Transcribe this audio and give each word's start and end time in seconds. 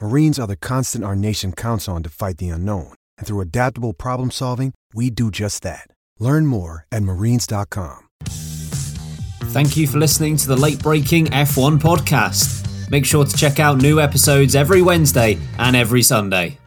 Marines 0.00 0.38
are 0.38 0.46
the 0.46 0.56
constant 0.56 1.04
our 1.04 1.14
nation 1.14 1.52
counts 1.52 1.88
on 1.88 2.02
to 2.02 2.08
fight 2.08 2.38
the 2.38 2.48
unknown. 2.48 2.92
And 3.18 3.26
through 3.26 3.40
adaptable 3.40 3.92
problem 3.92 4.30
solving, 4.30 4.74
we 4.92 5.10
do 5.10 5.30
just 5.30 5.62
that. 5.62 5.86
Learn 6.18 6.46
more 6.46 6.86
at 6.90 7.02
marines.com. 7.02 8.08
Thank 9.52 9.76
you 9.76 9.86
for 9.86 9.98
listening 9.98 10.36
to 10.36 10.48
the 10.48 10.56
late 10.56 10.80
braking 10.82 11.26
F1 11.26 11.78
podcast. 11.80 12.90
Make 12.90 13.04
sure 13.04 13.24
to 13.24 13.36
check 13.36 13.60
out 13.60 13.78
new 13.78 14.00
episodes 14.00 14.54
every 14.54 14.82
Wednesday 14.82 15.38
and 15.58 15.76
every 15.76 16.02
Sunday. 16.02 16.58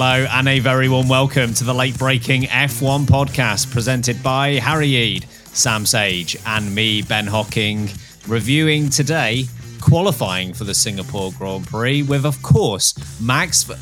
Hello, 0.00 0.28
and 0.30 0.46
a 0.46 0.60
very 0.60 0.88
warm 0.88 1.08
welcome 1.08 1.52
to 1.54 1.64
the 1.64 1.74
late 1.74 1.98
braking 1.98 2.42
F1 2.42 3.06
podcast 3.06 3.72
presented 3.72 4.22
by 4.22 4.50
Harry 4.50 4.90
Eade, 4.90 5.24
Sam 5.28 5.84
Sage, 5.84 6.36
and 6.46 6.72
me, 6.72 7.02
Ben 7.02 7.26
Hocking, 7.26 7.90
reviewing 8.28 8.90
today 8.90 9.46
qualifying 9.80 10.54
for 10.54 10.62
the 10.62 10.72
Singapore 10.72 11.32
Grand 11.36 11.66
Prix 11.66 12.04
with, 12.04 12.24
of 12.24 12.40
course, 12.44 12.94
Max. 13.20 13.64
Ver- 13.64 13.74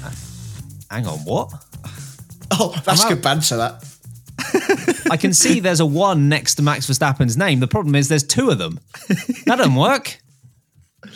Hang 0.91 1.07
on, 1.07 1.19
what? 1.19 1.53
Oh, 2.51 2.75
that's 2.87 3.05
good 3.05 3.21
banter, 3.21 3.59
that. 3.59 5.05
I 5.11 5.19
can 5.19 5.35
see 5.35 5.61
there's 5.61 5.81
a 5.81 5.87
one 5.87 6.31
next 6.31 6.55
to 6.55 6.63
Max 6.63 6.87
Verstappen's 6.87 7.37
name. 7.37 7.61
The 7.61 7.69
problem 7.69 7.95
is 7.95 8.09
there's 8.09 8.27
two 8.27 8.49
of 8.49 8.57
them. 8.57 8.81
That 9.45 9.57
doesn't 9.59 9.75
work. 9.75 10.19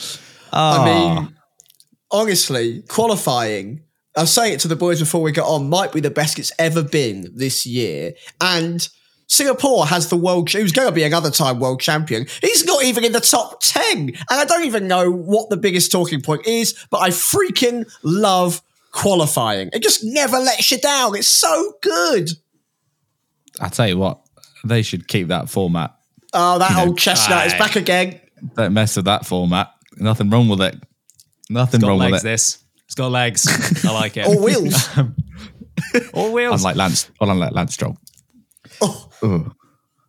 I 0.52 0.84
mean, 0.84 1.18
ah. 1.18 1.30
honestly, 2.10 2.82
qualifying, 2.82 3.84
I 4.16 4.22
was 4.22 4.32
saying 4.32 4.54
it 4.54 4.60
to 4.60 4.68
the 4.68 4.76
boys 4.76 5.00
before 5.00 5.22
we 5.22 5.32
got 5.32 5.48
on, 5.48 5.68
might 5.68 5.92
be 5.92 6.00
the 6.00 6.10
best 6.10 6.38
it's 6.38 6.52
ever 6.58 6.82
been 6.82 7.30
this 7.34 7.64
year. 7.64 8.12
And 8.40 8.88
Singapore 9.28 9.86
has 9.86 10.08
the 10.08 10.16
world, 10.16 10.50
who's 10.50 10.72
going 10.72 10.88
to 10.88 10.94
be 10.94 11.04
another 11.04 11.30
time 11.30 11.60
world 11.60 11.80
champion. 11.80 12.26
He's 12.40 12.64
not 12.64 12.82
even 12.82 13.04
in 13.04 13.12
the 13.12 13.20
top 13.20 13.60
10. 13.60 14.08
And 14.08 14.16
I 14.28 14.44
don't 14.44 14.64
even 14.64 14.88
know 14.88 15.10
what 15.10 15.50
the 15.50 15.56
biggest 15.56 15.92
talking 15.92 16.20
point 16.20 16.46
is, 16.46 16.74
but 16.90 16.98
I 16.98 17.10
freaking 17.10 17.88
love 18.02 18.60
qualifying. 18.90 19.70
It 19.72 19.82
just 19.82 20.02
never 20.02 20.38
lets 20.38 20.72
you 20.72 20.78
down. 20.78 21.14
It's 21.14 21.28
so 21.28 21.74
good. 21.80 22.30
I 23.60 23.68
tell 23.68 23.86
you 23.86 23.98
what, 23.98 24.20
they 24.64 24.82
should 24.82 25.06
keep 25.06 25.28
that 25.28 25.48
format. 25.48 25.94
Oh, 26.32 26.58
that 26.58 26.70
You 26.70 26.76
know, 26.76 26.84
old 26.86 26.98
chestnut 26.98 27.46
is 27.46 27.54
back 27.54 27.76
again. 27.76 28.20
Don't 28.56 28.72
mess 28.72 28.96
with 28.96 29.04
that 29.04 29.26
format. 29.26 29.70
Nothing 29.96 30.30
wrong 30.30 30.48
with 30.48 30.62
it. 30.62 30.74
Nothing 31.48 31.80
Got 31.80 31.88
wrong 31.88 31.98
legs, 31.98 32.12
with 32.12 32.22
it. 32.22 32.24
this. 32.24 32.58
It's 32.90 32.96
got 32.96 33.12
legs. 33.12 33.46
I 33.84 33.92
like 33.92 34.16
it. 34.16 34.26
Or 34.26 34.42
wheels. 34.42 34.88
All 36.12 36.32
wheels. 36.32 36.62
Unlike 36.62 36.74
Lance, 36.74 37.10
well, 37.20 37.30
unlike 37.30 37.52
Lance 37.52 37.74
Stroll. 37.74 37.96
Ugh. 38.82 39.54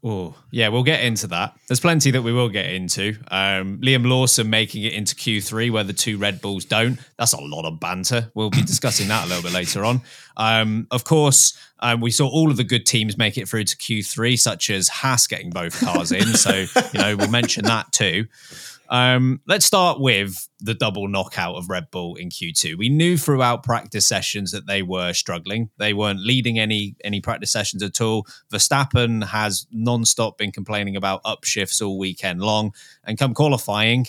Oh, 0.04 0.34
yeah, 0.50 0.70
we'll 0.70 0.82
get 0.82 1.04
into 1.04 1.28
that. 1.28 1.56
There's 1.68 1.80
plenty 1.80 2.10
that 2.10 2.24
we 2.24 2.34
will 2.34 2.50
get 2.50 2.66
into. 2.72 3.18
Um, 3.30 3.78
Liam 3.82 4.08
Lawson 4.08 4.50
making 4.50 4.82
it 4.82 4.94
into 4.94 5.14
Q3 5.14 5.70
where 5.70 5.84
the 5.84 5.94
two 5.94 6.18
Red 6.18 6.42
Bulls 6.42 6.66
don't. 6.66 6.98
That's 7.20 7.34
a 7.34 7.40
lot 7.40 7.66
of 7.66 7.80
banter. 7.80 8.32
We'll 8.34 8.50
be 8.50 8.64
discussing 8.64 9.10
that 9.10 9.26
a 9.26 9.28
little 9.28 9.44
bit 9.44 9.54
later 9.54 9.86
on. 9.86 10.02
Um, 10.36 10.88
of 10.90 11.04
course, 11.04 11.56
um, 11.82 12.02
we 12.02 12.10
saw 12.10 12.28
all 12.28 12.50
of 12.50 12.58
the 12.58 12.64
good 12.64 12.88
teams 12.88 13.16
make 13.16 13.38
it 13.38 13.48
through 13.48 13.66
to 13.66 13.78
Q3, 13.78 14.40
such 14.40 14.72
as 14.72 14.88
Haas 14.88 15.28
getting 15.28 15.52
both 15.52 15.80
cars 15.80 16.12
in. 16.12 16.26
So, 16.34 16.66
you 16.94 17.00
know, 17.00 17.16
we'll 17.16 17.30
mention 17.30 17.66
that 17.66 17.92
too. 17.92 18.26
Um, 18.92 19.40
let's 19.48 19.66
start 19.66 20.02
with 20.02 20.50
the 20.60 20.74
double 20.74 21.08
knockout 21.08 21.56
of 21.56 21.70
Red 21.70 21.90
Bull 21.92 22.16
in 22.16 22.28
Q2. 22.28 22.78
We 22.78 22.90
knew 22.90 23.18
throughout 23.18 23.64
practice 23.64 24.06
sessions 24.06 24.52
that 24.52 24.68
they 24.68 24.82
were 24.82 25.14
struggling. 25.14 25.70
They 25.78 25.94
weren't 25.94 26.20
leading 26.20 26.60
any 26.60 26.98
any 27.02 27.22
practice 27.22 27.54
sessions 27.54 27.82
at 27.82 28.02
all. 28.02 28.28
Verstappen 28.52 29.28
has 29.28 29.66
non-stop 29.72 30.38
been 30.38 30.52
complaining 30.52 30.98
about 30.98 31.24
upshifts 31.24 31.82
all 31.82 31.98
weekend 31.98 32.42
long, 32.42 32.74
and 33.06 33.18
come 33.18 33.34
qualifying, 33.34 34.08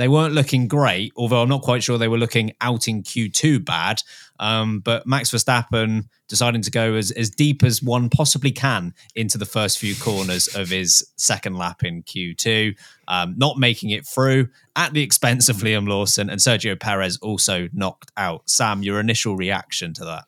they 0.00 0.08
weren't 0.08 0.34
looking 0.34 0.68
great. 0.68 1.12
Although 1.16 1.42
I'm 1.42 1.48
not 1.48 1.62
quite 1.62 1.82
sure 1.82 1.98
they 1.98 2.08
were 2.08 2.18
looking 2.18 2.52
out 2.60 2.88
in 2.88 3.02
Q2 3.02 3.64
bad. 3.64 4.02
Um, 4.38 4.80
but 4.80 5.06
Max 5.06 5.30
Verstappen 5.30 6.06
deciding 6.28 6.62
to 6.62 6.70
go 6.70 6.94
as, 6.94 7.10
as 7.10 7.28
deep 7.28 7.62
as 7.62 7.82
one 7.82 8.08
possibly 8.08 8.52
can 8.52 8.94
into 9.14 9.36
the 9.36 9.44
first 9.44 9.78
few 9.78 9.94
corners 9.96 10.48
of 10.54 10.70
his 10.70 11.06
second 11.16 11.56
lap 11.56 11.84
in 11.84 12.02
Q2, 12.02 12.74
um, 13.08 13.34
not 13.36 13.58
making 13.58 13.90
it 13.90 14.06
through 14.06 14.48
at 14.76 14.92
the 14.92 15.02
expense 15.02 15.48
of 15.48 15.56
Liam 15.56 15.86
Lawson 15.86 16.30
and 16.30 16.40
Sergio 16.40 16.78
Perez 16.78 17.18
also 17.18 17.68
knocked 17.72 18.10
out. 18.16 18.48
Sam, 18.48 18.82
your 18.82 19.00
initial 19.00 19.36
reaction 19.36 19.92
to 19.94 20.04
that? 20.04 20.24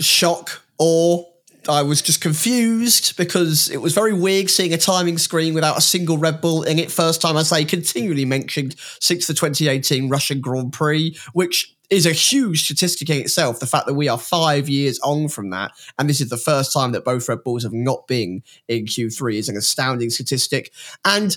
shock 0.00 0.62
or 0.78 1.26
I 1.68 1.82
was 1.82 2.02
just 2.02 2.20
confused 2.20 3.16
because 3.16 3.70
it 3.70 3.78
was 3.78 3.94
very 3.94 4.12
weird 4.12 4.50
seeing 4.50 4.72
a 4.72 4.78
timing 4.78 5.18
screen 5.18 5.54
without 5.54 5.78
a 5.78 5.80
single 5.80 6.18
Red 6.18 6.40
Bull 6.40 6.62
in 6.62 6.78
it. 6.78 6.90
First 6.90 7.20
time 7.20 7.36
I 7.36 7.42
say 7.42 7.64
continually 7.64 8.24
mentioned 8.24 8.76
since 9.00 9.26
the 9.26 9.34
2018 9.34 10.08
Russian 10.08 10.40
Grand 10.40 10.72
Prix, 10.72 11.16
which 11.32 11.74
is 11.90 12.06
a 12.06 12.12
huge 12.12 12.64
statistic 12.64 13.10
in 13.10 13.18
itself. 13.18 13.60
The 13.60 13.66
fact 13.66 13.86
that 13.86 13.94
we 13.94 14.08
are 14.08 14.18
five 14.18 14.68
years 14.68 14.98
on 15.00 15.28
from 15.28 15.50
that, 15.50 15.72
and 15.98 16.08
this 16.08 16.20
is 16.20 16.28
the 16.28 16.36
first 16.36 16.72
time 16.72 16.92
that 16.92 17.04
both 17.04 17.28
Red 17.28 17.44
Bulls 17.44 17.62
have 17.62 17.72
not 17.72 18.06
been 18.06 18.42
in 18.68 18.86
Q3 18.86 19.34
is 19.34 19.48
an 19.48 19.56
astounding 19.56 20.10
statistic. 20.10 20.72
And 21.04 21.36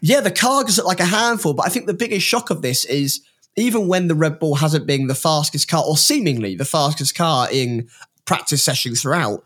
yeah, 0.00 0.20
the 0.20 0.30
car 0.30 0.64
look 0.64 0.86
like 0.86 1.00
a 1.00 1.04
handful, 1.04 1.54
but 1.54 1.66
I 1.66 1.68
think 1.68 1.86
the 1.86 1.94
biggest 1.94 2.26
shock 2.26 2.50
of 2.50 2.62
this 2.62 2.84
is 2.84 3.20
even 3.56 3.88
when 3.88 4.06
the 4.06 4.14
Red 4.14 4.38
Bull 4.38 4.56
hasn't 4.56 4.86
been 4.86 5.08
the 5.08 5.14
fastest 5.14 5.68
car, 5.68 5.84
or 5.84 5.96
seemingly 5.96 6.54
the 6.54 6.64
fastest 6.64 7.14
car 7.14 7.48
in 7.50 7.88
practice 8.24 8.62
sessions 8.62 9.02
throughout, 9.02 9.42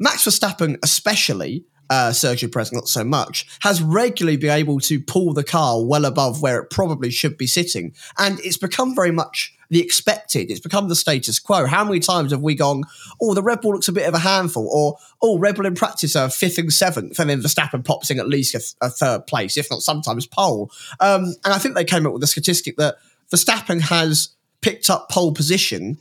Max 0.00 0.24
Verstappen, 0.24 0.78
especially, 0.82 1.64
uh, 1.90 2.10
Sergio 2.10 2.50
Perez 2.50 2.72
not 2.72 2.88
so 2.88 3.04
much, 3.04 3.46
has 3.60 3.82
regularly 3.82 4.38
been 4.38 4.50
able 4.50 4.80
to 4.80 4.98
pull 4.98 5.34
the 5.34 5.44
car 5.44 5.84
well 5.84 6.06
above 6.06 6.40
where 6.40 6.58
it 6.58 6.70
probably 6.70 7.10
should 7.10 7.36
be 7.36 7.46
sitting. 7.46 7.92
And 8.18 8.40
it's 8.40 8.56
become 8.56 8.94
very 8.94 9.10
much 9.10 9.54
the 9.68 9.80
expected. 9.80 10.50
It's 10.50 10.60
become 10.60 10.88
the 10.88 10.96
status 10.96 11.38
quo. 11.38 11.66
How 11.66 11.84
many 11.84 12.00
times 12.00 12.32
have 12.32 12.40
we 12.40 12.54
gone, 12.54 12.84
oh, 13.20 13.34
the 13.34 13.42
Red 13.42 13.60
Bull 13.60 13.72
looks 13.72 13.88
a 13.88 13.92
bit 13.92 14.08
of 14.08 14.14
a 14.14 14.18
handful, 14.18 14.66
or 14.68 14.96
oh, 15.20 15.38
Red 15.38 15.56
Bull 15.56 15.66
in 15.66 15.74
practice 15.74 16.16
are 16.16 16.30
fifth 16.30 16.58
and 16.58 16.72
seventh, 16.72 17.18
and 17.18 17.28
then 17.28 17.42
Verstappen 17.42 17.84
pops 17.84 18.10
in 18.10 18.18
at 18.18 18.28
least 18.28 18.54
a, 18.54 18.58
th- 18.58 18.74
a 18.80 18.88
third 18.88 19.26
place, 19.26 19.58
if 19.58 19.70
not 19.70 19.82
sometimes 19.82 20.26
pole. 20.26 20.70
Um, 20.98 21.34
and 21.44 21.52
I 21.52 21.58
think 21.58 21.74
they 21.74 21.84
came 21.84 22.06
up 22.06 22.14
with 22.14 22.22
a 22.22 22.26
statistic 22.26 22.76
that 22.78 22.96
Verstappen 23.30 23.82
has 23.82 24.30
picked 24.62 24.88
up 24.88 25.10
pole 25.10 25.32
position 25.32 25.98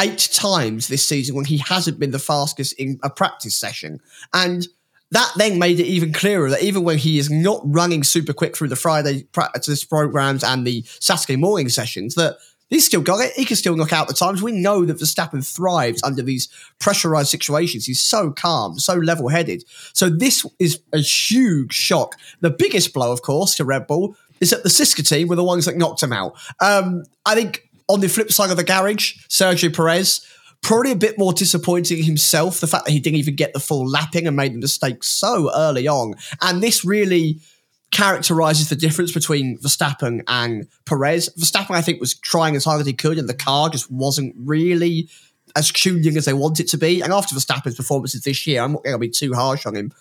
eight 0.00 0.28
times 0.32 0.88
this 0.88 1.06
season 1.06 1.34
when 1.34 1.44
he 1.44 1.58
hasn't 1.58 1.98
been 1.98 2.10
the 2.10 2.18
fastest 2.18 2.72
in 2.74 2.98
a 3.02 3.10
practice 3.10 3.56
session. 3.56 4.00
And 4.32 4.66
that 5.10 5.32
then 5.36 5.58
made 5.58 5.80
it 5.80 5.86
even 5.86 6.12
clearer 6.12 6.50
that 6.50 6.62
even 6.62 6.84
when 6.84 6.98
he 6.98 7.18
is 7.18 7.30
not 7.30 7.60
running 7.64 8.04
super 8.04 8.32
quick 8.32 8.56
through 8.56 8.68
the 8.68 8.76
Friday 8.76 9.24
practice 9.32 9.84
programs 9.84 10.44
and 10.44 10.66
the 10.66 10.84
Saturday 11.00 11.36
morning 11.36 11.68
sessions, 11.68 12.14
that 12.14 12.36
he's 12.68 12.84
still 12.84 13.00
got 13.00 13.24
it. 13.24 13.32
He 13.32 13.44
can 13.44 13.56
still 13.56 13.76
knock 13.76 13.92
out 13.92 14.08
the 14.08 14.14
times. 14.14 14.42
We 14.42 14.52
know 14.52 14.84
that 14.84 14.98
Verstappen 14.98 15.46
thrives 15.46 16.02
under 16.02 16.22
these 16.22 16.48
pressurized 16.78 17.30
situations. 17.30 17.86
He's 17.86 18.00
so 18.00 18.30
calm, 18.30 18.78
so 18.78 18.94
level 18.94 19.28
headed. 19.28 19.64
So 19.94 20.10
this 20.10 20.44
is 20.58 20.80
a 20.92 20.98
huge 20.98 21.72
shock. 21.72 22.16
The 22.40 22.50
biggest 22.50 22.92
blow, 22.92 23.10
of 23.10 23.22
course, 23.22 23.56
to 23.56 23.64
Red 23.64 23.86
Bull 23.86 24.14
is 24.40 24.50
that 24.50 24.62
the 24.62 24.68
Siska 24.68 25.06
team 25.08 25.28
were 25.28 25.36
the 25.36 25.44
ones 25.44 25.64
that 25.64 25.76
knocked 25.76 26.02
him 26.02 26.12
out. 26.12 26.38
Um, 26.60 27.02
I 27.24 27.34
think 27.34 27.67
on 27.88 28.00
the 28.00 28.08
flip 28.08 28.30
side 28.30 28.50
of 28.50 28.56
the 28.56 28.64
garage, 28.64 29.16
Sergio 29.28 29.74
Perez 29.74 30.26
Probably 30.60 30.90
a 30.90 30.96
bit 30.96 31.18
more 31.18 31.32
disappointing 31.32 32.02
himself, 32.02 32.60
the 32.60 32.66
fact 32.66 32.86
that 32.86 32.90
he 32.90 32.98
didn't 32.98 33.18
even 33.18 33.36
get 33.36 33.52
the 33.52 33.60
full 33.60 33.88
lapping 33.88 34.26
and 34.26 34.36
made 34.36 34.54
the 34.54 34.58
mistake 34.58 35.04
so 35.04 35.52
early 35.54 35.86
on. 35.86 36.14
And 36.42 36.60
this 36.60 36.84
really 36.84 37.40
characterizes 37.92 38.68
the 38.68 38.76
difference 38.76 39.12
between 39.12 39.58
Verstappen 39.58 40.22
and 40.26 40.66
Perez. 40.84 41.28
Verstappen, 41.38 41.76
I 41.76 41.80
think, 41.80 42.00
was 42.00 42.14
trying 42.14 42.56
as 42.56 42.64
hard 42.64 42.80
as 42.80 42.86
he 42.88 42.92
could, 42.92 43.18
and 43.18 43.28
the 43.28 43.34
car 43.34 43.70
just 43.70 43.90
wasn't 43.90 44.34
really 44.36 45.08
as 45.54 45.70
tuned 45.70 46.06
as 46.06 46.24
they 46.24 46.32
want 46.32 46.58
it 46.58 46.68
to 46.68 46.76
be. 46.76 47.02
And 47.02 47.12
after 47.12 47.36
Verstappen's 47.36 47.76
performances 47.76 48.24
this 48.24 48.44
year, 48.46 48.62
I'm 48.62 48.72
not 48.72 48.82
going 48.82 48.94
to 48.94 48.98
be 48.98 49.08
too 49.08 49.34
harsh 49.34 49.64
on 49.64 49.76
him. 49.76 49.92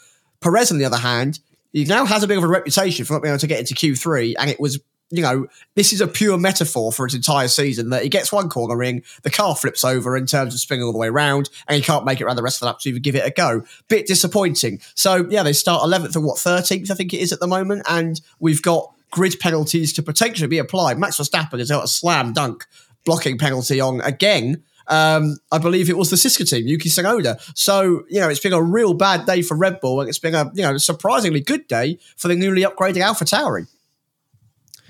Perez, 0.41 0.71
on 0.71 0.79
the 0.79 0.85
other 0.85 0.97
hand, 0.97 1.39
he 1.71 1.85
now 1.85 2.03
has 2.03 2.23
a 2.23 2.27
bit 2.27 2.37
of 2.37 2.43
a 2.43 2.47
reputation 2.47 3.05
for 3.05 3.13
not 3.13 3.21
being 3.21 3.33
able 3.33 3.39
to 3.39 3.47
get 3.47 3.59
into 3.59 3.75
Q3, 3.75 4.33
and 4.39 4.49
it 4.49 4.59
was 4.59 4.79
you 5.09 5.21
know, 5.21 5.47
this 5.75 5.93
is 5.93 6.01
a 6.01 6.07
pure 6.07 6.37
metaphor 6.37 6.91
for 6.91 7.05
its 7.05 7.15
entire 7.15 7.47
season 7.47 7.89
that 7.91 8.03
he 8.03 8.09
gets 8.09 8.31
one 8.31 8.49
corner 8.49 8.75
ring, 8.75 9.03
the 9.23 9.29
car 9.29 9.55
flips 9.55 9.83
over 9.83 10.17
in 10.17 10.25
terms 10.25 10.53
of 10.53 10.59
spinning 10.59 10.83
all 10.83 10.91
the 10.91 10.97
way 10.97 11.07
around, 11.07 11.49
and 11.67 11.75
he 11.75 11.81
can't 11.81 12.05
make 12.05 12.19
it 12.19 12.25
around 12.25 12.35
the 12.35 12.43
rest 12.43 12.57
of 12.57 12.59
the 12.61 12.65
lap 12.67 12.79
to 12.79 12.89
even 12.89 13.01
give 13.01 13.15
it 13.15 13.25
a 13.25 13.31
go. 13.31 13.63
Bit 13.87 14.07
disappointing. 14.07 14.79
So, 14.95 15.27
yeah, 15.29 15.43
they 15.43 15.53
start 15.53 15.83
11th 15.83 16.15
and 16.15 16.25
what, 16.25 16.37
13th, 16.37 16.91
I 16.91 16.95
think 16.95 17.13
it 17.13 17.19
is 17.19 17.31
at 17.31 17.39
the 17.39 17.47
moment, 17.47 17.83
and 17.89 18.19
we've 18.39 18.61
got 18.61 18.93
grid 19.11 19.39
penalties 19.39 19.93
to 19.93 20.03
potentially 20.03 20.47
be 20.47 20.57
applied. 20.57 20.99
Max 20.99 21.17
Verstappen 21.17 21.59
has 21.59 21.69
got 21.69 21.85
a 21.85 21.87
slam 21.87 22.33
dunk 22.33 22.65
blocking 23.05 23.37
penalty 23.37 23.79
on 23.79 24.01
again. 24.01 24.63
Um, 24.87 25.37
I 25.51 25.57
believe 25.57 25.89
it 25.89 25.97
was 25.97 26.09
the 26.09 26.15
Siska 26.15 26.49
team, 26.49 26.67
Yuki 26.67 26.89
Tsunoda. 26.89 27.39
So, 27.57 28.03
you 28.09 28.19
know, 28.19 28.29
it's 28.29 28.39
been 28.39 28.53
a 28.53 28.61
real 28.61 28.93
bad 28.93 29.25
day 29.25 29.41
for 29.41 29.55
Red 29.55 29.79
Bull, 29.79 30.01
and 30.01 30.09
it's 30.09 30.19
been 30.19 30.35
a, 30.35 30.51
you 30.53 30.63
know, 30.63 30.77
surprisingly 30.77 31.41
good 31.41 31.67
day 31.67 31.99
for 32.15 32.27
the 32.27 32.35
newly 32.35 32.63
upgraded 32.63 32.99
Alpha 32.99 33.25
Tauri. 33.25 33.67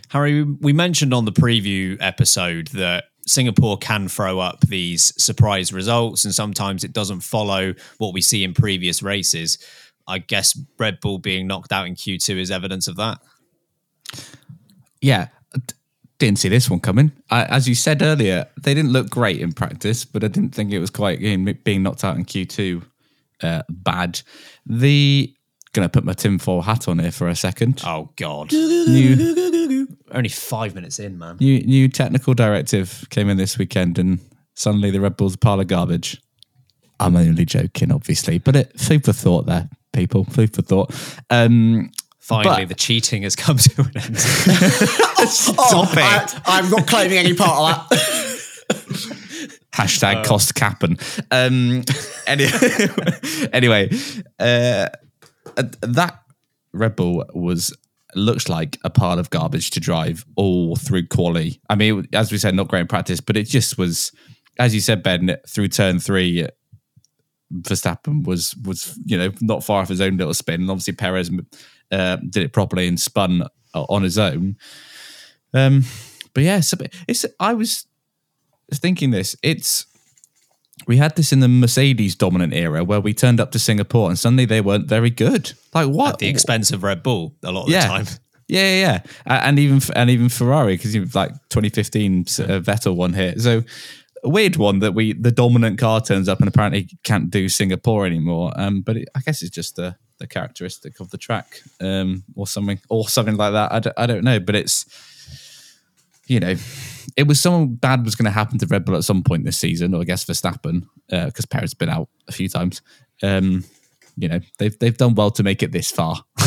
Harry, 0.10 0.44
we 0.44 0.74
mentioned 0.74 1.14
on 1.14 1.26
the 1.26 1.32
preview 1.32 1.98
episode 2.00 2.68
that 2.70 3.06
Singapore 3.26 3.78
can 3.78 4.08
throw 4.08 4.40
up 4.40 4.62
these 4.62 5.14
surprise 5.22 5.74
results, 5.74 6.24
and 6.24 6.34
sometimes 6.34 6.84
it 6.84 6.94
doesn't 6.94 7.22
follow 7.22 7.74
what 7.98 8.14
we 8.14 8.22
see 8.22 8.44
in 8.44 8.54
previous 8.54 9.04
races. 9.04 9.58
I 10.08 10.20
guess 10.20 10.58
Red 10.80 11.02
Bull 11.02 11.18
being 11.18 11.48
knocked 11.48 11.74
out 11.74 11.88
in 11.88 11.96
Q2 11.96 12.40
is 12.40 12.52
evidence 12.52 12.88
of 12.88 12.96
that. 12.96 13.20
Yeah, 15.02 15.28
didn't 16.20 16.40
see 16.40 16.50
this 16.50 16.70
one 16.70 16.80
coming. 16.80 17.12
I, 17.30 17.46
as 17.46 17.68
you 17.68 17.76
said 17.76 18.02
earlier, 18.02 18.48
they 18.62 18.74
didn't 18.74 18.92
look 18.92 19.10
great 19.10 19.40
in 19.40 19.54
practice, 19.54 20.06
but 20.06 20.24
I 20.24 20.28
didn't 20.28 20.56
think 20.56 20.72
it 20.72 20.80
was 20.80 20.90
quite 20.90 21.20
being 21.64 21.84
knocked 21.84 22.04
out 22.04 22.16
in 22.16 22.26
Q2 22.26 22.84
uh, 23.44 23.64
bad. 23.70 24.22
The 24.66 25.34
gonna 25.74 25.90
put 25.90 26.04
my 26.04 26.14
tinfoil 26.14 26.62
hat 26.62 26.88
on 26.88 27.00
here 27.00 27.12
for 27.12 27.28
a 27.28 27.36
second. 27.36 27.82
Oh 27.86 28.10
God! 28.16 28.52
New, 28.52 29.77
Only 30.12 30.30
five 30.30 30.74
minutes 30.76 31.00
in, 31.00 31.18
man. 31.18 31.38
new 31.40 31.60
new 31.62 31.90
technical 31.90 32.34
directive 32.34 33.06
came 33.10 33.30
in 33.30 33.38
this 33.38 33.58
weekend, 33.58 34.00
and 34.00 34.20
suddenly 34.56 34.90
the 34.92 35.02
Red 35.02 35.18
Bulls 35.18 35.36
a 35.36 35.38
pile 35.38 35.60
of 35.60 35.68
garbage. 35.68 36.22
I'm 37.00 37.16
only 37.16 37.46
joking, 37.46 37.92
obviously, 37.92 38.40
but 38.40 38.56
it 38.56 38.80
food 38.80 39.04
for 39.06 39.14
thought 39.14 39.46
there, 39.46 39.70
people. 39.94 40.24
Food 40.26 40.54
for 40.56 40.62
thought. 40.62 40.94
Um, 41.30 41.92
Finally, 42.20 42.64
But- 42.64 42.70
the 42.70 42.76
cheating 42.76 43.24
has 43.24 43.36
come 43.38 43.58
to 43.58 43.82
an 43.82 43.92
end. 43.96 44.18
Oh, 45.60 45.90
I, 45.96 46.42
I'm 46.46 46.70
not 46.70 46.88
claiming 46.88 47.18
any 47.18 47.34
part 47.34 47.90
of 47.90 47.90
that. 47.90 49.18
Hashtag 49.74 50.24
cost 50.26 50.56
capping. 50.56 50.98
Um, 51.32 51.84
any, 52.26 52.48
anyway, 53.54 53.90
uh, 54.40 54.88
uh, 55.58 55.64
that 55.82 56.20
Red 56.74 56.96
Bull 56.96 57.26
was 57.34 57.76
looks 58.16 58.50
like 58.50 58.78
a 58.84 58.90
pile 58.90 59.20
of 59.20 59.30
garbage 59.30 59.72
to 59.72 59.80
drive 59.80 60.26
all 60.36 60.76
through 60.76 61.08
quali. 61.08 61.62
I 61.70 61.76
mean, 61.76 62.08
as 62.14 62.32
we 62.32 62.38
said, 62.38 62.56
not 62.56 62.68
great 62.68 62.82
in 62.82 62.88
practice, 62.88 63.20
but 63.20 63.38
it 63.38 63.44
just 63.44 63.78
was, 63.78 64.12
as 64.60 64.74
you 64.74 64.82
said, 64.82 65.04
Ben, 65.04 65.36
through 65.48 65.68
turn 65.70 66.00
three, 66.00 66.48
Verstappen 67.54 68.26
was 68.26 68.56
was 68.64 69.00
you 69.06 69.18
know 69.18 69.32
not 69.42 69.64
far 69.64 69.82
off 69.82 69.90
his 69.90 70.02
own 70.02 70.18
little 70.18 70.34
spin, 70.34 70.62
and 70.62 70.70
obviously 70.70 70.94
Perez 70.94 71.32
uh, 71.92 72.18
did 72.30 72.44
it 72.44 72.54
properly 72.54 72.88
and 72.88 73.00
spun 73.00 73.44
uh, 73.74 73.84
on 73.84 74.04
his 74.04 74.18
own. 74.18 74.58
Um, 75.54 75.84
but 76.34 76.44
yeah, 76.44 76.60
so 76.60 76.78
it's 77.08 77.26
I 77.40 77.54
was 77.54 77.88
thinking 78.74 79.12
this. 79.12 79.36
It's 79.42 79.86
we 80.86 80.98
had 80.98 81.16
this 81.16 81.34
in 81.34 81.40
the 81.40 81.48
Mercedes 81.48 82.16
dominant 82.16 82.54
era 82.54 82.84
where 82.84 83.02
we 83.02 83.14
turned 83.14 83.40
up 83.40 83.52
to 83.52 83.60
Singapore 83.60 84.10
and 84.10 84.20
suddenly 84.20 84.46
they 84.46 84.62
weren't 84.62 84.88
very 84.88 85.10
good. 85.10 85.54
Like 85.74 85.88
what? 85.88 86.14
At 86.14 86.20
the 86.20 86.28
expense 86.28 86.72
of 86.72 86.84
Red 86.84 87.02
Bull 87.02 87.36
a 87.44 87.52
lot 87.52 87.64
of 87.64 87.70
yeah. 87.70 87.82
the 87.82 87.88
time. 87.88 88.06
Yeah, 88.50 88.62
yeah, 88.62 89.02
yeah. 89.26 89.42
And 89.44 89.60
even 89.60 89.82
and 89.94 90.10
even 90.10 90.30
Ferrari 90.30 90.78
because 90.78 90.96
you 90.96 91.04
like 91.14 91.32
2015 91.50 92.22
uh, 92.22 92.24
Vettel 92.62 92.96
one 92.96 93.14
here. 93.14 93.38
So 93.38 93.62
a 94.24 94.30
weird 94.30 94.56
one 94.56 94.80
that 94.80 94.94
we 94.94 95.12
the 95.12 95.34
dominant 95.34 95.78
car 95.78 96.00
turns 96.00 96.30
up 96.30 96.40
and 96.40 96.48
apparently 96.48 96.88
can't 97.04 97.30
do 97.30 97.50
Singapore 97.50 98.06
anymore. 98.06 98.54
Um, 98.56 98.84
but 98.84 98.96
it, 98.96 99.10
I 99.14 99.20
guess 99.20 99.42
it's 99.42 99.54
just 99.54 99.76
the 99.76 99.98
the 100.20 100.28
characteristic 100.28 101.02
of 101.02 101.10
the 101.10 101.18
track, 101.18 101.62
um, 101.82 102.24
or 102.36 102.48
something, 102.48 102.80
or 102.88 103.10
something 103.10 103.36
like 103.36 103.52
that. 103.52 103.98
I 103.98 104.04
I 104.04 104.06
don't 104.06 104.24
know, 104.24 104.40
but 104.40 104.56
it's 104.56 104.86
you 106.28 106.40
know, 106.40 106.56
it 107.18 107.28
was 107.28 107.42
something 107.42 107.76
bad 107.76 108.06
was 108.06 108.16
going 108.16 108.26
to 108.26 108.32
happen 108.32 108.58
to 108.60 108.68
Red 108.68 108.86
Bull 108.86 108.96
at 108.96 109.04
some 109.04 109.24
point 109.24 109.44
this 109.44 109.58
season, 109.58 109.94
or 109.94 110.02
I 110.02 110.04
guess 110.06 110.24
Verstappen, 110.24 110.88
because 111.10 111.46
uh, 111.46 111.48
Perez 111.50 111.64
has 111.72 111.74
been 111.74 111.90
out 111.90 112.08
a 112.28 112.32
few 112.32 112.48
times. 112.48 112.82
Um, 113.24 113.66
you 114.16 114.28
know, 114.30 114.40
they've 114.60 114.78
they've 114.80 114.98
done 114.98 115.16
well 115.16 115.32
to 115.32 115.44
make 115.44 115.62
it 115.64 115.72
this 115.72 115.92
far. 115.92 116.24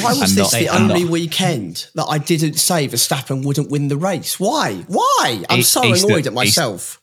Why 0.00 0.14
was 0.14 0.34
this 0.34 0.52
not- 0.52 0.58
the 0.58 0.68
only 0.68 1.04
not- 1.04 1.10
weekend 1.12 1.88
that 1.94 2.04
I 2.08 2.18
didn't 2.18 2.54
say 2.54 2.88
Verstappen 2.88 3.44
wouldn't 3.44 3.70
win 3.70 3.88
the 3.88 3.96
race? 3.96 4.38
Why? 4.40 4.84
Why? 4.88 5.42
I'm 5.48 5.58
He- 5.58 5.62
so 5.62 5.82
he's 5.82 6.02
annoyed 6.04 6.24
still- 6.24 6.38
at 6.38 6.44
he's- 6.44 6.56
myself. 6.56 7.00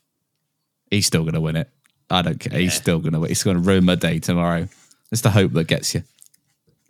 He's 0.90 1.06
still 1.06 1.22
going 1.22 1.34
to 1.34 1.40
win 1.40 1.56
it. 1.56 1.68
I 2.10 2.22
don't 2.22 2.40
care. 2.40 2.58
He's 2.58 2.74
still 2.74 2.98
going 2.98 3.12
to 3.12 3.20
win. 3.20 3.28
He's 3.28 3.42
going 3.44 3.56
to 3.56 3.62
ruin 3.62 3.84
my 3.84 3.94
day 3.94 4.18
tomorrow. 4.18 4.68
It's 5.12 5.20
the 5.20 5.30
hope 5.30 5.52
that 5.52 5.68
gets 5.68 5.94
you. 5.94 6.02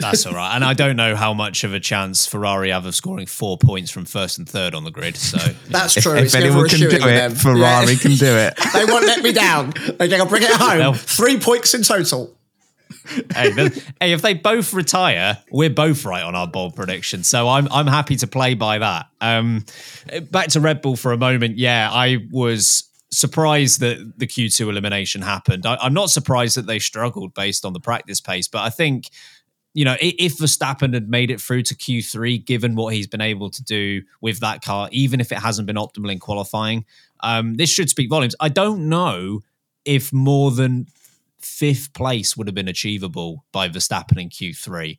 That's 0.00 0.26
all 0.26 0.35
right. 0.35 0.55
And 0.55 0.64
I 0.64 0.75
don't 0.75 0.97
know 0.97 1.14
how 1.17 1.32
much 1.35 1.62
of 1.64 1.73
a 1.75 1.80
chance 1.80 2.26
Ferrari 2.26 2.71
have 2.71 2.87
of 2.87 2.95
scoring 2.95 3.26
four 3.26 3.59
points 3.59 3.90
from 3.90 4.04
first 4.04 4.38
and 4.38 4.49
third 4.49 4.75
on 4.75 4.85
the 4.85 4.90
grid. 4.90 5.16
So 5.16 5.38
That's 5.69 5.95
true. 5.95 6.16
if 6.16 6.25
it's 6.25 6.35
anyone 6.35 6.69
can 6.69 6.80
do 6.80 6.88
it, 6.88 7.00
them. 7.00 7.35
Ferrari 7.35 7.92
Yeah. 7.92 7.99
can 7.99 8.12
do 8.12 8.26
it. 8.37 8.54
they 8.75 8.85
won't 8.85 9.07
let 9.07 9.23
me 9.23 9.33
down. 9.33 9.73
They're 9.99 10.09
going 10.09 10.21
to 10.23 10.26
bring 10.26 10.42
it 10.42 10.50
home. 10.50 10.78
No. 10.78 10.92
Three 10.95 11.38
points 11.38 11.75
in 11.75 11.83
total. 11.83 12.37
hey, 13.35 13.50
the- 13.50 13.83
hey, 14.00 14.12
if 14.12 14.23
they 14.23 14.35
both 14.35 14.73
retire, 14.75 15.38
we're 15.50 15.71
both 15.71 16.04
right 16.04 16.23
on 16.23 16.35
our 16.35 16.47
bold 16.47 16.75
prediction. 16.76 17.23
So 17.25 17.49
I'm 17.49 17.69
I'm 17.71 17.87
happy 17.87 18.16
to 18.16 18.26
play 18.26 18.54
by 18.54 18.78
that. 18.78 19.07
Um, 19.21 19.64
back 20.30 20.49
to 20.49 20.61
Red 20.61 20.83
Bull 20.83 20.97
for 20.97 21.12
a 21.12 21.16
moment. 21.16 21.57
Yeah, 21.59 21.88
I 21.90 22.19
was 22.30 22.88
surprised 23.12 23.80
that 23.80 24.12
the 24.19 24.26
Q2 24.26 24.69
elimination 24.69 25.23
happened. 25.23 25.66
I, 25.66 25.76
I'm 25.76 25.95
not 25.95 26.11
surprised 26.11 26.57
that 26.57 26.66
they 26.66 26.78
struggled 26.78 27.35
based 27.35 27.64
on 27.64 27.73
the 27.73 27.80
practice 27.80 28.21
pace, 28.21 28.47
but 28.49 28.61
I 28.61 28.71
think 28.71 29.09
you 29.73 29.85
know, 29.85 29.97
if 30.00 30.39
Verstappen 30.39 30.95
had 30.95 31.09
made 31.09 31.31
it 31.31 31.41
through 31.41 31.62
to 31.65 31.75
Q3, 31.75 32.45
given 32.45 32.75
what 32.75 32.93
he's 32.93 33.07
been 33.07 33.21
able 33.21 33.50
to 33.50 33.62
do 33.62 34.03
with 34.21 34.41
that 34.41 34.62
car, 34.62 34.89
even 34.91 35.21
if 35.21 35.31
it 35.31 35.39
hasn't 35.39 35.67
been 35.67 35.77
optimal 35.77 36.11
in 36.11 36.19
qualifying, 36.19 36.85
um, 37.21 37.55
this 37.55 37.71
should 37.71 37.89
speak 37.89 38.11
volumes. 38.11 38.35
I 38.41 38.49
don't 38.49 38.89
know 38.89 39.41
if 39.85 40.12
more 40.12 40.50
than 40.50 40.87
fifth 41.39 41.93
place 41.95 42.37
would 42.37 42.47
have 42.49 42.55
been 42.55 42.69
achievable 42.69 43.45
by 43.53 43.69
Verstappen 43.69 44.21
in 44.21 44.29
Q3. 44.29 44.99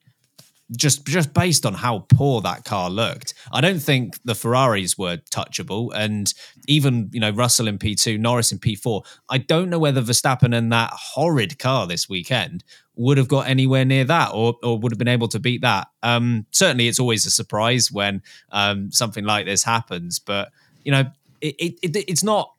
Just 0.73 1.05
just 1.05 1.33
based 1.33 1.65
on 1.65 1.73
how 1.73 2.05
poor 2.07 2.39
that 2.41 2.63
car 2.63 2.89
looked. 2.89 3.33
I 3.51 3.59
don't 3.59 3.81
think 3.81 4.17
the 4.23 4.33
Ferraris 4.33 4.97
were 4.97 5.17
touchable. 5.17 5.91
And 5.93 6.33
even, 6.65 7.09
you 7.11 7.19
know, 7.19 7.31
Russell 7.31 7.67
in 7.67 7.77
P2, 7.77 8.17
Norris 8.17 8.53
in 8.53 8.59
P4. 8.59 9.05
I 9.27 9.37
don't 9.37 9.69
know 9.69 9.79
whether 9.79 10.01
Verstappen 10.01 10.55
and 10.55 10.71
that 10.71 10.91
horrid 10.93 11.59
car 11.59 11.87
this 11.87 12.07
weekend 12.07 12.63
would 13.01 13.17
have 13.17 13.27
got 13.27 13.47
anywhere 13.47 13.85
near 13.85 14.05
that 14.05 14.29
or, 14.33 14.55
or 14.63 14.77
would 14.79 14.91
have 14.91 14.99
been 14.99 15.07
able 15.07 15.27
to 15.27 15.39
beat 15.39 15.61
that. 15.61 15.87
Um, 16.03 16.45
certainly 16.51 16.87
it's 16.87 16.99
always 16.99 17.25
a 17.25 17.31
surprise 17.31 17.91
when 17.91 18.21
um, 18.51 18.91
something 18.91 19.25
like 19.25 19.45
this 19.45 19.63
happens. 19.63 20.19
But, 20.19 20.51
you 20.85 20.91
know, 20.91 21.05
it, 21.41 21.55
it, 21.57 21.73
it, 21.81 21.95
it's 22.07 22.23
not 22.23 22.53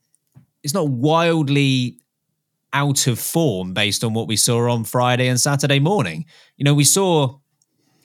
it's 0.63 0.75
not 0.75 0.89
wildly 0.89 1.99
out 2.73 3.07
of 3.07 3.19
form 3.19 3.75
based 3.75 4.05
on 4.05 4.15
what 4.15 4.27
we 4.27 4.37
saw 4.37 4.71
on 4.71 4.85
Friday 4.85 5.29
and 5.29 5.39
Saturday 5.41 5.79
morning. 5.79 6.25
You 6.57 6.65
know, 6.65 6.75
we 6.75 6.85
saw, 6.85 7.39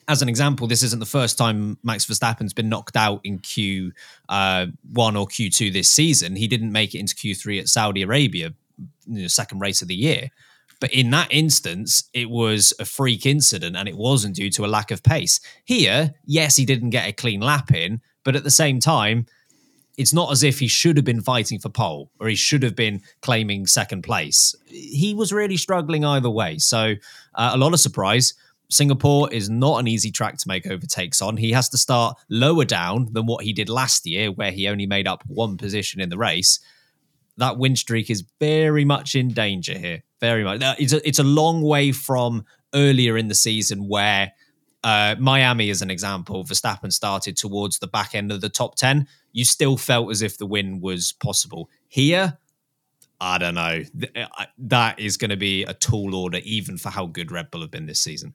as 0.06 0.22
an 0.22 0.28
example, 0.28 0.66
this 0.66 0.82
isn't 0.82 1.00
the 1.00 1.06
first 1.06 1.38
time 1.38 1.78
Max 1.82 2.04
Verstappen's 2.06 2.54
been 2.54 2.68
knocked 2.68 2.96
out 2.96 3.20
in 3.24 3.38
Q 3.38 3.92
uh, 4.28 4.66
one 4.92 5.16
or 5.16 5.26
Q 5.26 5.50
two 5.50 5.70
this 5.70 5.88
season. 5.88 6.36
He 6.36 6.46
didn't 6.46 6.72
make 6.72 6.94
it 6.94 6.98
into 6.98 7.14
Q 7.14 7.34
three 7.34 7.58
at 7.58 7.68
Saudi 7.68 8.02
Arabia, 8.02 8.54
know, 9.06 9.26
second 9.28 9.60
race 9.60 9.82
of 9.82 9.88
the 9.88 9.94
year. 9.94 10.30
But 10.80 10.92
in 10.92 11.10
that 11.10 11.32
instance, 11.32 12.08
it 12.12 12.30
was 12.30 12.72
a 12.78 12.84
freak 12.84 13.26
incident 13.26 13.76
and 13.76 13.88
it 13.88 13.96
wasn't 13.96 14.36
due 14.36 14.50
to 14.50 14.64
a 14.64 14.68
lack 14.68 14.90
of 14.90 15.02
pace. 15.02 15.40
Here, 15.64 16.14
yes, 16.24 16.56
he 16.56 16.64
didn't 16.64 16.90
get 16.90 17.08
a 17.08 17.12
clean 17.12 17.40
lap 17.40 17.72
in, 17.72 18.00
but 18.24 18.36
at 18.36 18.44
the 18.44 18.50
same 18.50 18.78
time, 18.78 19.26
it's 19.96 20.14
not 20.14 20.30
as 20.30 20.44
if 20.44 20.60
he 20.60 20.68
should 20.68 20.96
have 20.96 21.04
been 21.04 21.20
fighting 21.20 21.58
for 21.58 21.68
pole 21.68 22.12
or 22.20 22.28
he 22.28 22.36
should 22.36 22.62
have 22.62 22.76
been 22.76 23.02
claiming 23.20 23.66
second 23.66 24.02
place. 24.02 24.54
He 24.66 25.12
was 25.12 25.32
really 25.32 25.56
struggling 25.56 26.04
either 26.04 26.30
way. 26.30 26.58
So, 26.58 26.94
uh, 27.34 27.50
a 27.52 27.58
lot 27.58 27.74
of 27.74 27.80
surprise. 27.80 28.34
Singapore 28.70 29.32
is 29.32 29.48
not 29.48 29.80
an 29.80 29.88
easy 29.88 30.12
track 30.12 30.36
to 30.38 30.48
make 30.48 30.66
overtakes 30.66 31.22
on. 31.22 31.38
He 31.38 31.52
has 31.52 31.68
to 31.70 31.78
start 31.78 32.16
lower 32.28 32.64
down 32.64 33.08
than 33.12 33.26
what 33.26 33.44
he 33.44 33.52
did 33.52 33.68
last 33.68 34.06
year, 34.06 34.30
where 34.30 34.52
he 34.52 34.68
only 34.68 34.86
made 34.86 35.08
up 35.08 35.24
one 35.26 35.56
position 35.56 36.00
in 36.00 36.10
the 36.10 36.18
race. 36.18 36.60
That 37.38 37.58
win 37.58 37.76
streak 37.76 38.10
is 38.10 38.24
very 38.40 38.84
much 38.84 39.14
in 39.14 39.28
danger 39.28 39.76
here. 39.76 40.02
Very 40.20 40.44
much. 40.44 40.60
It's 40.78 40.92
a, 40.92 41.06
it's 41.06 41.18
a 41.18 41.24
long 41.24 41.62
way 41.62 41.92
from 41.92 42.44
earlier 42.74 43.16
in 43.16 43.28
the 43.28 43.34
season 43.34 43.88
where 43.88 44.32
uh, 44.84 45.16
Miami, 45.18 45.70
as 45.70 45.82
an 45.82 45.90
example, 45.90 46.44
Verstappen 46.44 46.92
started 46.92 47.36
towards 47.36 47.78
the 47.78 47.86
back 47.86 48.14
end 48.14 48.30
of 48.30 48.40
the 48.40 48.48
top 48.48 48.76
10. 48.76 49.06
You 49.32 49.44
still 49.44 49.76
felt 49.76 50.10
as 50.10 50.22
if 50.22 50.38
the 50.38 50.46
win 50.46 50.80
was 50.80 51.12
possible. 51.12 51.68
Here, 51.88 52.38
I 53.20 53.38
don't 53.38 53.54
know. 53.54 53.82
Uh, 54.14 54.44
that 54.58 54.98
is 55.00 55.16
going 55.16 55.30
to 55.30 55.36
be 55.36 55.64
a 55.64 55.74
tall 55.74 56.14
order, 56.14 56.40
even 56.44 56.78
for 56.78 56.90
how 56.90 57.06
good 57.06 57.32
Red 57.32 57.50
Bull 57.50 57.62
have 57.62 57.70
been 57.70 57.86
this 57.86 58.00
season. 58.00 58.34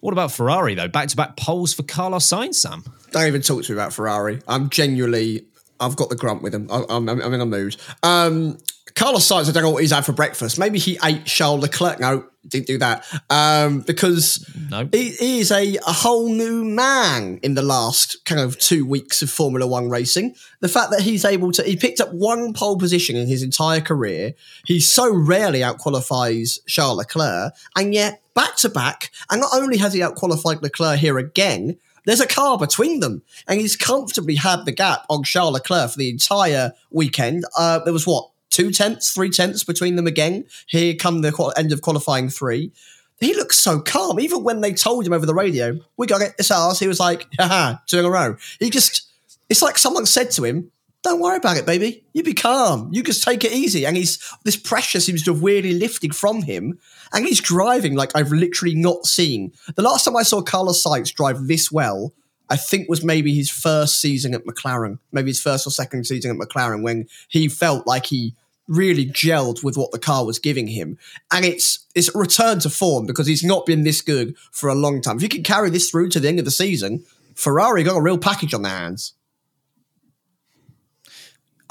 What 0.00 0.12
about 0.12 0.32
Ferrari, 0.32 0.74
though? 0.74 0.88
Back 0.88 1.08
to 1.08 1.16
back 1.16 1.36
poles 1.36 1.72
for 1.72 1.84
Carlos 1.84 2.26
Sainz, 2.26 2.56
Sam. 2.56 2.82
Don't 3.12 3.26
even 3.26 3.42
talk 3.42 3.62
to 3.64 3.72
me 3.72 3.78
about 3.78 3.92
Ferrari. 3.92 4.40
I'm 4.48 4.68
genuinely, 4.68 5.46
I've 5.82 5.96
got 5.96 6.08
the 6.08 6.16
grunt 6.16 6.42
with 6.42 6.54
him. 6.54 6.68
I, 6.70 6.84
I'm, 6.88 7.08
I'm 7.08 7.20
in 7.20 7.40
a 7.40 7.46
mood. 7.46 7.76
Um, 8.02 8.58
Carlos 8.94 9.26
Sainz, 9.26 9.48
I 9.48 9.52
don't 9.52 9.62
know 9.62 9.70
what 9.70 9.82
he's 9.82 9.92
had 9.92 10.04
for 10.04 10.12
breakfast. 10.12 10.58
Maybe 10.58 10.78
he 10.78 10.98
ate 11.02 11.24
Charles 11.24 11.62
Leclerc. 11.62 11.98
No, 11.98 12.26
didn't 12.46 12.66
do 12.66 12.78
that. 12.78 13.06
Um, 13.30 13.80
because 13.80 14.48
no. 14.70 14.88
he, 14.92 15.10
he 15.10 15.40
is 15.40 15.50
a, 15.50 15.76
a 15.86 15.92
whole 15.92 16.28
new 16.28 16.64
man 16.64 17.38
in 17.42 17.54
the 17.54 17.62
last 17.62 18.24
kind 18.24 18.40
of 18.40 18.58
two 18.58 18.84
weeks 18.84 19.22
of 19.22 19.30
Formula 19.30 19.66
One 19.66 19.88
racing. 19.88 20.34
The 20.60 20.68
fact 20.68 20.90
that 20.90 21.00
he's 21.00 21.24
able 21.24 21.52
to, 21.52 21.62
he 21.62 21.76
picked 21.76 22.00
up 22.00 22.12
one 22.12 22.52
pole 22.52 22.78
position 22.78 23.16
in 23.16 23.28
his 23.28 23.42
entire 23.42 23.80
career. 23.80 24.34
He 24.66 24.80
so 24.80 25.14
rarely 25.14 25.60
outqualifies 25.60 26.58
Charles 26.66 26.98
Leclerc, 26.98 27.54
and 27.76 27.94
yet 27.94 28.20
back 28.34 28.56
to 28.56 28.68
back, 28.68 29.10
and 29.30 29.40
not 29.40 29.50
only 29.54 29.78
has 29.78 29.94
he 29.94 30.00
outqualified 30.00 30.62
Leclerc 30.62 30.98
here 30.98 31.18
again, 31.18 31.78
there's 32.04 32.20
a 32.20 32.26
car 32.26 32.58
between 32.58 33.00
them, 33.00 33.22
and 33.46 33.60
he's 33.60 33.76
comfortably 33.76 34.34
had 34.36 34.64
the 34.64 34.72
gap 34.72 35.04
on 35.08 35.22
Charles 35.22 35.54
Leclerc 35.54 35.90
for 35.90 35.98
the 35.98 36.10
entire 36.10 36.72
weekend. 36.90 37.44
Uh, 37.56 37.78
there 37.80 37.92
was 37.92 38.06
what 38.06 38.28
two 38.50 38.70
tenths, 38.70 39.12
three 39.12 39.30
tenths 39.30 39.64
between 39.64 39.96
them 39.96 40.06
again. 40.06 40.44
Here 40.66 40.94
come 40.94 41.22
the 41.22 41.52
end 41.56 41.72
of 41.72 41.82
qualifying 41.82 42.28
three. 42.28 42.72
He 43.20 43.34
looks 43.34 43.56
so 43.56 43.80
calm. 43.80 44.18
Even 44.18 44.42
when 44.42 44.60
they 44.60 44.72
told 44.72 45.06
him 45.06 45.12
over 45.12 45.26
the 45.26 45.34
radio, 45.34 45.78
we 45.96 46.06
got 46.08 46.22
it, 46.22 46.34
it's 46.38 46.50
ours, 46.50 46.80
he 46.80 46.88
was 46.88 46.98
like, 46.98 47.28
haha, 47.38 47.76
two 47.86 48.00
in 48.00 48.04
a 48.04 48.10
row. 48.10 48.36
He 48.58 48.68
just, 48.68 49.08
it's 49.48 49.62
like 49.62 49.78
someone 49.78 50.06
said 50.06 50.32
to 50.32 50.44
him, 50.44 50.72
don't 51.02 51.20
worry 51.20 51.36
about 51.36 51.56
it, 51.56 51.66
baby. 51.66 52.04
You 52.12 52.22
be 52.22 52.34
calm. 52.34 52.88
You 52.92 53.02
just 53.02 53.24
take 53.24 53.44
it 53.44 53.52
easy. 53.52 53.84
And 53.84 53.96
he's, 53.96 54.18
this 54.44 54.56
pressure 54.56 55.00
seems 55.00 55.22
to 55.24 55.32
have 55.32 55.42
weirdly 55.42 55.72
lifted 55.72 56.14
from 56.14 56.42
him. 56.42 56.78
And 57.12 57.26
he's 57.26 57.40
driving 57.40 57.94
like 57.94 58.12
I've 58.14 58.30
literally 58.30 58.74
not 58.74 59.06
seen. 59.06 59.52
The 59.74 59.82
last 59.82 60.04
time 60.04 60.16
I 60.16 60.22
saw 60.22 60.42
Carlos 60.42 60.82
Sainz 60.82 61.12
drive 61.12 61.48
this 61.48 61.72
well 61.72 62.12
I 62.52 62.56
think 62.56 62.86
was 62.86 63.02
maybe 63.02 63.34
his 63.34 63.48
first 63.48 63.98
season 63.98 64.34
at 64.34 64.44
McLaren, 64.44 64.98
maybe 65.10 65.30
his 65.30 65.40
first 65.40 65.66
or 65.66 65.70
second 65.70 66.04
season 66.04 66.30
at 66.30 66.36
McLaren, 66.36 66.82
when 66.82 67.06
he 67.28 67.48
felt 67.48 67.86
like 67.86 68.04
he 68.04 68.34
really 68.68 69.06
gelled 69.06 69.64
with 69.64 69.78
what 69.78 69.90
the 69.90 69.98
car 69.98 70.26
was 70.26 70.38
giving 70.38 70.66
him. 70.66 70.98
And 71.32 71.46
it's 71.46 71.86
it's 71.94 72.14
a 72.14 72.18
return 72.18 72.58
to 72.60 72.68
form 72.68 73.06
because 73.06 73.26
he's 73.26 73.42
not 73.42 73.64
been 73.64 73.84
this 73.84 74.02
good 74.02 74.36
for 74.50 74.68
a 74.68 74.74
long 74.74 75.00
time. 75.00 75.16
If 75.16 75.22
you 75.22 75.30
can 75.30 75.42
carry 75.42 75.70
this 75.70 75.90
through 75.90 76.10
to 76.10 76.20
the 76.20 76.28
end 76.28 76.40
of 76.40 76.44
the 76.44 76.50
season, 76.50 77.06
Ferrari 77.34 77.84
got 77.84 77.96
a 77.96 78.02
real 78.02 78.18
package 78.18 78.52
on 78.52 78.60
their 78.60 78.76
hands. 78.76 79.14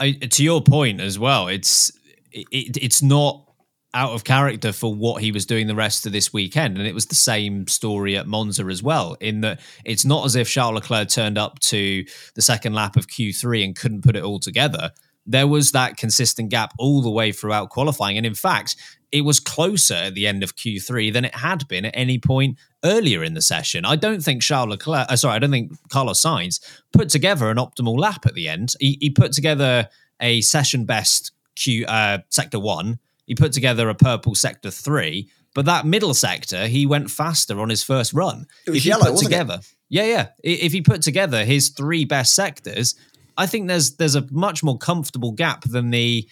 I, 0.01 0.11
to 0.13 0.43
your 0.43 0.61
point 0.61 0.99
as 0.99 1.19
well, 1.19 1.47
it's 1.47 1.91
it, 2.31 2.77
it's 2.77 3.01
not 3.01 3.47
out 3.93 4.11
of 4.11 4.23
character 4.23 4.71
for 4.71 4.93
what 4.93 5.21
he 5.21 5.31
was 5.31 5.45
doing 5.45 5.67
the 5.67 5.75
rest 5.75 6.05
of 6.05 6.11
this 6.11 6.31
weekend. 6.31 6.77
And 6.77 6.87
it 6.87 6.95
was 6.95 7.05
the 7.07 7.15
same 7.15 7.67
story 7.67 8.17
at 8.17 8.25
Monza 8.25 8.65
as 8.65 8.81
well, 8.81 9.17
in 9.19 9.41
that 9.41 9.59
it's 9.85 10.05
not 10.05 10.25
as 10.25 10.35
if 10.35 10.49
Charles 10.49 10.75
Leclerc 10.75 11.09
turned 11.09 11.37
up 11.37 11.59
to 11.59 12.05
the 12.35 12.41
second 12.41 12.73
lap 12.73 12.95
of 12.95 13.07
Q3 13.07 13.63
and 13.63 13.75
couldn't 13.75 14.03
put 14.03 14.15
it 14.15 14.23
all 14.23 14.39
together 14.39 14.91
there 15.25 15.47
was 15.47 15.71
that 15.71 15.97
consistent 15.97 16.49
gap 16.49 16.73
all 16.79 17.01
the 17.01 17.09
way 17.09 17.31
throughout 17.31 17.69
qualifying. 17.69 18.17
And 18.17 18.25
in 18.25 18.33
fact, 18.33 18.75
it 19.11 19.21
was 19.21 19.39
closer 19.39 19.95
at 19.95 20.15
the 20.15 20.25
end 20.25 20.41
of 20.41 20.55
Q3 20.55 21.11
than 21.11 21.25
it 21.25 21.35
had 21.35 21.67
been 21.67 21.85
at 21.85 21.95
any 21.95 22.17
point 22.17 22.57
earlier 22.83 23.23
in 23.23 23.33
the 23.33 23.41
session. 23.41 23.85
I 23.85 23.95
don't 23.95 24.23
think 24.23 24.41
Charles 24.41 24.69
Leclerc, 24.69 25.07
uh, 25.09 25.15
sorry, 25.15 25.35
I 25.35 25.39
don't 25.39 25.51
think 25.51 25.73
Carlos 25.89 26.21
Sainz 26.21 26.59
put 26.93 27.09
together 27.09 27.49
an 27.49 27.57
optimal 27.57 27.99
lap 27.99 28.25
at 28.25 28.33
the 28.33 28.47
end. 28.47 28.73
He, 28.79 28.97
he 28.99 29.09
put 29.09 29.33
together 29.33 29.89
a 30.21 30.41
session 30.41 30.85
best 30.85 31.31
Q 31.55 31.85
uh, 31.85 32.19
sector 32.29 32.59
one. 32.59 32.99
He 33.25 33.35
put 33.35 33.53
together 33.53 33.89
a 33.89 33.95
purple 33.95 34.35
sector 34.35 34.71
three, 34.71 35.29
but 35.53 35.65
that 35.65 35.85
middle 35.85 36.13
sector 36.13 36.67
he 36.67 36.85
went 36.85 37.11
faster 37.11 37.59
on 37.59 37.69
his 37.69 37.83
first 37.83 38.13
run. 38.13 38.45
It 38.65 38.71
was 38.71 38.79
if 38.79 38.85
yellow, 38.85 39.11
put 39.11 39.17
together, 39.17 39.59
it? 39.59 39.73
yeah, 39.89 40.05
yeah. 40.05 40.27
If 40.43 40.71
he 40.71 40.81
put 40.81 41.01
together 41.01 41.43
his 41.43 41.69
three 41.69 42.05
best 42.05 42.33
sectors, 42.33 42.95
I 43.37 43.45
think 43.45 43.67
there's 43.67 43.95
there's 43.95 44.15
a 44.15 44.27
much 44.31 44.63
more 44.63 44.77
comfortable 44.77 45.31
gap 45.31 45.63
than 45.63 45.89
the 45.89 46.27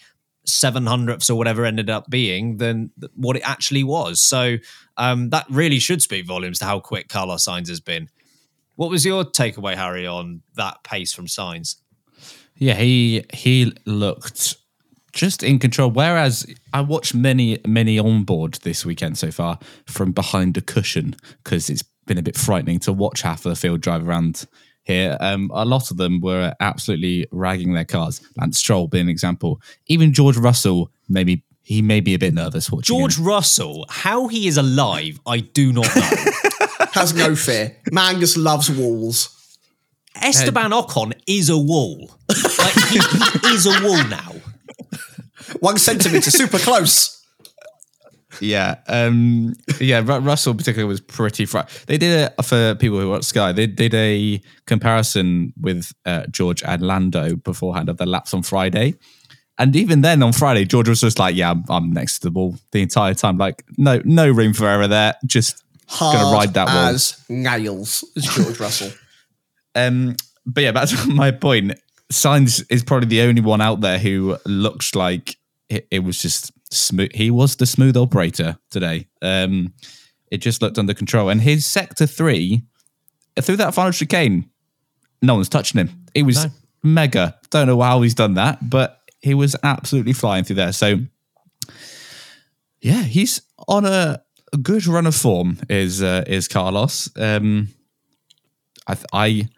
700ths 0.46 1.30
or 1.30 1.34
whatever 1.34 1.64
ended 1.64 1.90
up 1.90 2.08
being 2.08 2.56
than 2.56 2.90
what 3.14 3.36
it 3.36 3.42
actually 3.42 3.84
was. 3.84 4.22
So 4.22 4.56
um, 4.96 5.30
that 5.30 5.46
really 5.50 5.78
should 5.78 6.02
speak 6.02 6.26
volumes 6.26 6.58
to 6.60 6.64
how 6.64 6.80
quick 6.80 7.08
Carlos 7.08 7.44
Sainz 7.46 7.68
has 7.68 7.80
been. 7.80 8.08
What 8.76 8.90
was 8.90 9.04
your 9.04 9.24
takeaway, 9.24 9.74
Harry, 9.74 10.06
on 10.06 10.42
that 10.54 10.82
pace 10.82 11.12
from 11.12 11.26
Sainz? 11.26 11.76
Yeah, 12.56 12.74
he 12.74 13.24
he 13.32 13.74
looked 13.84 14.56
just 15.12 15.42
in 15.42 15.58
control. 15.58 15.90
Whereas 15.90 16.46
I 16.72 16.80
watched 16.80 17.14
many 17.14 17.58
many 17.66 17.98
on 17.98 18.24
board 18.24 18.54
this 18.62 18.84
weekend 18.84 19.18
so 19.18 19.30
far 19.30 19.58
from 19.86 20.12
behind 20.12 20.56
a 20.56 20.60
cushion 20.60 21.16
because 21.42 21.68
it's 21.68 21.84
been 22.06 22.18
a 22.18 22.22
bit 22.22 22.36
frightening 22.36 22.78
to 22.80 22.92
watch 22.92 23.22
half 23.22 23.44
of 23.44 23.50
the 23.50 23.56
field 23.56 23.80
drive 23.80 24.06
around 24.06 24.46
here. 24.84 25.16
Um, 25.20 25.50
a 25.54 25.64
lot 25.64 25.90
of 25.90 25.96
them 25.96 26.20
were 26.20 26.54
absolutely 26.60 27.26
ragging 27.30 27.74
their 27.74 27.84
cars. 27.84 28.20
Lance 28.36 28.58
Stroll 28.58 28.88
being 28.88 29.06
an 29.06 29.08
example. 29.08 29.60
Even 29.86 30.12
George 30.12 30.36
Russell, 30.36 30.90
maybe 31.08 31.44
he 31.62 31.82
may 31.82 32.00
be 32.00 32.14
a 32.14 32.18
bit 32.18 32.34
nervous 32.34 32.70
watching. 32.70 32.96
George 32.96 33.18
him. 33.18 33.24
Russell, 33.24 33.86
how 33.88 34.28
he 34.28 34.46
is 34.46 34.56
alive, 34.56 35.20
I 35.26 35.40
do 35.40 35.72
not 35.72 35.94
know. 35.94 36.10
Has 36.92 37.14
no 37.14 37.36
fear. 37.36 37.76
Man 37.92 38.18
just 38.18 38.36
loves 38.36 38.70
walls. 38.70 39.36
Esteban 40.16 40.72
Ocon 40.72 41.12
is 41.26 41.48
a 41.48 41.56
wall. 41.58 42.10
Like 42.28 42.74
he, 42.88 42.98
he 42.98 43.54
is 43.54 43.66
a 43.66 43.82
wall 43.84 44.04
now. 44.08 44.32
One 45.60 45.78
centimeter, 45.78 46.30
super 46.30 46.58
close. 46.58 47.19
Yeah, 48.40 48.76
um, 48.88 49.54
yeah. 49.80 50.02
Russell, 50.04 50.54
particularly, 50.54 50.88
was 50.88 51.00
pretty. 51.00 51.44
Fr- 51.44 51.60
they 51.86 51.98
did 51.98 52.30
it 52.38 52.44
for 52.44 52.74
people 52.76 53.00
who 53.00 53.10
watch 53.10 53.24
Sky. 53.24 53.52
They 53.52 53.66
did 53.66 53.94
a 53.94 54.40
comparison 54.66 55.52
with 55.60 55.92
uh, 56.06 56.26
George 56.30 56.62
and 56.62 56.82
Lando 56.82 57.36
beforehand 57.36 57.88
of 57.88 57.98
the 57.98 58.06
laps 58.06 58.32
on 58.34 58.42
Friday, 58.42 58.94
and 59.58 59.76
even 59.76 60.00
then 60.00 60.22
on 60.22 60.32
Friday, 60.32 60.64
George 60.64 60.88
was 60.88 61.00
just 61.00 61.18
like, 61.18 61.36
"Yeah, 61.36 61.50
I'm, 61.50 61.64
I'm 61.68 61.92
next 61.92 62.20
to 62.20 62.28
the 62.28 62.30
ball 62.30 62.56
the 62.72 62.82
entire 62.82 63.14
time. 63.14 63.36
Like, 63.36 63.62
no, 63.76 64.00
no 64.04 64.30
room 64.30 64.54
for 64.54 64.66
error 64.66 64.88
there. 64.88 65.14
Just 65.26 65.62
Hard 65.86 66.16
gonna 66.16 66.34
ride 66.34 66.54
that 66.54 66.66
wall 66.66 66.94
as 66.94 67.22
nails." 67.28 68.04
As 68.16 68.24
George 68.24 68.58
Russell. 68.58 68.90
Um, 69.76 70.16
but 70.44 70.64
yeah, 70.64 70.72
that's 70.72 71.06
my 71.06 71.30
point. 71.30 71.74
Sainz 72.12 72.64
is 72.70 72.82
probably 72.82 73.06
the 73.06 73.20
only 73.20 73.40
one 73.40 73.60
out 73.60 73.80
there 73.80 74.00
who 74.00 74.36
looks 74.44 74.96
like 74.96 75.36
it, 75.68 75.86
it 75.90 76.00
was 76.00 76.20
just 76.20 76.50
smooth. 76.70 77.12
He 77.12 77.30
was 77.30 77.56
the 77.56 77.66
smooth 77.66 77.96
operator 77.96 78.58
today. 78.70 79.08
Um, 79.22 79.74
it 80.30 80.38
just 80.38 80.62
looked 80.62 80.78
under 80.78 80.94
control. 80.94 81.28
And 81.28 81.40
his 81.40 81.66
sector 81.66 82.06
three, 82.06 82.62
through 83.40 83.56
that 83.56 83.74
final 83.74 83.92
chicane, 83.92 84.48
no 85.22 85.34
one's 85.34 85.48
touching 85.48 85.80
him. 85.80 86.06
He 86.14 86.22
was 86.22 86.44
no. 86.44 86.50
mega. 86.82 87.38
Don't 87.50 87.66
know 87.66 87.80
how 87.80 88.02
he's 88.02 88.14
done 88.14 88.34
that, 88.34 88.70
but 88.70 89.00
he 89.20 89.34
was 89.34 89.56
absolutely 89.62 90.12
flying 90.12 90.44
through 90.44 90.56
there. 90.56 90.72
So, 90.72 91.00
yeah, 92.80 93.02
he's 93.02 93.42
on 93.68 93.84
a, 93.84 94.22
a 94.52 94.56
good 94.56 94.86
run 94.86 95.06
of 95.06 95.14
form. 95.14 95.58
Is 95.68 96.02
uh, 96.02 96.24
is 96.26 96.48
Carlos? 96.48 97.10
Um, 97.16 97.68
I, 98.86 98.96
I 99.12 99.48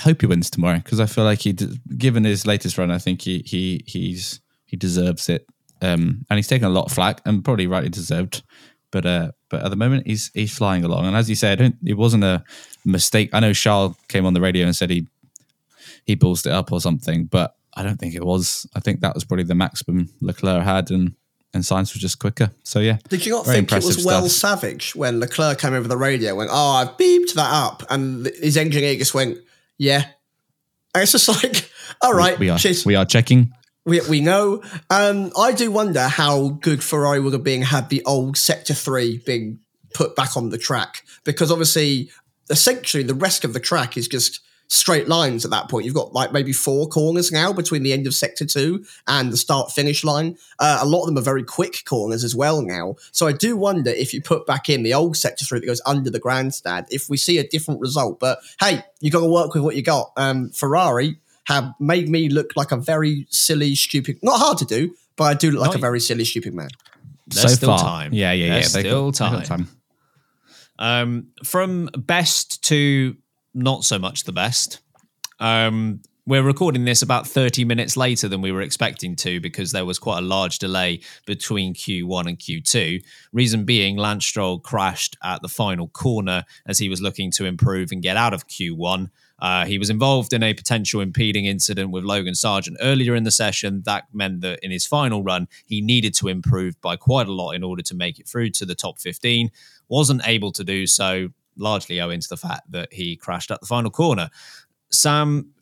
hope 0.00 0.20
he 0.20 0.26
wins 0.26 0.50
tomorrow 0.50 0.78
because 0.78 1.00
I 1.00 1.06
feel 1.06 1.24
like 1.24 1.40
he, 1.40 1.52
given 1.96 2.24
his 2.24 2.46
latest 2.46 2.76
run, 2.76 2.90
I 2.90 2.98
think 2.98 3.22
he 3.22 3.42
he 3.46 3.82
he's 3.86 4.40
he 4.66 4.76
deserves 4.76 5.28
it. 5.28 5.46
Um, 5.80 6.24
and 6.28 6.38
he's 6.38 6.48
taken 6.48 6.66
a 6.66 6.70
lot 6.70 6.86
of 6.86 6.92
flack 6.92 7.20
and 7.24 7.44
probably 7.44 7.66
rightly 7.66 7.90
deserved. 7.90 8.42
But 8.90 9.04
uh, 9.06 9.32
but 9.50 9.62
at 9.62 9.70
the 9.70 9.76
moment 9.76 10.06
he's 10.06 10.30
he's 10.34 10.56
flying 10.56 10.84
along. 10.84 11.06
And 11.06 11.16
as 11.16 11.28
you 11.28 11.36
said, 11.36 11.60
it 11.84 11.94
wasn't 11.94 12.24
a 12.24 12.42
mistake. 12.84 13.30
I 13.32 13.40
know 13.40 13.52
Charles 13.52 13.96
came 14.08 14.24
on 14.26 14.34
the 14.34 14.40
radio 14.40 14.64
and 14.66 14.74
said 14.74 14.90
he 14.90 15.06
he 16.04 16.14
bullsed 16.14 16.46
it 16.46 16.52
up 16.52 16.72
or 16.72 16.80
something, 16.80 17.26
but 17.26 17.54
I 17.74 17.82
don't 17.82 17.98
think 17.98 18.14
it 18.14 18.24
was. 18.24 18.66
I 18.74 18.80
think 18.80 19.00
that 19.00 19.14
was 19.14 19.24
probably 19.24 19.44
the 19.44 19.54
maximum 19.54 20.08
Leclerc 20.20 20.64
had, 20.64 20.90
and 20.90 21.14
and 21.54 21.62
Sainz 21.64 21.92
was 21.92 22.00
just 22.00 22.18
quicker. 22.18 22.50
So 22.62 22.78
yeah, 22.80 22.98
Did 23.08 23.24
you 23.24 23.32
not 23.32 23.46
think 23.46 23.72
it 23.72 23.84
was 23.84 24.04
well 24.04 24.28
savage 24.28 24.94
when 24.94 25.20
Leclerc 25.20 25.58
came 25.58 25.74
over 25.74 25.88
the 25.88 25.96
radio 25.96 26.34
went, 26.34 26.50
Oh, 26.52 26.72
I've 26.72 26.96
beeped 26.96 27.34
that 27.34 27.50
up 27.50 27.84
and 27.90 28.26
his 28.26 28.56
engineer 28.56 28.96
just 28.96 29.14
went, 29.14 29.38
Yeah. 29.78 30.04
And 30.94 31.02
it's 31.02 31.12
just 31.12 31.28
like, 31.28 31.70
all 32.02 32.12
right, 32.14 32.38
We 32.38 32.50
are 32.50 32.58
cheers. 32.58 32.84
we 32.84 32.96
are 32.96 33.04
checking. 33.06 33.52
We, 33.88 34.02
we 34.02 34.20
know. 34.20 34.62
Um, 34.90 35.32
I 35.36 35.52
do 35.52 35.70
wonder 35.70 36.08
how 36.08 36.50
good 36.60 36.84
Ferrari 36.84 37.20
would 37.20 37.32
have 37.32 37.42
been 37.42 37.62
had 37.62 37.88
the 37.88 38.04
old 38.04 38.36
Sector 38.36 38.74
3 38.74 39.22
been 39.24 39.60
put 39.94 40.14
back 40.14 40.36
on 40.36 40.50
the 40.50 40.58
track. 40.58 41.04
Because 41.24 41.50
obviously, 41.50 42.10
essentially, 42.50 43.02
the 43.02 43.14
rest 43.14 43.46
of 43.46 43.54
the 43.54 43.60
track 43.60 43.96
is 43.96 44.06
just 44.06 44.40
straight 44.66 45.08
lines 45.08 45.46
at 45.46 45.50
that 45.52 45.70
point. 45.70 45.86
You've 45.86 45.94
got 45.94 46.12
like 46.12 46.34
maybe 46.34 46.52
four 46.52 46.86
corners 46.86 47.32
now 47.32 47.50
between 47.54 47.82
the 47.82 47.94
end 47.94 48.06
of 48.06 48.12
Sector 48.12 48.44
2 48.44 48.84
and 49.06 49.32
the 49.32 49.38
start 49.38 49.72
finish 49.72 50.04
line. 50.04 50.36
Uh, 50.58 50.80
a 50.82 50.86
lot 50.86 51.00
of 51.00 51.06
them 51.06 51.16
are 51.16 51.22
very 51.22 51.42
quick 51.42 51.84
corners 51.86 52.24
as 52.24 52.36
well 52.36 52.60
now. 52.60 52.96
So 53.12 53.26
I 53.26 53.32
do 53.32 53.56
wonder 53.56 53.90
if 53.90 54.12
you 54.12 54.20
put 54.20 54.46
back 54.46 54.68
in 54.68 54.82
the 54.82 54.92
old 54.92 55.16
Sector 55.16 55.46
3 55.46 55.60
that 55.60 55.66
goes 55.66 55.80
under 55.86 56.10
the 56.10 56.20
grandstand, 56.20 56.88
if 56.90 57.08
we 57.08 57.16
see 57.16 57.38
a 57.38 57.48
different 57.48 57.80
result. 57.80 58.20
But 58.20 58.40
hey, 58.60 58.82
you've 59.00 59.14
got 59.14 59.20
to 59.20 59.30
work 59.30 59.54
with 59.54 59.62
what 59.62 59.76
you 59.76 59.82
got. 59.82 60.12
Um, 60.18 60.50
Ferrari 60.50 61.20
have 61.48 61.72
made 61.80 62.08
me 62.08 62.28
look 62.28 62.50
like 62.56 62.72
a 62.72 62.76
very 62.76 63.26
silly, 63.30 63.74
stupid. 63.74 64.18
Not 64.22 64.38
hard 64.38 64.58
to 64.58 64.64
do, 64.64 64.94
but 65.16 65.24
I 65.24 65.34
do 65.34 65.50
look 65.50 65.60
like 65.62 65.68
Not- 65.70 65.76
a 65.76 65.80
very 65.80 66.00
silly, 66.00 66.24
stupid 66.24 66.54
man. 66.54 66.68
There's 67.26 67.42
so 67.42 67.48
still 67.56 67.68
far, 67.70 67.78
time. 67.78 68.12
Yeah, 68.14 68.32
yeah, 68.32 68.46
yeah. 68.46 68.52
There's 68.54 68.72
They've 68.72 68.82
still 68.86 69.10
got- 69.12 69.30
they've 69.30 69.38
got 69.40 69.44
time. 69.46 69.68
Um, 70.78 71.26
from 71.44 71.90
best 71.96 72.62
to 72.64 73.16
not 73.54 73.84
so 73.84 73.98
much 73.98 74.24
the 74.24 74.32
best. 74.32 74.80
Um, 75.40 76.00
we're 76.26 76.42
recording 76.42 76.84
this 76.84 77.00
about 77.00 77.26
30 77.26 77.64
minutes 77.64 77.96
later 77.96 78.28
than 78.28 78.42
we 78.42 78.52
were 78.52 78.60
expecting 78.60 79.16
to 79.16 79.40
because 79.40 79.72
there 79.72 79.86
was 79.86 79.98
quite 79.98 80.18
a 80.18 80.26
large 80.26 80.58
delay 80.58 81.00
between 81.26 81.72
Q1 81.74 82.26
and 82.28 82.38
Q2. 82.38 83.02
Reason 83.32 83.64
being, 83.64 83.96
Lance 83.96 84.26
Stroll 84.26 84.58
crashed 84.58 85.16
at 85.24 85.40
the 85.40 85.48
final 85.48 85.88
corner 85.88 86.44
as 86.66 86.78
he 86.78 86.88
was 86.90 87.00
looking 87.00 87.30
to 87.32 87.46
improve 87.46 87.90
and 87.92 88.02
get 88.02 88.16
out 88.18 88.34
of 88.34 88.46
Q1. 88.46 89.08
Uh, 89.38 89.64
he 89.64 89.78
was 89.78 89.90
involved 89.90 90.32
in 90.32 90.42
a 90.42 90.54
potential 90.54 91.00
impeding 91.00 91.44
incident 91.44 91.90
with 91.90 92.04
Logan 92.04 92.34
Sargeant 92.34 92.76
earlier 92.80 93.14
in 93.14 93.24
the 93.24 93.30
session. 93.30 93.82
That 93.84 94.04
meant 94.12 94.40
that 94.40 94.58
in 94.62 94.70
his 94.70 94.86
final 94.86 95.22
run, 95.22 95.48
he 95.66 95.80
needed 95.80 96.14
to 96.14 96.28
improve 96.28 96.80
by 96.80 96.96
quite 96.96 97.28
a 97.28 97.32
lot 97.32 97.52
in 97.52 97.62
order 97.62 97.82
to 97.82 97.94
make 97.94 98.18
it 98.18 98.28
through 98.28 98.50
to 98.50 98.66
the 98.66 98.74
top 98.74 98.98
15. 98.98 99.50
Wasn't 99.88 100.26
able 100.26 100.52
to 100.52 100.64
do 100.64 100.86
so, 100.86 101.28
largely 101.56 102.00
owing 102.00 102.20
to 102.20 102.28
the 102.28 102.36
fact 102.36 102.70
that 102.72 102.92
he 102.92 103.16
crashed 103.16 103.50
at 103.50 103.60
the 103.60 103.66
final 103.66 103.90
corner. 103.90 104.30
Sam, 104.90 105.52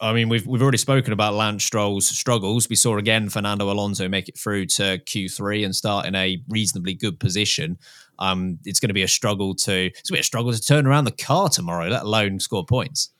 I 0.00 0.12
mean, 0.12 0.28
we've 0.28 0.46
we've 0.46 0.62
already 0.62 0.78
spoken 0.78 1.12
about 1.12 1.34
Lance 1.34 1.64
Stroll's 1.64 2.06
struggles. 2.06 2.68
We 2.68 2.76
saw 2.76 2.98
again 2.98 3.30
Fernando 3.30 3.70
Alonso 3.70 4.08
make 4.08 4.28
it 4.28 4.38
through 4.38 4.66
to 4.66 4.98
Q3 4.98 5.64
and 5.64 5.74
start 5.74 6.06
in 6.06 6.14
a 6.14 6.42
reasonably 6.48 6.94
good 6.94 7.18
position. 7.18 7.78
Um, 8.18 8.58
it's 8.64 8.80
going 8.80 8.88
to 8.88 8.94
be 8.94 9.02
a 9.02 9.08
struggle 9.08 9.54
to 9.56 9.86
it's 9.86 10.10
going 10.10 10.16
to 10.16 10.18
be 10.18 10.20
a 10.20 10.24
struggle 10.24 10.52
to 10.52 10.60
turn 10.60 10.86
around 10.86 11.04
the 11.04 11.12
car 11.12 11.48
tomorrow, 11.48 11.88
let 11.88 12.02
alone 12.02 12.40
score 12.40 12.64
points. 12.64 13.10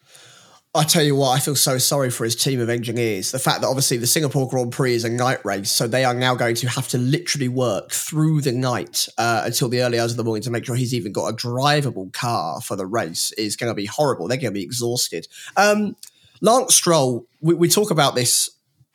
I 0.77 0.83
tell 0.83 1.05
you 1.05 1.15
what, 1.15 1.31
I 1.31 1.39
feel 1.39 1.55
so 1.55 1.79
sorry 1.79 2.11
for 2.11 2.25
his 2.25 2.35
team 2.35 2.59
of 2.59 2.69
engineers. 2.69 3.31
The 3.31 3.39
fact 3.39 3.61
that 3.61 3.69
obviously 3.69 3.97
the 3.97 4.09
Singapore 4.09 4.49
Grand 4.49 4.73
Prix 4.73 4.95
is 4.95 5.05
a 5.05 5.09
night 5.09 5.39
race, 5.45 5.71
so 5.71 5.87
they 5.87 6.05
are 6.05 6.15
now 6.15 6.35
going 6.35 6.57
to 6.57 6.69
have 6.69 6.89
to 6.89 6.99
literally 6.99 7.47
work 7.47 7.93
through 7.93 8.41
the 8.41 8.51
night 8.51 9.07
uh, 9.17 9.43
until 9.45 9.69
the 9.69 9.83
early 9.83 10.01
hours 10.01 10.11
of 10.11 10.17
the 10.17 10.25
morning 10.25 10.43
to 10.43 10.51
make 10.51 10.65
sure 10.65 10.75
he's 10.75 10.93
even 10.93 11.13
got 11.13 11.29
a 11.29 11.33
drivable 11.33 12.13
car 12.13 12.61
for 12.61 12.75
the 12.75 12.87
race. 12.87 13.31
Is 13.39 13.55
going 13.55 13.71
to 13.71 13.75
be 13.75 13.87
horrible. 13.87 14.27
They're 14.27 14.37
going 14.37 14.53
to 14.53 14.59
be 14.59 14.65
exhausted. 14.65 15.29
Um, 15.57 15.95
Lance 16.41 16.75
Stroll, 16.75 17.25
we, 17.41 17.55
we 17.55 17.69
talk 17.69 17.93
about 17.93 18.17
this 18.17 18.51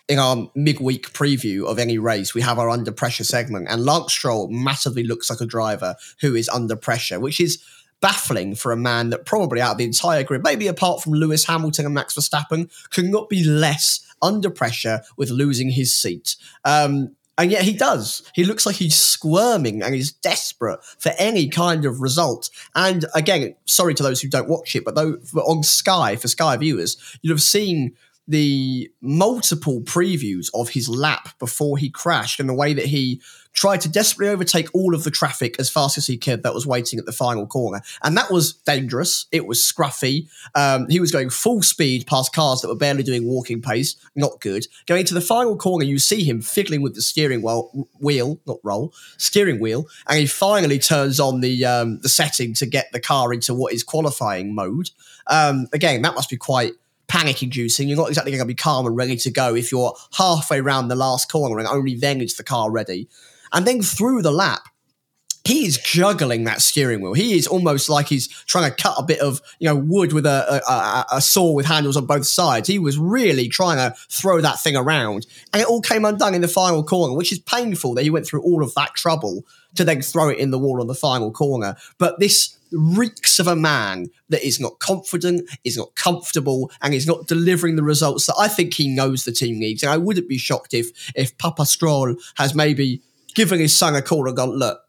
in 0.09 0.17
our 0.17 0.49
midweek 0.55 1.13
preview 1.13 1.65
of 1.65 1.77
any 1.77 1.99
race, 1.99 2.33
we 2.33 2.41
have 2.41 2.57
our 2.57 2.69
under 2.69 2.91
pressure 2.91 3.23
segment, 3.23 3.67
and 3.69 3.85
Lance 3.85 4.11
Stroll 4.11 4.49
massively 4.49 5.03
looks 5.03 5.29
like 5.29 5.39
a 5.39 5.45
driver 5.45 5.95
who 6.19 6.35
is 6.35 6.49
under 6.49 6.75
pressure, 6.75 7.19
which 7.19 7.39
is 7.39 7.63
baffling 8.01 8.55
for 8.55 8.71
a 8.71 8.77
man 8.77 9.11
that 9.11 9.25
probably 9.25 9.61
out 9.61 9.73
of 9.73 9.77
the 9.77 9.83
entire 9.85 10.23
grid, 10.23 10.43
maybe 10.43 10.67
apart 10.67 11.01
from 11.01 11.13
Lewis 11.13 11.45
Hamilton 11.45 11.85
and 11.85 11.93
Max 11.93 12.15
Verstappen, 12.15 12.71
could 12.89 13.05
not 13.05 13.29
be 13.29 13.43
less 13.43 13.99
under 14.21 14.49
pressure 14.49 15.01
with 15.15 15.29
losing 15.29 15.69
his 15.69 15.95
seat. 15.95 16.35
Um, 16.65 17.15
and 17.37 17.51
yet 17.51 17.63
he 17.63 17.71
does. 17.71 18.29
He 18.33 18.43
looks 18.43 18.65
like 18.65 18.75
he's 18.75 18.95
squirming 18.95 19.81
and 19.81 19.95
he's 19.95 20.11
desperate 20.11 20.83
for 20.83 21.13
any 21.17 21.47
kind 21.47 21.85
of 21.85 22.01
result. 22.01 22.49
And 22.75 23.05
again, 23.15 23.55
sorry 23.65 23.93
to 23.93 24.03
those 24.03 24.21
who 24.21 24.27
don't 24.27 24.49
watch 24.49 24.75
it, 24.75 24.83
but 24.83 24.95
though 24.95 25.19
on 25.37 25.63
Sky 25.63 26.17
for 26.17 26.27
Sky 26.27 26.57
viewers, 26.57 26.97
you'd 27.21 27.31
have 27.31 27.41
seen 27.41 27.95
the 28.29 28.91
multiple 29.01 29.81
previews 29.81 30.49
of 30.53 30.69
his 30.69 30.87
lap 30.87 31.29
before 31.39 31.79
he 31.79 31.89
crashed 31.89 32.39
and 32.39 32.47
the 32.47 32.53
way 32.53 32.73
that 32.75 32.85
he 32.85 33.19
tried 33.53 33.81
to 33.81 33.89
desperately 33.89 34.31
overtake 34.31 34.67
all 34.71 34.93
of 34.93 35.03
the 35.03 35.09
traffic 35.09 35.55
as 35.59 35.67
fast 35.67 35.97
as 35.97 36.05
he 36.05 36.15
could 36.15 36.43
that 36.43 36.53
was 36.53 36.67
waiting 36.67 36.99
at 36.99 37.07
the 37.07 37.11
final 37.11 37.47
corner. 37.47 37.81
And 38.03 38.15
that 38.15 38.29
was 38.29 38.53
dangerous. 38.53 39.25
It 39.31 39.47
was 39.47 39.59
scruffy. 39.59 40.29
Um, 40.53 40.87
he 40.89 40.99
was 40.99 41.11
going 41.11 41.31
full 41.31 41.63
speed 41.63 42.05
past 42.05 42.31
cars 42.31 42.61
that 42.61 42.67
were 42.67 42.75
barely 42.75 43.01
doing 43.01 43.25
walking 43.25 43.63
pace. 43.63 43.95
Not 44.15 44.39
good. 44.39 44.67
Going 44.85 45.05
to 45.05 45.15
the 45.15 45.21
final 45.21 45.57
corner, 45.57 45.83
you 45.83 45.97
see 45.97 46.23
him 46.23 46.39
fiddling 46.41 46.83
with 46.83 46.93
the 46.93 47.01
steering 47.01 47.41
wheel, 47.41 47.87
wheel, 47.99 48.39
not 48.45 48.59
roll, 48.63 48.93
steering 49.17 49.59
wheel, 49.59 49.87
and 50.07 50.19
he 50.19 50.27
finally 50.27 50.77
turns 50.77 51.19
on 51.19 51.41
the 51.41 51.65
um, 51.65 51.99
the 52.01 52.09
setting 52.09 52.53
to 52.53 52.67
get 52.67 52.91
the 52.91 52.99
car 52.99 53.33
into 53.33 53.55
what 53.55 53.73
is 53.73 53.83
qualifying 53.83 54.53
mode. 54.53 54.91
Um, 55.25 55.65
again, 55.73 56.03
that 56.03 56.13
must 56.13 56.29
be 56.29 56.37
quite 56.37 56.73
panic 57.09 57.43
inducing. 57.43 57.89
You're 57.89 57.97
not 57.97 58.07
exactly 58.07 58.31
going 58.31 58.39
to 58.39 58.45
be 58.45 58.55
calm 58.55 58.85
and 58.85 58.95
ready 58.95 59.17
to 59.17 59.31
go 59.31 59.55
if 59.55 59.71
you're 59.71 59.93
halfway 60.17 60.61
round 60.61 60.89
the 60.89 60.95
last 60.95 61.29
corner 61.29 61.59
and 61.59 61.67
only 61.67 61.95
then 61.95 62.21
is 62.21 62.35
the 62.35 62.43
car 62.43 62.71
ready. 62.71 63.09
And 63.51 63.67
then 63.67 63.81
through 63.81 64.21
the 64.21 64.31
lap, 64.31 64.61
he 65.43 65.65
is 65.65 65.77
juggling 65.79 66.43
that 66.43 66.61
steering 66.61 67.01
wheel. 67.01 67.13
He 67.13 67.35
is 67.35 67.47
almost 67.47 67.89
like 67.89 68.07
he's 68.07 68.27
trying 68.27 68.69
to 68.69 68.75
cut 68.75 68.95
a 68.97 69.03
bit 69.03 69.19
of 69.19 69.41
you 69.59 69.67
know 69.67 69.75
wood 69.75 70.13
with 70.13 70.25
a, 70.25 70.61
a, 70.67 70.71
a, 70.71 71.05
a 71.17 71.21
saw 71.21 71.51
with 71.51 71.65
handles 71.65 71.97
on 71.97 72.05
both 72.05 72.27
sides. 72.27 72.67
He 72.67 72.77
was 72.77 72.99
really 72.99 73.47
trying 73.47 73.77
to 73.77 73.97
throw 74.09 74.41
that 74.41 74.59
thing 74.59 74.75
around, 74.75 75.25
and 75.51 75.61
it 75.61 75.67
all 75.67 75.81
came 75.81 76.05
undone 76.05 76.35
in 76.35 76.41
the 76.41 76.47
final 76.47 76.83
corner, 76.83 77.15
which 77.15 77.31
is 77.31 77.39
painful 77.39 77.95
that 77.95 78.03
he 78.03 78.11
went 78.11 78.27
through 78.27 78.43
all 78.43 78.61
of 78.61 78.75
that 78.75 78.93
trouble 78.93 79.43
to 79.75 79.83
then 79.83 80.01
throw 80.01 80.29
it 80.29 80.37
in 80.37 80.51
the 80.51 80.59
wall 80.59 80.81
on 80.81 80.87
the 80.87 80.93
final 80.93 81.31
corner. 81.31 81.75
But 81.97 82.19
this 82.19 82.55
reeks 82.71 83.39
of 83.39 83.47
a 83.47 83.55
man 83.55 84.07
that 84.29 84.45
is 84.45 84.59
not 84.59 84.79
confident, 84.79 85.49
is 85.63 85.77
not 85.77 85.95
comfortable, 85.95 86.71
and 86.81 86.93
is 86.93 87.07
not 87.07 87.27
delivering 87.27 87.75
the 87.75 87.83
results 87.83 88.25
that 88.27 88.35
I 88.39 88.47
think 88.47 88.73
he 88.73 88.87
knows 88.87 89.25
the 89.25 89.31
team 89.31 89.59
needs. 89.59 89.83
And 89.83 89.91
I 89.91 89.97
wouldn't 89.97 90.29
be 90.29 90.37
shocked 90.37 90.73
if 90.73 91.11
if 91.15 91.37
Papa 91.37 91.65
Stroll 91.65 92.15
has 92.35 92.55
maybe 92.55 93.01
given 93.35 93.59
his 93.59 93.75
son 93.75 93.95
a 93.95 94.01
call 94.01 94.27
and 94.27 94.35
gone, 94.35 94.51
look, 94.51 94.81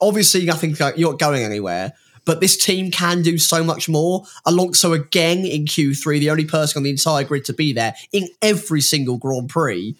obviously 0.00 0.44
nothing 0.44 0.76
you're 0.96 1.10
not 1.10 1.18
going 1.18 1.42
anywhere. 1.42 1.92
But 2.26 2.40
this 2.40 2.56
team 2.56 2.90
can 2.90 3.22
do 3.22 3.38
so 3.38 3.64
much 3.64 3.88
more. 3.88 4.24
Alonso 4.44 4.92
again 4.92 5.44
in 5.44 5.64
Q3, 5.64 6.20
the 6.20 6.30
only 6.30 6.44
person 6.44 6.78
on 6.78 6.82
the 6.84 6.90
entire 6.90 7.24
grid 7.24 7.44
to 7.46 7.54
be 7.54 7.72
there 7.72 7.94
in 8.12 8.28
every 8.42 8.82
single 8.82 9.16
Grand 9.16 9.48
Prix. 9.48 9.96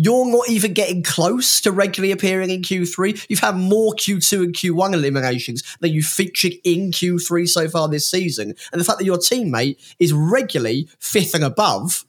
You're 0.00 0.30
not 0.30 0.48
even 0.48 0.74
getting 0.74 1.02
close 1.02 1.60
to 1.62 1.72
regularly 1.72 2.12
appearing 2.12 2.50
in 2.50 2.62
Q3. 2.62 3.26
You've 3.28 3.40
had 3.40 3.56
more 3.56 3.94
Q2 3.94 4.44
and 4.44 4.54
Q1 4.54 4.94
eliminations 4.94 5.64
than 5.80 5.90
you 5.90 6.04
featured 6.04 6.52
in 6.62 6.92
Q3 6.92 7.48
so 7.48 7.68
far 7.68 7.88
this 7.88 8.08
season. 8.08 8.54
And 8.70 8.80
the 8.80 8.84
fact 8.84 9.00
that 9.00 9.04
your 9.04 9.18
teammate 9.18 9.96
is 9.98 10.12
regularly 10.12 10.88
fifth 11.00 11.34
and 11.34 11.42
above, 11.42 12.04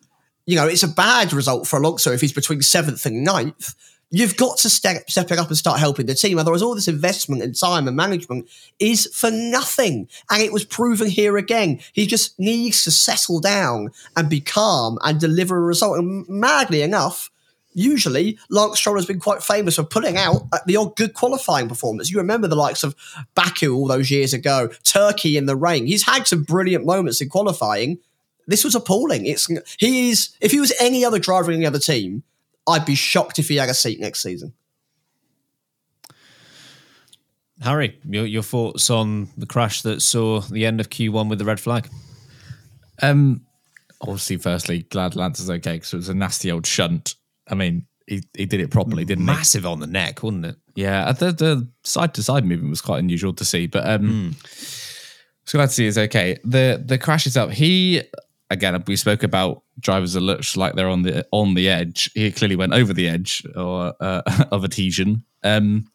you 0.46 0.56
know, 0.56 0.68
it's 0.68 0.84
a 0.84 0.88
bad 0.88 1.34
result 1.34 1.66
for 1.66 1.80
Alonso 1.80 2.12
if 2.12 2.22
he's 2.22 2.32
between 2.32 2.62
seventh 2.62 3.08
and 3.08 3.24
ninth. 3.24 3.74
You've 4.12 4.38
got 4.38 4.60
to 4.60 4.70
step, 4.70 5.10
step 5.10 5.32
it 5.32 5.40
up 5.40 5.48
and 5.48 5.58
start 5.58 5.80
helping 5.80 6.06
the 6.06 6.14
team. 6.14 6.38
Otherwise, 6.38 6.62
all 6.62 6.76
this 6.76 6.88
investment 6.88 7.42
and 7.42 7.56
time 7.56 7.88
and 7.88 7.98
management 7.98 8.48
is 8.78 9.08
for 9.16 9.32
nothing. 9.32 10.08
And 10.30 10.44
it 10.44 10.54
was 10.54 10.64
proven 10.64 11.10
here 11.10 11.38
again. 11.38 11.80
He 11.94 12.06
just 12.06 12.40
needs 12.40 12.84
to 12.84 12.92
settle 12.92 13.40
down 13.40 13.90
and 14.16 14.30
be 14.30 14.42
calm 14.42 15.00
and 15.04 15.20
deliver 15.20 15.58
a 15.58 15.62
result. 15.62 15.98
And 15.98 16.30
madly 16.30 16.84
enough, 16.84 17.32
usually 17.80 18.38
Lance 18.50 18.78
Stroll 18.78 18.98
has 18.98 19.06
been 19.06 19.20
quite 19.20 19.42
famous 19.42 19.76
for 19.76 19.84
putting 19.84 20.18
out 20.18 20.44
the 20.66 20.76
odd 20.76 20.96
good 20.96 21.14
qualifying 21.14 21.70
performance. 21.70 22.12
You 22.12 22.18
remember 22.18 22.48
the 22.48 22.56
likes 22.56 22.84
of 22.84 22.96
Baku 23.36 23.76
all 23.76 23.88
those 23.88 24.12
years 24.12 24.34
ago, 24.34 24.70
Turkey 24.84 25.38
in 25.38 25.46
the 25.46 25.56
rain. 25.56 25.86
He's 25.86 26.06
had 26.06 26.28
some 26.28 26.44
brilliant 26.44 26.86
moments 26.86 27.22
in 27.22 27.30
qualifying. 27.30 28.00
This 28.48 28.64
was 28.64 28.76
appalling. 28.76 29.26
It's 29.26 29.48
he 29.78 30.10
is 30.10 30.30
if 30.42 30.52
he 30.52 30.60
was 30.60 30.74
any 30.80 31.06
other 31.06 31.20
driver 31.20 31.52
in 31.52 31.58
any 31.58 31.66
other 31.66 31.80
team, 31.80 32.24
I'd 32.68 32.86
be 32.86 32.96
shocked 32.96 33.40
if 33.40 33.48
he 33.48 33.56
had 33.56 33.70
a 33.70 33.74
seat 33.74 34.00
next 34.00 34.22
season. 34.22 34.54
Harry, 37.62 38.00
your, 38.08 38.26
your 38.26 38.44
thoughts 38.44 38.90
on 38.90 39.28
the 39.38 39.46
crash 39.46 39.82
that 39.82 40.02
saw 40.02 40.40
the 40.40 40.66
end 40.66 40.80
of 40.80 40.90
Q1 40.90 41.30
with 41.30 41.40
the 41.40 41.46
red 41.46 41.60
flag? 41.60 41.90
Um, 43.02 43.46
obviously, 44.02 44.38
firstly, 44.38 44.84
glad 44.84 45.16
Lance 45.16 45.42
is 45.42 45.50
okay 45.50 45.74
because 45.74 45.94
it 45.94 45.98
was 45.98 46.10
a 46.10 46.14
nasty 46.14 46.52
old 46.52 46.66
shunt. 46.66 47.16
I 47.50 47.56
mean, 47.56 47.86
he, 48.08 48.24
he 48.36 48.46
did 48.46 48.60
it 48.60 48.72
properly, 48.72 49.06
didn't 49.06 49.22
he? 49.22 49.26
Massive 49.26 49.66
on 49.66 49.80
the 49.80 49.88
neck, 49.88 50.24
wasn't 50.24 50.46
it? 50.46 50.56
Yeah, 50.76 51.06
uh, 51.06 51.12
the 51.14 51.32
the 51.32 51.70
side 51.84 52.14
to 52.16 52.24
side 52.24 52.46
movement 52.46 52.70
was 52.70 52.82
quite 52.82 53.00
unusual 53.00 53.34
to 53.34 53.46
see, 53.46 53.68
but 53.68 53.88
um, 53.88 54.36
so 55.46 55.58
glad 55.58 55.68
to 55.68 55.74
see 55.74 55.86
he's 55.86 55.98
okay. 55.98 56.38
The 56.44 56.82
the 56.84 56.98
crash 56.98 57.26
itself, 57.28 57.52
he 57.52 58.02
again, 58.50 58.82
we 58.88 58.96
spoke 58.96 59.24
about 59.24 59.64
drivers 59.80 60.14
that 60.14 60.22
looks 60.22 60.56
like 60.58 60.76
they're 60.76 60.90
on 60.90 61.04
the 61.04 61.26
on 61.32 61.54
the 61.54 61.70
edge. 61.70 62.10
He 62.14 62.32
clearly 62.32 62.56
went 62.56 62.74
over 62.74 62.94
the 62.94 63.08
edge 63.08 63.44
or 63.56 63.94
uh, 64.00 64.22
of 64.52 64.64
adhesion. 64.64 65.24
Um, 65.44 65.88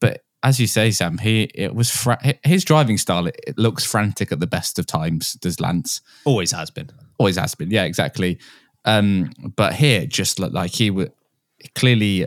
but 0.00 0.24
as 0.42 0.58
you 0.58 0.66
say, 0.66 0.90
Sam, 0.90 1.18
he 1.18 1.44
it 1.54 1.74
was 1.74 1.90
fra- 1.90 2.34
his 2.44 2.64
driving 2.64 2.98
style. 2.98 3.26
It, 3.26 3.36
it 3.46 3.58
looks 3.58 3.84
frantic 3.84 4.32
at 4.32 4.40
the 4.40 4.46
best 4.46 4.78
of 4.78 4.86
times. 4.86 5.34
Does 5.34 5.60
Lance 5.60 6.00
Always 6.24 6.52
has 6.52 6.70
been. 6.70 6.90
always 7.18 7.36
has 7.36 7.54
been? 7.54 7.70
Yeah, 7.70 7.84
exactly. 7.84 8.38
Um, 8.84 9.30
but 9.56 9.74
here, 9.74 10.06
just 10.06 10.38
looked 10.38 10.54
like 10.54 10.72
he 10.72 10.90
would 10.90 11.12
clearly 11.74 12.26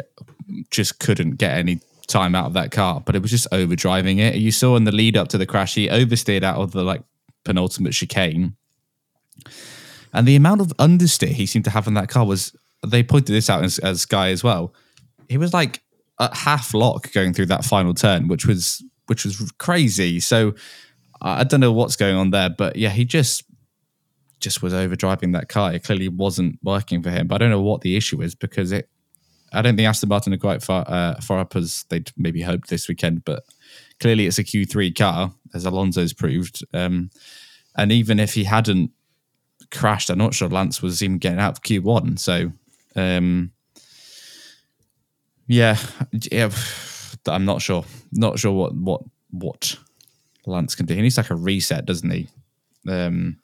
just 0.71 0.99
couldn't 0.99 1.35
get 1.35 1.57
any 1.57 1.79
time 2.07 2.35
out 2.35 2.45
of 2.45 2.53
that 2.53 2.71
car. 2.71 3.01
But 3.05 3.15
it 3.15 3.21
was 3.21 3.31
just 3.31 3.47
over 3.51 3.75
driving 3.75 4.19
it. 4.19 4.35
You 4.35 4.51
saw 4.51 4.75
in 4.75 4.85
the 4.85 4.91
lead 4.91 5.17
up 5.17 5.27
to 5.29 5.37
the 5.37 5.45
crash, 5.45 5.75
he 5.75 5.87
oversteered 5.87 6.43
out 6.43 6.57
of 6.57 6.71
the 6.71 6.83
like 6.83 7.01
penultimate 7.43 7.93
chicane 7.93 8.55
and 10.15 10.25
the 10.25 10.37
amount 10.37 10.61
of 10.61 10.69
understeer 10.77 11.27
he 11.27 11.45
seemed 11.45 11.65
to 11.65 11.71
have 11.71 11.87
in 11.87 11.93
that 11.95 12.07
car 12.07 12.25
was, 12.25 12.55
they 12.87 13.03
pointed 13.03 13.33
this 13.33 13.49
out 13.49 13.65
as, 13.65 13.79
as 13.79 14.01
Sky 14.01 14.29
as 14.29 14.45
well. 14.45 14.73
He 15.27 15.37
was 15.37 15.53
like 15.53 15.81
at 16.21 16.33
half 16.33 16.73
lock 16.73 17.11
going 17.11 17.33
through 17.33 17.47
that 17.47 17.65
final 17.65 17.93
turn, 17.93 18.29
which 18.29 18.45
was 18.45 18.81
which 19.07 19.25
was 19.25 19.51
crazy. 19.59 20.19
So 20.21 20.55
I 21.21 21.43
don't 21.43 21.59
know 21.59 21.73
what's 21.73 21.97
going 21.97 22.15
on 22.15 22.31
there, 22.31 22.49
but 22.49 22.77
yeah, 22.77 22.89
he 22.89 23.03
just 23.03 23.43
just 24.45 24.63
was 24.63 24.73
over 24.73 24.95
driving 24.95 25.33
that 25.33 25.49
car. 25.49 25.73
It 25.73 25.83
clearly 25.83 26.07
wasn't 26.07 26.59
working 26.63 27.03
for 27.03 27.09
him. 27.09 27.27
But 27.27 27.35
I 27.35 27.37
don't 27.39 27.51
know 27.51 27.61
what 27.61 27.81
the 27.81 27.97
issue 27.97 28.21
is 28.21 28.33
because 28.33 28.71
it. 28.71 28.89
I 29.51 29.61
don't 29.61 29.75
think 29.75 29.87
Aston 29.87 30.09
Martin 30.09 30.33
are 30.33 30.37
quite 30.37 30.63
far 30.63 30.85
uh, 30.87 31.19
far 31.21 31.39
up 31.39 31.55
as 31.55 31.85
they'd 31.89 32.11
maybe 32.17 32.41
hoped 32.41 32.69
this 32.69 32.87
weekend, 32.87 33.25
but 33.25 33.43
clearly 33.99 34.25
it's 34.25 34.39
a 34.39 34.43
Q3 34.43 34.97
car, 34.97 35.33
as 35.53 35.65
Alonso's 35.65 36.13
proved. 36.13 36.63
Um, 36.73 37.09
and 37.77 37.91
even 37.91 38.19
if 38.19 38.33
he 38.33 38.45
hadn't 38.45 38.91
crashed. 39.71 40.09
I'm 40.09 40.17
not 40.17 40.33
sure 40.33 40.49
Lance 40.49 40.81
was 40.81 41.03
even 41.03 41.17
getting 41.17 41.39
out 41.39 41.57
of 41.57 41.63
Q1. 41.63 42.19
So, 42.19 42.51
um, 42.95 43.51
yeah, 45.47 45.77
yeah, 46.31 46.49
I'm 47.27 47.45
not 47.45 47.61
sure. 47.61 47.85
Not 48.11 48.39
sure 48.39 48.51
what 48.51 48.75
what 48.75 49.01
what 49.31 49.77
Lance 50.45 50.75
can 50.75 50.85
do. 50.85 50.95
He 50.95 51.01
needs 51.01 51.17
like 51.17 51.29
a 51.29 51.35
reset, 51.35 51.85
doesn't 51.85 52.09
he? 52.09 52.27
Um, 52.87 53.37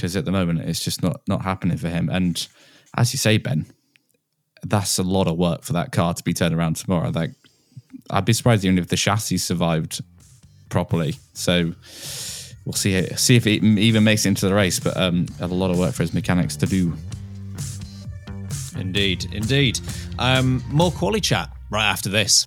because 0.00 0.16
at 0.16 0.24
the 0.24 0.32
moment 0.32 0.60
it's 0.60 0.82
just 0.82 1.02
not 1.02 1.20
not 1.28 1.42
happening 1.42 1.76
for 1.76 1.88
him. 1.88 2.08
And 2.08 2.48
as 2.96 3.12
you 3.12 3.18
say, 3.18 3.36
Ben, 3.36 3.66
that's 4.62 4.98
a 4.98 5.02
lot 5.02 5.26
of 5.26 5.36
work 5.36 5.62
for 5.62 5.74
that 5.74 5.92
car 5.92 6.14
to 6.14 6.24
be 6.24 6.32
turned 6.32 6.54
around 6.54 6.76
tomorrow. 6.76 7.10
Like, 7.10 7.32
I'd 8.08 8.24
be 8.24 8.32
surprised 8.32 8.64
even 8.64 8.78
if 8.78 8.88
the 8.88 8.96
chassis 8.96 9.36
survived 9.36 10.02
properly. 10.70 11.16
So 11.34 11.74
we'll 12.64 12.72
see 12.72 12.94
it, 12.94 13.18
see 13.18 13.36
if 13.36 13.46
it 13.46 13.62
even 13.62 14.02
makes 14.02 14.24
it 14.24 14.30
into 14.30 14.48
the 14.48 14.54
race. 14.54 14.80
But 14.80 14.96
um, 14.96 15.26
a 15.38 15.46
lot 15.46 15.70
of 15.70 15.78
work 15.78 15.94
for 15.94 16.02
his 16.02 16.14
mechanics 16.14 16.56
to 16.56 16.66
do. 16.66 16.94
Indeed, 18.78 19.26
indeed. 19.34 19.80
Um, 20.18 20.64
more 20.68 20.90
quality 20.90 21.20
chat 21.20 21.50
right 21.70 21.90
after 21.90 22.08
this. 22.08 22.46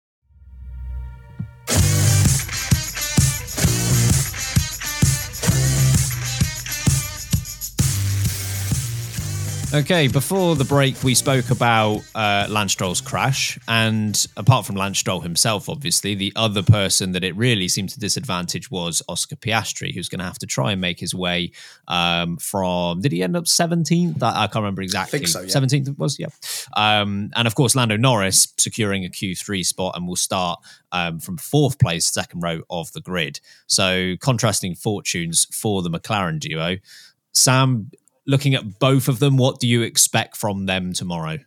Okay, 9.73 10.09
before 10.09 10.57
the 10.57 10.65
break, 10.65 11.01
we 11.01 11.15
spoke 11.15 11.49
about 11.49 12.01
uh, 12.13 12.45
Lance 12.49 12.73
Stroll's 12.73 12.99
crash, 12.99 13.57
and 13.69 14.27
apart 14.35 14.65
from 14.65 14.75
Lance 14.75 14.99
Stroll 14.99 15.21
himself, 15.21 15.69
obviously, 15.69 16.13
the 16.13 16.33
other 16.35 16.61
person 16.61 17.13
that 17.13 17.23
it 17.23 17.33
really 17.37 17.69
seemed 17.69 17.87
to 17.89 17.99
disadvantage 17.99 18.69
was 18.69 19.01
Oscar 19.07 19.37
Piastri, 19.37 19.93
who's 19.93 20.09
going 20.09 20.19
to 20.19 20.25
have 20.25 20.37
to 20.39 20.45
try 20.45 20.73
and 20.73 20.81
make 20.81 20.99
his 20.99 21.15
way 21.15 21.53
um, 21.87 22.35
from. 22.35 22.99
Did 22.99 23.13
he 23.13 23.23
end 23.23 23.37
up 23.37 23.47
seventeenth? 23.47 24.21
I 24.21 24.47
can't 24.47 24.55
remember 24.57 24.81
exactly. 24.81 25.19
Think 25.19 25.29
so, 25.29 25.41
yeah. 25.41 25.47
Seventeenth 25.47 25.97
was 25.97 26.19
yeah, 26.19 26.27
um, 26.75 27.31
and 27.37 27.47
of 27.47 27.55
course 27.55 27.73
Lando 27.73 27.95
Norris 27.95 28.53
securing 28.57 29.05
a 29.05 29.09
Q 29.09 29.37
three 29.37 29.63
spot 29.63 29.95
and 29.95 30.05
will 30.05 30.17
start 30.17 30.59
um, 30.91 31.21
from 31.21 31.37
fourth 31.37 31.79
place, 31.79 32.05
second 32.07 32.41
row 32.41 32.59
of 32.69 32.91
the 32.91 32.99
grid. 32.99 33.39
So 33.67 34.17
contrasting 34.19 34.75
fortunes 34.75 35.47
for 35.49 35.81
the 35.81 35.89
McLaren 35.89 36.39
duo. 36.39 36.75
Sam, 37.33 37.89
looking 38.25 38.55
at 38.55 38.79
both 38.79 39.07
of 39.07 39.19
them, 39.19 39.37
what 39.37 39.59
do 39.59 39.67
you 39.67 39.81
expect 39.81 40.37
from 40.37 40.65
them 40.65 40.93
tomorrow? 40.93 41.37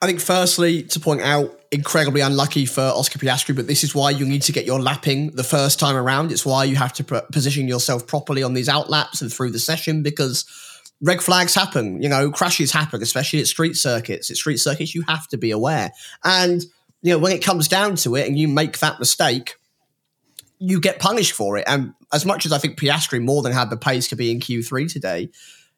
I 0.00 0.06
think, 0.06 0.20
firstly, 0.20 0.82
to 0.84 1.00
point 1.00 1.22
out, 1.22 1.58
incredibly 1.70 2.20
unlucky 2.20 2.66
for 2.66 2.82
Oscar 2.82 3.18
Piastri, 3.18 3.56
but 3.56 3.66
this 3.66 3.82
is 3.82 3.94
why 3.94 4.10
you 4.10 4.26
need 4.26 4.42
to 4.42 4.52
get 4.52 4.64
your 4.64 4.80
lapping 4.80 5.30
the 5.30 5.44
first 5.44 5.80
time 5.80 5.96
around. 5.96 6.30
It's 6.30 6.46
why 6.46 6.64
you 6.64 6.76
have 6.76 6.92
to 6.94 7.04
pr- 7.04 7.18
position 7.32 7.66
yourself 7.68 8.06
properly 8.06 8.42
on 8.42 8.54
these 8.54 8.68
outlaps 8.68 9.22
and 9.22 9.32
through 9.32 9.50
the 9.50 9.58
session 9.58 10.02
because 10.02 10.44
red 11.00 11.22
flags 11.22 11.54
happen, 11.54 12.02
you 12.02 12.08
know, 12.08 12.30
crashes 12.30 12.70
happen, 12.72 13.02
especially 13.02 13.40
at 13.40 13.46
street 13.46 13.76
circuits. 13.76 14.30
At 14.30 14.36
street 14.36 14.58
circuits, 14.58 14.94
you 14.94 15.02
have 15.08 15.26
to 15.28 15.36
be 15.36 15.50
aware. 15.50 15.90
And, 16.22 16.62
you 17.02 17.12
know, 17.12 17.18
when 17.18 17.32
it 17.32 17.42
comes 17.42 17.68
down 17.68 17.96
to 17.96 18.14
it 18.16 18.26
and 18.26 18.38
you 18.38 18.48
make 18.48 18.78
that 18.78 18.98
mistake, 18.98 19.56
you 20.58 20.80
get 20.80 20.98
punished 20.98 21.32
for 21.32 21.58
it. 21.58 21.64
And 21.66 21.92
as 22.12 22.24
much 22.24 22.46
as 22.46 22.52
I 22.52 22.58
think 22.58 22.78
Piastri 22.78 23.22
more 23.22 23.42
than 23.42 23.52
had 23.52 23.70
the 23.70 23.76
pace 23.76 24.08
to 24.08 24.16
be 24.16 24.30
in 24.30 24.40
Q3 24.40 24.90
today, 24.90 25.30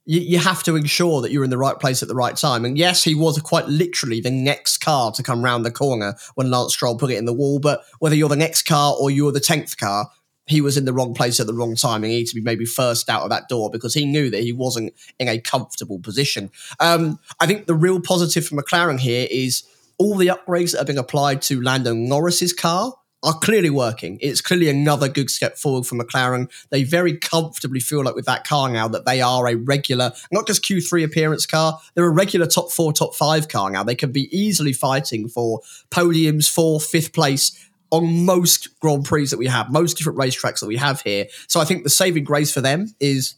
you, 0.07 0.21
you 0.21 0.39
have 0.39 0.63
to 0.63 0.77
ensure 0.77 1.21
that 1.21 1.31
you're 1.31 1.45
in 1.45 1.51
the 1.51 1.59
right 1.59 1.79
place 1.79 2.03
at 2.03 2.09
the 2.09 2.15
right 2.15 2.37
time. 2.37 2.65
And 2.65 2.79
yes, 2.79 3.05
he 3.05 3.15
was 3.15 3.39
quite 3.41 3.69
literally 3.69 4.21
the 4.21 4.31
next 4.31 4.79
car 4.79 5.13
to 5.13 5.23
come 5.23 5.43
round 5.43 5.65
the 5.65 5.71
corner 5.71 6.15
when 6.37 6.51
Lance 6.51 6.73
Stroll 6.73 6.97
put 6.97 7.11
it 7.11 7.19
in 7.19 7.27
the 7.27 7.35
wall. 7.35 7.59
But 7.59 7.83
whether 7.99 8.15
you're 8.15 8.29
the 8.29 8.37
next 8.37 8.63
car 8.63 8.95
or 8.99 9.11
you're 9.11 9.33
the 9.33 9.41
10th 9.41 9.77
car, 9.77 10.09
he 10.47 10.61
was 10.61 10.77
in 10.77 10.85
the 10.85 10.93
wrong 10.93 11.13
place 11.13 11.41
at 11.41 11.49
the 11.49 11.55
wrong 11.55 11.75
time 11.75 12.05
and 12.05 12.13
he 12.13 12.19
needed 12.19 12.31
to 12.31 12.37
be 12.37 12.41
maybe 12.41 12.65
first 12.65 13.11
out 13.11 13.23
of 13.23 13.31
that 13.31 13.49
door 13.49 13.69
because 13.69 13.95
he 13.95 14.07
knew 14.07 14.31
that 14.31 14.43
he 14.43 14.53
wasn't 14.53 14.95
in 15.19 15.29
a 15.29 15.41
comfortable 15.41 15.99
position. 15.99 16.51
Um, 16.79 17.19
I 17.41 17.47
think 17.47 17.67
the 17.67 17.75
real 17.75 18.01
positive 18.01 18.47
for 18.47 18.55
McLaren 18.55 19.01
here 19.01 19.27
is 19.29 19.65
all 19.99 20.17
the 20.17 20.29
upgrades 20.29 20.73
that 20.73 20.83
are 20.83 20.85
being 20.85 20.99
applied 20.99 21.43
to 21.43 21.61
Lando 21.61 21.93
Norris's 21.95 22.53
car 22.53 22.95
are 23.27 23.35
clearly 23.35 23.71
working. 23.71 24.19
It's 24.23 24.41
clearly 24.41 24.71
another 24.71 25.09
good 25.09 25.31
step 25.31 25.59
forward 25.59 25.85
for 25.85 25.97
McLaren. 25.97 26.49
They 26.71 26.85
very 26.85 27.19
comfortably 27.19 27.81
feel 27.81 28.05
like 28.05 28.15
with 28.15 28.27
that 28.27 28.47
car 28.47 28.71
now 28.71 28.87
that 28.87 29.05
they 29.05 29.21
are 29.21 29.49
a 29.49 29.57
regular, 29.57 30.13
not 30.31 30.47
just 30.47 30.63
Q3 30.63 31.05
appearance 31.05 31.45
car, 31.45 31.81
they're 31.95 32.07
a 32.07 32.11
regular 32.11 32.47
top 32.47 32.71
four, 32.71 32.93
top 32.93 33.17
five 33.17 33.49
car 33.49 33.69
now. 33.69 33.83
They 33.83 33.97
can 33.97 34.13
be 34.13 34.29
easily 34.37 34.73
fighting 34.73 35.29
for 35.29 35.61
podiums, 35.91 36.49
fourth, 36.49 36.87
fifth 36.87 37.13
place 37.13 37.69
on 37.91 38.25
most 38.25 38.79
Grand 38.79 39.05
Prix 39.05 39.27
that 39.27 39.39
we 39.39 39.47
have, 39.47 39.73
most 39.73 39.97
different 39.97 40.19
racetracks 40.19 40.61
that 40.61 40.67
we 40.67 40.77
have 40.77 41.01
here. 41.01 41.27
So 41.49 41.61
I 41.61 41.65
think 41.65 41.83
the 41.83 41.91
saving 41.91 42.25
grace 42.25 42.53
for 42.53 42.61
them 42.61 42.95
is 43.01 43.35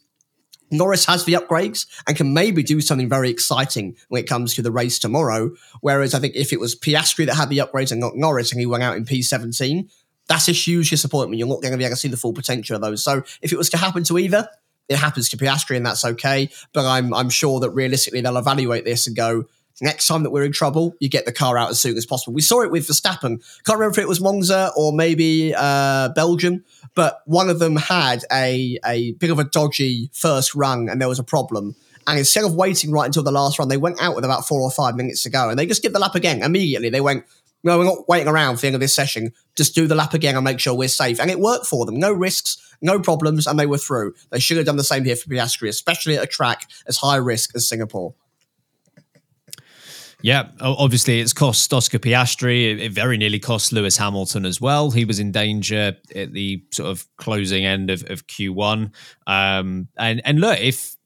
Norris 0.71 1.05
has 1.05 1.25
the 1.25 1.33
upgrades 1.33 1.85
and 2.07 2.15
can 2.15 2.33
maybe 2.33 2.63
do 2.63 2.81
something 2.81 3.09
very 3.09 3.29
exciting 3.29 3.95
when 4.09 4.21
it 4.21 4.27
comes 4.27 4.53
to 4.55 4.61
the 4.61 4.71
race 4.71 4.99
tomorrow. 4.99 5.51
Whereas 5.81 6.13
I 6.13 6.19
think 6.19 6.35
if 6.35 6.53
it 6.53 6.59
was 6.59 6.75
Piastri 6.75 7.25
that 7.25 7.35
had 7.35 7.49
the 7.49 7.59
upgrades 7.59 7.91
and 7.91 7.99
not 7.99 8.15
Norris 8.15 8.51
and 8.51 8.59
he 8.59 8.65
went 8.65 8.83
out 8.83 8.97
in 8.97 9.05
P17, 9.05 9.89
that's 10.27 10.47
a 10.47 10.51
huge 10.53 10.91
disappointment. 10.91 11.39
You're 11.39 11.47
not 11.47 11.61
going 11.61 11.71
to 11.71 11.77
be 11.77 11.83
able 11.83 11.95
to 11.95 11.99
see 11.99 12.07
the 12.07 12.17
full 12.17 12.33
potential 12.33 12.75
of 12.75 12.81
those. 12.81 13.03
So 13.03 13.23
if 13.41 13.51
it 13.51 13.57
was 13.57 13.69
to 13.71 13.77
happen 13.77 14.03
to 14.05 14.17
either, 14.19 14.47
it 14.87 14.97
happens 14.97 15.29
to 15.29 15.37
Piastri 15.37 15.75
and 15.75 15.85
that's 15.85 16.05
okay. 16.05 16.49
But 16.73 16.85
I'm 16.85 17.13
I'm 17.13 17.29
sure 17.29 17.59
that 17.59 17.71
realistically 17.71 18.21
they'll 18.21 18.37
evaluate 18.37 18.85
this 18.85 19.07
and 19.07 19.15
go, 19.15 19.45
next 19.81 20.07
time 20.07 20.23
that 20.23 20.31
we're 20.31 20.43
in 20.43 20.51
trouble, 20.51 20.95
you 20.99 21.09
get 21.09 21.25
the 21.25 21.31
car 21.31 21.57
out 21.57 21.69
as 21.69 21.79
soon 21.79 21.97
as 21.97 22.05
possible. 22.05 22.33
We 22.33 22.41
saw 22.41 22.61
it 22.61 22.71
with 22.71 22.87
Verstappen. 22.87 23.41
Can't 23.65 23.79
remember 23.79 23.91
if 23.91 23.97
it 23.97 24.07
was 24.07 24.21
Monza 24.21 24.71
or 24.75 24.93
maybe 24.93 25.53
uh, 25.55 26.09
Belgium, 26.09 26.63
but 26.95 27.21
one 27.25 27.49
of 27.49 27.59
them 27.59 27.75
had 27.75 28.23
a, 28.31 28.77
a 28.85 29.13
bit 29.13 29.31
of 29.31 29.39
a 29.39 29.43
dodgy 29.43 30.09
first 30.13 30.55
run 30.55 30.89
and 30.89 31.01
there 31.01 31.09
was 31.09 31.19
a 31.19 31.23
problem. 31.23 31.75
And 32.07 32.17
instead 32.17 32.43
of 32.43 32.55
waiting 32.55 32.91
right 32.91 33.05
until 33.05 33.23
the 33.23 33.31
last 33.31 33.59
run, 33.59 33.67
they 33.67 33.77
went 33.77 34.01
out 34.01 34.15
with 34.15 34.25
about 34.25 34.47
four 34.47 34.61
or 34.61 34.71
five 34.71 34.95
minutes 34.95 35.23
to 35.23 35.29
go 35.29 35.49
and 35.49 35.59
they 35.59 35.65
just 35.65 35.83
did 35.83 35.93
the 35.93 35.99
lap 35.99 36.15
again 36.15 36.41
immediately. 36.41 36.89
They 36.89 37.01
went, 37.01 37.25
no, 37.63 37.77
we're 37.77 37.83
not 37.83 38.07
waiting 38.07 38.27
around 38.27 38.55
for 38.55 38.61
the 38.61 38.67
end 38.67 38.75
of 38.75 38.79
this 38.79 38.95
session. 38.95 39.33
Just 39.55 39.75
do 39.75 39.85
the 39.85 39.95
lap 39.95 40.13
again 40.13 40.35
and 40.35 40.43
make 40.43 40.59
sure 40.59 40.73
we're 40.73 40.87
safe. 40.87 41.19
And 41.19 41.29
it 41.29 41.39
worked 41.39 41.65
for 41.65 41.85
them. 41.85 41.99
No 41.99 42.11
risks, 42.11 42.57
no 42.81 42.99
problems, 42.99 43.47
and 43.47 43.59
they 43.59 43.65
were 43.65 43.77
through. 43.77 44.13
They 44.29 44.39
should 44.39 44.57
have 44.57 44.65
done 44.65 44.77
the 44.77 44.83
same 44.83 45.03
here 45.03 45.17
for 45.17 45.29
Piastri, 45.29 45.67
especially 45.67 46.17
at 46.17 46.23
a 46.23 46.27
track 46.27 46.69
as 46.87 46.97
high 46.97 47.17
risk 47.17 47.53
as 47.55 47.67
Singapore. 47.67 48.13
Yeah, 50.21 50.49
obviously 50.59 51.21
it's 51.21 51.31
cost 51.31 51.73
Oscar 51.73 51.97
Piastri. 51.99 52.77
It 52.79 52.91
very 52.91 53.17
nearly 53.17 53.39
cost 53.39 53.71
Lewis 53.71 53.95
Hamilton 53.95 54.45
as 54.45 54.59
well. 54.59 54.91
He 54.91 55.05
was 55.05 55.19
in 55.19 55.31
danger 55.31 55.95
at 56.13 56.33
the 56.33 56.61
sort 56.71 56.89
of 56.89 57.07
closing 57.17 57.65
end 57.65 57.89
of, 57.89 58.03
of 58.09 58.27
Q1. 58.27 58.91
Um, 59.27 59.87
and 59.97 60.21
and 60.25 60.41
look, 60.41 60.59
if 60.59 60.97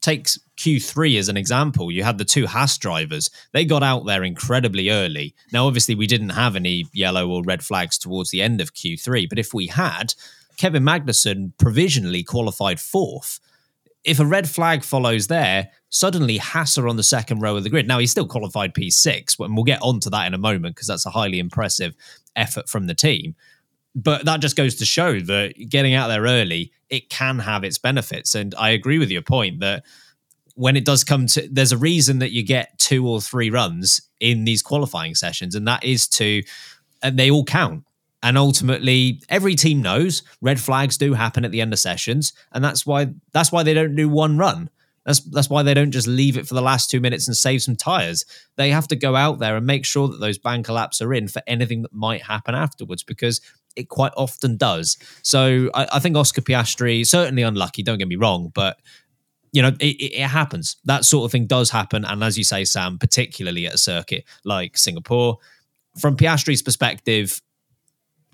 takes 0.00 0.38
Q3 0.56 1.18
as 1.18 1.28
an 1.28 1.36
example, 1.36 1.90
you 1.90 2.02
had 2.02 2.18
the 2.18 2.24
two 2.24 2.46
Haas 2.46 2.78
drivers. 2.78 3.30
They 3.52 3.64
got 3.64 3.82
out 3.82 4.06
there 4.06 4.24
incredibly 4.24 4.90
early. 4.90 5.34
Now, 5.52 5.66
obviously, 5.66 5.94
we 5.94 6.06
didn't 6.06 6.30
have 6.30 6.56
any 6.56 6.86
yellow 6.92 7.28
or 7.28 7.42
red 7.42 7.62
flags 7.62 7.98
towards 7.98 8.30
the 8.30 8.42
end 8.42 8.60
of 8.60 8.74
Q3, 8.74 9.28
but 9.28 9.38
if 9.38 9.54
we 9.54 9.68
had, 9.68 10.14
Kevin 10.56 10.82
Magnussen 10.82 11.52
provisionally 11.58 12.22
qualified 12.22 12.80
fourth 12.80 13.40
if 14.04 14.18
a 14.18 14.26
red 14.26 14.48
flag 14.48 14.82
follows 14.82 15.28
there, 15.28 15.70
suddenly 15.90 16.38
Haas 16.38 16.76
are 16.76 16.88
on 16.88 16.96
the 16.96 17.02
second 17.02 17.40
row 17.40 17.56
of 17.56 17.64
the 17.64 17.70
grid. 17.70 17.86
Now 17.86 17.98
he's 17.98 18.10
still 18.10 18.26
qualified 18.26 18.74
P6, 18.74 19.38
and 19.38 19.54
we'll 19.54 19.64
get 19.64 19.82
onto 19.82 20.10
that 20.10 20.26
in 20.26 20.34
a 20.34 20.38
moment 20.38 20.74
because 20.74 20.88
that's 20.88 21.06
a 21.06 21.10
highly 21.10 21.38
impressive 21.38 21.94
effort 22.34 22.68
from 22.68 22.86
the 22.86 22.94
team. 22.94 23.34
But 23.94 24.24
that 24.24 24.40
just 24.40 24.56
goes 24.56 24.76
to 24.76 24.84
show 24.84 25.20
that 25.20 25.54
getting 25.68 25.94
out 25.94 26.08
there 26.08 26.22
early, 26.22 26.72
it 26.88 27.10
can 27.10 27.38
have 27.40 27.62
its 27.62 27.78
benefits. 27.78 28.34
And 28.34 28.54
I 28.56 28.70
agree 28.70 28.98
with 28.98 29.10
your 29.10 29.22
point 29.22 29.60
that 29.60 29.84
when 30.54 30.76
it 30.76 30.84
does 30.84 31.04
come 31.04 31.26
to, 31.26 31.48
there's 31.50 31.72
a 31.72 31.78
reason 31.78 32.18
that 32.18 32.32
you 32.32 32.42
get 32.42 32.78
two 32.78 33.06
or 33.06 33.20
three 33.20 33.50
runs 33.50 34.00
in 34.18 34.44
these 34.44 34.62
qualifying 34.62 35.14
sessions, 35.14 35.54
and 35.54 35.68
that 35.68 35.84
is 35.84 36.08
to, 36.08 36.42
and 37.02 37.18
they 37.18 37.30
all 37.30 37.44
count. 37.44 37.84
And 38.22 38.38
ultimately, 38.38 39.20
every 39.28 39.54
team 39.54 39.82
knows 39.82 40.22
red 40.40 40.60
flags 40.60 40.96
do 40.96 41.14
happen 41.14 41.44
at 41.44 41.50
the 41.50 41.60
end 41.60 41.72
of 41.72 41.78
sessions, 41.78 42.32
and 42.52 42.62
that's 42.62 42.86
why 42.86 43.08
that's 43.32 43.50
why 43.50 43.62
they 43.62 43.74
don't 43.74 43.96
do 43.96 44.08
one 44.08 44.38
run. 44.38 44.70
That's 45.04 45.20
that's 45.20 45.50
why 45.50 45.62
they 45.64 45.74
don't 45.74 45.90
just 45.90 46.06
leave 46.06 46.36
it 46.36 46.46
for 46.46 46.54
the 46.54 46.62
last 46.62 46.88
two 46.88 47.00
minutes 47.00 47.26
and 47.26 47.36
save 47.36 47.62
some 47.62 47.74
tires. 47.74 48.24
They 48.56 48.70
have 48.70 48.86
to 48.88 48.96
go 48.96 49.16
out 49.16 49.40
there 49.40 49.56
and 49.56 49.66
make 49.66 49.84
sure 49.84 50.06
that 50.08 50.20
those 50.20 50.38
bank 50.38 50.68
laps 50.68 51.02
are 51.02 51.12
in 51.12 51.26
for 51.26 51.42
anything 51.46 51.82
that 51.82 51.92
might 51.92 52.22
happen 52.22 52.54
afterwards, 52.54 53.02
because 53.02 53.40
it 53.74 53.88
quite 53.88 54.12
often 54.16 54.56
does. 54.56 54.96
So 55.22 55.70
I, 55.74 55.88
I 55.94 55.98
think 55.98 56.16
Oscar 56.16 56.42
Piastri 56.42 57.06
certainly 57.06 57.42
unlucky. 57.42 57.82
Don't 57.82 57.98
get 57.98 58.08
me 58.08 58.16
wrong, 58.16 58.52
but 58.54 58.78
you 59.50 59.62
know 59.62 59.72
it, 59.80 59.96
it, 59.96 60.26
happens. 60.28 60.76
That 60.84 61.04
sort 61.04 61.24
of 61.24 61.32
thing 61.32 61.46
does 61.46 61.70
happen, 61.70 62.04
and 62.04 62.22
as 62.22 62.38
you 62.38 62.44
say, 62.44 62.64
Sam, 62.64 62.98
particularly 62.98 63.66
at 63.66 63.74
a 63.74 63.78
circuit 63.78 64.24
like 64.44 64.78
Singapore. 64.78 65.38
From 65.98 66.16
Piastri's 66.16 66.62
perspective, 66.62 67.42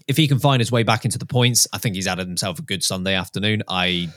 if 0.09 0.17
he 0.17 0.27
can 0.27 0.39
find 0.39 0.61
his 0.61 0.73
way 0.73 0.83
back 0.83 1.05
into 1.05 1.19
the 1.19 1.27
points, 1.27 1.67
I 1.73 1.79
think 1.79 1.95
he's 1.95 2.07
added 2.07 2.27
himself 2.27 2.59
a 2.59 2.63
good 2.63 2.83
Sunday 2.83 3.15
afternoon. 3.15 3.63
I 3.69 4.09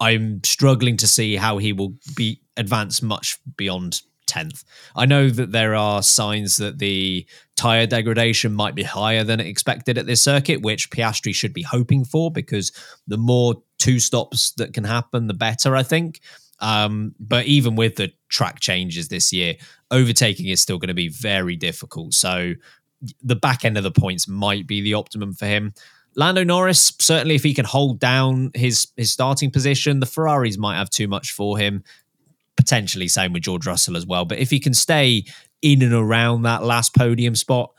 I'm 0.00 0.42
struggling 0.42 0.96
to 0.96 1.06
see 1.06 1.36
how 1.36 1.58
he 1.58 1.72
will 1.72 1.94
be 2.16 2.40
advanced 2.56 3.04
much 3.04 3.38
beyond 3.56 4.02
10th. 4.26 4.64
I 4.96 5.06
know 5.06 5.28
that 5.28 5.52
there 5.52 5.74
are 5.74 6.02
signs 6.02 6.56
that 6.56 6.78
the 6.78 7.26
tire 7.54 7.86
degradation 7.86 8.52
might 8.52 8.74
be 8.74 8.82
higher 8.82 9.22
than 9.22 9.38
expected 9.38 9.98
at 9.98 10.06
this 10.06 10.24
circuit, 10.24 10.62
which 10.62 10.90
Piastri 10.90 11.34
should 11.34 11.52
be 11.52 11.62
hoping 11.62 12.04
for 12.04 12.32
because 12.32 12.72
the 13.06 13.18
more 13.18 13.62
two 13.78 14.00
stops 14.00 14.52
that 14.52 14.72
can 14.72 14.84
happen, 14.84 15.28
the 15.28 15.34
better, 15.34 15.76
I 15.76 15.82
think. 15.82 16.20
Um, 16.58 17.14
but 17.20 17.46
even 17.46 17.76
with 17.76 17.96
the 17.96 18.12
track 18.28 18.60
changes 18.60 19.08
this 19.08 19.32
year, 19.32 19.56
overtaking 19.90 20.46
is 20.46 20.62
still 20.62 20.78
going 20.78 20.88
to 20.88 20.94
be 20.94 21.08
very 21.08 21.56
difficult. 21.56 22.14
So 22.14 22.54
the 23.22 23.36
back 23.36 23.64
end 23.64 23.76
of 23.76 23.84
the 23.84 23.90
points 23.90 24.28
might 24.28 24.66
be 24.66 24.80
the 24.80 24.94
optimum 24.94 25.34
for 25.34 25.46
him. 25.46 25.74
Lando 26.14 26.44
Norris, 26.44 26.92
certainly 26.98 27.34
if 27.34 27.42
he 27.42 27.54
can 27.54 27.64
hold 27.64 27.98
down 27.98 28.50
his 28.54 28.88
his 28.96 29.12
starting 29.12 29.50
position, 29.50 30.00
the 30.00 30.06
Ferraris 30.06 30.58
might 30.58 30.76
have 30.76 30.90
too 30.90 31.08
much 31.08 31.32
for 31.32 31.58
him. 31.58 31.82
Potentially 32.56 33.08
same 33.08 33.32
with 33.32 33.42
George 33.42 33.66
Russell 33.66 33.96
as 33.96 34.06
well. 34.06 34.24
But 34.24 34.38
if 34.38 34.50
he 34.50 34.60
can 34.60 34.74
stay 34.74 35.24
in 35.62 35.82
and 35.82 35.94
around 35.94 36.42
that 36.42 36.62
last 36.62 36.94
podium 36.94 37.34
spot, 37.34 37.72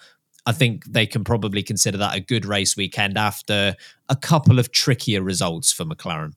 I 0.45 0.51
think 0.51 0.85
they 0.85 1.05
can 1.05 1.23
probably 1.23 1.63
consider 1.63 1.97
that 1.99 2.15
a 2.15 2.19
good 2.19 2.45
race 2.45 2.75
weekend 2.75 3.17
after 3.17 3.75
a 4.09 4.15
couple 4.15 4.59
of 4.59 4.71
trickier 4.71 5.21
results 5.21 5.71
for 5.71 5.85
McLaren. 5.85 6.33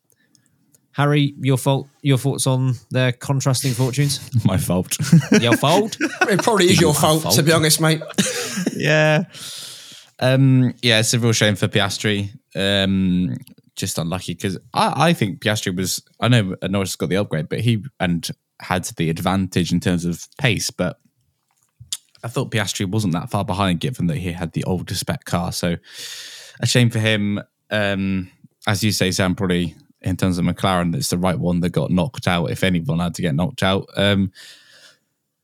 Harry, 0.92 1.34
your 1.40 1.58
fault. 1.58 1.88
Your 2.00 2.16
thoughts 2.16 2.46
on 2.46 2.72
their 2.90 3.12
contrasting 3.12 3.72
fortunes? 3.72 4.18
My 4.46 4.56
fault. 4.56 4.96
Your 5.42 5.54
fault. 5.56 5.96
it 6.00 6.42
probably 6.42 6.66
is 6.66 6.80
your 6.80 6.94
fault, 6.94 7.22
fault, 7.22 7.34
to 7.34 7.42
be 7.42 7.52
honest, 7.52 7.82
mate. 7.82 8.00
Yeah, 8.76 9.24
um, 10.18 10.74
yeah. 10.82 11.00
It's 11.00 11.14
a 11.14 11.18
real 11.18 11.32
shame 11.32 11.56
for 11.56 11.68
Piastri. 11.68 12.30
Um, 12.54 13.36
just 13.74 13.98
unlucky 13.98 14.34
because 14.34 14.58
I, 14.72 15.08
I 15.08 15.12
think 15.12 15.40
Piastri 15.40 15.76
was. 15.76 16.02
I 16.20 16.28
know 16.28 16.54
Norris 16.62 16.96
got 16.96 17.08
the 17.08 17.16
upgrade, 17.16 17.48
but 17.48 17.60
he 17.60 17.84
and 18.00 18.28
had 18.60 18.84
the 18.96 19.10
advantage 19.10 19.72
in 19.72 19.80
terms 19.80 20.04
of 20.04 20.26
pace, 20.38 20.70
but. 20.70 20.98
I 22.24 22.28
thought 22.28 22.50
Piastri 22.50 22.90
wasn't 22.90 23.12
that 23.12 23.30
far 23.30 23.44
behind, 23.44 23.78
given 23.78 24.08
that 24.08 24.16
he 24.16 24.32
had 24.32 24.52
the 24.52 24.64
older 24.64 24.96
spec 24.96 25.26
car. 25.26 25.52
So, 25.52 25.76
a 26.58 26.66
shame 26.66 26.90
for 26.90 26.98
him. 26.98 27.40
Um, 27.70 28.30
as 28.66 28.82
you 28.82 28.90
say, 28.90 29.12
Sam, 29.12 29.36
probably 29.36 29.76
in 30.00 30.16
terms 30.16 30.38
of 30.38 30.44
McLaren, 30.44 30.94
it's 30.94 31.10
the 31.10 31.18
right 31.18 31.38
one 31.38 31.60
that 31.60 31.70
got 31.70 31.90
knocked 31.90 32.26
out. 32.26 32.50
If 32.50 32.64
anyone 32.64 32.98
had 32.98 33.14
to 33.14 33.22
get 33.22 33.34
knocked 33.34 33.62
out, 33.62 33.88
um, 33.96 34.32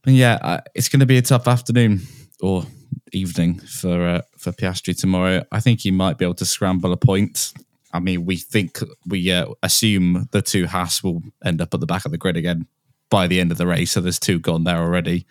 yeah, 0.04 0.60
it's 0.74 0.88
going 0.88 1.00
to 1.00 1.06
be 1.06 1.18
a 1.18 1.22
tough 1.22 1.46
afternoon 1.46 2.02
or 2.40 2.64
evening 3.12 3.58
for 3.60 4.06
uh, 4.06 4.22
for 4.38 4.52
Piastri 4.52 4.98
tomorrow. 4.98 5.44
I 5.52 5.60
think 5.60 5.80
he 5.80 5.90
might 5.90 6.18
be 6.18 6.24
able 6.24 6.34
to 6.34 6.44
scramble 6.44 6.92
a 6.92 6.96
point. 6.96 7.52
I 7.92 8.00
mean, 8.00 8.24
we 8.24 8.36
think 8.36 8.78
we 9.06 9.30
uh, 9.30 9.46
assume 9.62 10.28
the 10.32 10.42
two 10.42 10.66
Haas 10.66 11.02
will 11.02 11.22
end 11.44 11.60
up 11.60 11.74
at 11.74 11.80
the 11.80 11.86
back 11.86 12.04
of 12.04 12.12
the 12.12 12.18
grid 12.18 12.36
again 12.36 12.66
by 13.10 13.26
the 13.26 13.40
end 13.40 13.52
of 13.52 13.58
the 13.58 13.66
race. 13.66 13.92
So 13.92 14.00
there's 14.00 14.18
two 14.18 14.38
gone 14.38 14.64
there 14.64 14.78
already. 14.78 15.26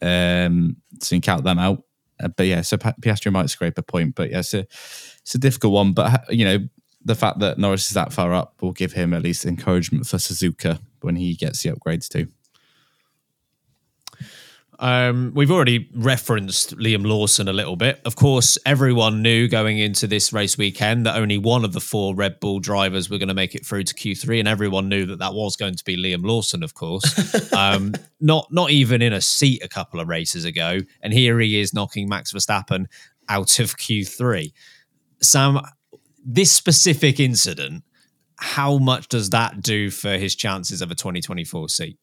Um, 0.00 0.76
so 1.00 1.14
you 1.14 1.20
can 1.20 1.34
count 1.34 1.44
them 1.44 1.58
out. 1.58 1.82
Uh, 2.20 2.28
but 2.28 2.46
yeah, 2.46 2.62
so 2.62 2.76
Piastri 2.78 3.30
might 3.30 3.50
scrape 3.50 3.76
a 3.78 3.82
point. 3.82 4.14
But 4.14 4.30
yeah, 4.30 4.38
it's 4.38 4.54
a, 4.54 4.60
it's 4.60 5.34
a 5.34 5.38
difficult 5.38 5.74
one. 5.74 5.92
But 5.92 6.32
you 6.32 6.44
know, 6.44 6.58
the 7.04 7.14
fact 7.14 7.40
that 7.40 7.58
Norris 7.58 7.88
is 7.88 7.94
that 7.94 8.12
far 8.12 8.32
up 8.32 8.54
will 8.62 8.72
give 8.72 8.92
him 8.92 9.12
at 9.12 9.22
least 9.22 9.44
encouragement 9.44 10.06
for 10.06 10.16
Suzuka 10.16 10.80
when 11.02 11.16
he 11.16 11.34
gets 11.34 11.62
the 11.62 11.70
upgrades 11.70 12.08
too. 12.08 12.28
Um, 14.80 15.32
we've 15.34 15.50
already 15.50 15.88
referenced 15.92 16.76
Liam 16.76 17.04
Lawson 17.04 17.48
a 17.48 17.52
little 17.52 17.74
bit. 17.74 18.00
Of 18.04 18.14
course, 18.14 18.56
everyone 18.64 19.22
knew 19.22 19.48
going 19.48 19.78
into 19.78 20.06
this 20.06 20.32
race 20.32 20.56
weekend 20.56 21.04
that 21.04 21.16
only 21.16 21.36
one 21.36 21.64
of 21.64 21.72
the 21.72 21.80
four 21.80 22.14
Red 22.14 22.38
Bull 22.38 22.60
drivers 22.60 23.10
were 23.10 23.18
going 23.18 23.28
to 23.28 23.34
make 23.34 23.56
it 23.56 23.66
through 23.66 23.82
to 23.84 23.94
Q3, 23.94 24.38
and 24.38 24.46
everyone 24.46 24.88
knew 24.88 25.04
that 25.06 25.18
that 25.18 25.34
was 25.34 25.56
going 25.56 25.74
to 25.74 25.84
be 25.84 25.96
Liam 25.96 26.24
Lawson, 26.24 26.62
of 26.62 26.74
course. 26.74 27.52
um, 27.52 27.94
not 28.20 28.46
not 28.52 28.70
even 28.70 29.02
in 29.02 29.12
a 29.12 29.20
seat 29.20 29.64
a 29.64 29.68
couple 29.68 29.98
of 29.98 30.08
races 30.08 30.44
ago, 30.44 30.78
and 31.02 31.12
here 31.12 31.40
he 31.40 31.60
is 31.60 31.74
knocking 31.74 32.08
Max 32.08 32.32
Verstappen 32.32 32.86
out 33.28 33.58
of 33.58 33.76
Q3. 33.76 34.52
Sam, 35.20 35.60
this 36.24 36.52
specific 36.52 37.18
incident, 37.18 37.82
how 38.36 38.78
much 38.78 39.08
does 39.08 39.30
that 39.30 39.60
do 39.60 39.90
for 39.90 40.16
his 40.16 40.36
chances 40.36 40.80
of 40.82 40.92
a 40.92 40.94
2024 40.94 41.68
seat? 41.68 41.98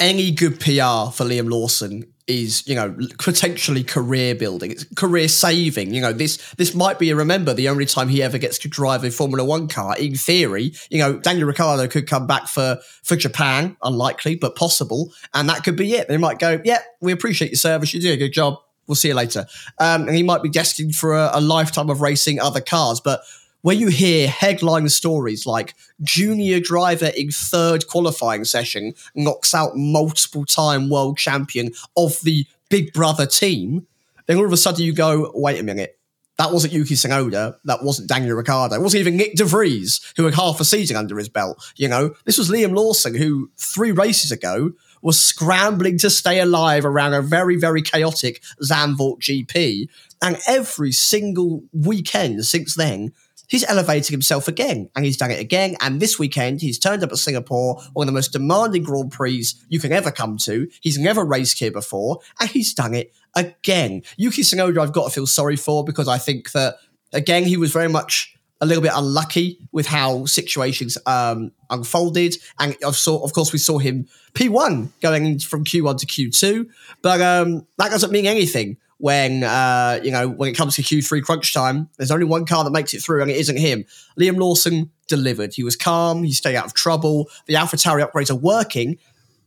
Any 0.00 0.30
good 0.30 0.58
PR 0.58 1.12
for 1.12 1.24
Liam 1.24 1.50
Lawson 1.50 2.12
is, 2.26 2.66
you 2.66 2.74
know, 2.74 2.96
potentially 3.18 3.84
career 3.84 4.34
building, 4.34 4.70
it's 4.70 4.84
career 4.94 5.28
saving. 5.28 5.92
You 5.92 6.00
know, 6.00 6.12
this 6.12 6.38
this 6.54 6.74
might 6.74 6.98
be, 6.98 7.12
remember, 7.12 7.52
the 7.52 7.68
only 7.68 7.86
time 7.86 8.08
he 8.08 8.22
ever 8.22 8.38
gets 8.38 8.58
to 8.60 8.68
drive 8.68 9.04
a 9.04 9.10
Formula 9.10 9.44
One 9.44 9.68
car. 9.68 9.96
In 9.98 10.14
theory, 10.14 10.72
you 10.90 10.98
know, 10.98 11.18
Daniel 11.18 11.46
Ricciardo 11.46 11.86
could 11.88 12.08
come 12.08 12.26
back 12.26 12.48
for 12.48 12.78
for 13.02 13.16
Japan, 13.16 13.76
unlikely 13.82 14.36
but 14.36 14.56
possible, 14.56 15.12
and 15.34 15.48
that 15.48 15.64
could 15.64 15.76
be 15.76 15.94
it. 15.94 16.08
They 16.08 16.16
might 16.16 16.38
go, 16.38 16.60
yeah, 16.64 16.80
we 17.00 17.12
appreciate 17.12 17.50
your 17.50 17.58
service, 17.58 17.92
you 17.92 18.00
do 18.00 18.12
a 18.12 18.16
good 18.16 18.32
job. 18.32 18.56
We'll 18.86 18.96
see 18.96 19.08
you 19.08 19.14
later. 19.14 19.46
Um, 19.78 20.08
and 20.08 20.16
he 20.16 20.24
might 20.24 20.42
be 20.42 20.48
destined 20.48 20.96
for 20.96 21.14
a, 21.14 21.30
a 21.34 21.40
lifetime 21.40 21.90
of 21.90 22.00
racing 22.00 22.40
other 22.40 22.60
cars, 22.60 23.00
but 23.00 23.20
where 23.62 23.76
you 23.76 23.88
hear 23.88 24.28
headline 24.28 24.88
stories 24.88 25.46
like 25.46 25.74
junior 26.02 26.60
driver 26.60 27.10
in 27.16 27.30
third 27.30 27.86
qualifying 27.86 28.44
session 28.44 28.94
knocks 29.14 29.54
out 29.54 29.76
multiple 29.76 30.44
time 30.44 30.88
world 30.88 31.18
champion 31.18 31.70
of 31.96 32.20
the 32.22 32.46
Big 32.68 32.92
Brother 32.92 33.26
team, 33.26 33.86
then 34.26 34.38
all 34.38 34.46
of 34.46 34.52
a 34.52 34.56
sudden 34.56 34.84
you 34.84 34.92
go, 34.92 35.30
wait 35.34 35.60
a 35.60 35.62
minute. 35.62 35.98
That 36.38 36.52
wasn't 36.52 36.72
Yuki 36.72 36.94
Tsunoda. 36.94 37.56
That 37.64 37.82
wasn't 37.82 38.08
Daniel 38.08 38.34
Ricciardo. 38.34 38.76
It 38.76 38.80
wasn't 38.80 39.00
even 39.00 39.18
Nyck 39.18 39.34
De 39.34 39.44
Vries, 39.44 40.00
who 40.16 40.24
had 40.24 40.34
half 40.34 40.58
a 40.58 40.64
season 40.64 40.96
under 40.96 41.18
his 41.18 41.28
belt. 41.28 41.62
You 41.76 41.88
know, 41.88 42.14
this 42.24 42.38
was 42.38 42.48
Liam 42.48 42.74
Lawson, 42.74 43.14
who 43.14 43.50
three 43.58 43.90
races 43.90 44.32
ago 44.32 44.72
was 45.02 45.20
scrambling 45.20 45.98
to 45.98 46.08
stay 46.08 46.40
alive 46.40 46.84
around 46.86 47.12
a 47.12 47.20
very, 47.22 47.56
very 47.56 47.82
chaotic 47.82 48.42
Zandvoort 48.62 49.18
GP. 49.20 49.88
And 50.22 50.38
every 50.46 50.92
single 50.92 51.62
weekend 51.72 52.46
since 52.46 52.74
then, 52.74 53.12
he's 53.50 53.68
elevating 53.68 54.14
himself 54.14 54.48
again 54.48 54.88
and 54.96 55.04
he's 55.04 55.16
done 55.16 55.30
it 55.30 55.40
again. 55.40 55.76
And 55.80 56.00
this 56.00 56.18
weekend, 56.18 56.62
he's 56.62 56.78
turned 56.78 57.02
up 57.02 57.10
at 57.10 57.18
Singapore, 57.18 57.82
one 57.92 58.04
of 58.04 58.06
the 58.06 58.16
most 58.16 58.32
demanding 58.32 58.84
Grand 58.84 59.10
Prix 59.10 59.44
you 59.68 59.78
can 59.78 59.92
ever 59.92 60.10
come 60.10 60.38
to. 60.38 60.68
He's 60.80 60.98
never 60.98 61.24
raced 61.24 61.58
here 61.58 61.72
before 61.72 62.20
and 62.40 62.48
he's 62.48 62.72
done 62.72 62.94
it 62.94 63.12
again. 63.36 64.02
Yuki 64.16 64.42
Tsunoda, 64.42 64.78
I've 64.78 64.92
got 64.92 65.04
to 65.04 65.10
feel 65.10 65.26
sorry 65.26 65.56
for 65.56 65.84
because 65.84 66.08
I 66.08 66.16
think 66.16 66.52
that, 66.52 66.76
again, 67.12 67.44
he 67.44 67.56
was 67.56 67.72
very 67.72 67.88
much 67.88 68.34
a 68.60 68.66
little 68.66 68.82
bit 68.82 68.92
unlucky 68.94 69.58
with 69.72 69.86
how 69.86 70.26
situations 70.26 70.96
um, 71.06 71.50
unfolded. 71.70 72.36
And 72.58 72.76
of, 72.84 72.96
saw, 72.96 73.22
of 73.24 73.32
course, 73.32 73.52
we 73.52 73.58
saw 73.58 73.78
him 73.78 74.06
P1 74.34 74.90
going 75.00 75.38
from 75.38 75.64
Q1 75.64 75.98
to 75.98 76.06
Q2, 76.06 76.66
but 77.02 77.20
um, 77.20 77.66
that 77.78 77.90
doesn't 77.90 78.12
mean 78.12 78.26
anything 78.26 78.76
when 79.00 79.42
uh, 79.42 79.98
you 80.04 80.10
know 80.10 80.28
when 80.28 80.50
it 80.50 80.56
comes 80.56 80.76
to 80.76 80.82
Q3 80.82 81.22
crunch 81.22 81.52
time. 81.52 81.88
There's 81.96 82.10
only 82.10 82.26
one 82.26 82.44
car 82.44 82.62
that 82.64 82.70
makes 82.70 82.94
it 82.94 83.02
through, 83.02 83.22
and 83.22 83.30
it 83.30 83.36
isn't 83.38 83.56
him. 83.56 83.84
Liam 84.18 84.38
Lawson 84.38 84.90
delivered. 85.08 85.54
He 85.54 85.64
was 85.64 85.74
calm. 85.74 86.22
He 86.22 86.32
stayed 86.32 86.54
out 86.54 86.66
of 86.66 86.74
trouble. 86.74 87.28
The 87.46 87.54
AlphaTauri 87.54 88.06
upgrades 88.06 88.30
are 88.30 88.36
working. 88.36 88.98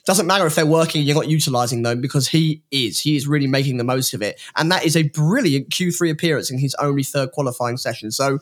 Doesn't 0.06 0.28
matter 0.28 0.46
if 0.46 0.56
they're 0.56 0.66
working, 0.66 1.02
you're 1.04 1.16
not 1.16 1.30
utilizing 1.30 1.84
them 1.84 2.02
because 2.02 2.28
he 2.28 2.62
is. 2.72 3.00
He 3.00 3.16
is 3.16 3.26
really 3.26 3.48
making 3.48 3.78
the 3.78 3.86
most 3.86 4.13
of 4.13 4.22
it, 4.22 4.42
and 4.56 4.72
that 4.72 4.86
is 4.86 4.98
a 4.98 5.04
brilliant 5.04 5.70
Q3 5.70 6.12
appearance 6.12 6.52
in 6.52 6.58
his 6.58 6.76
only 6.76 7.04
third 7.04 7.32
qualifying 7.32 7.78
session. 7.78 8.12
So, 8.12 8.39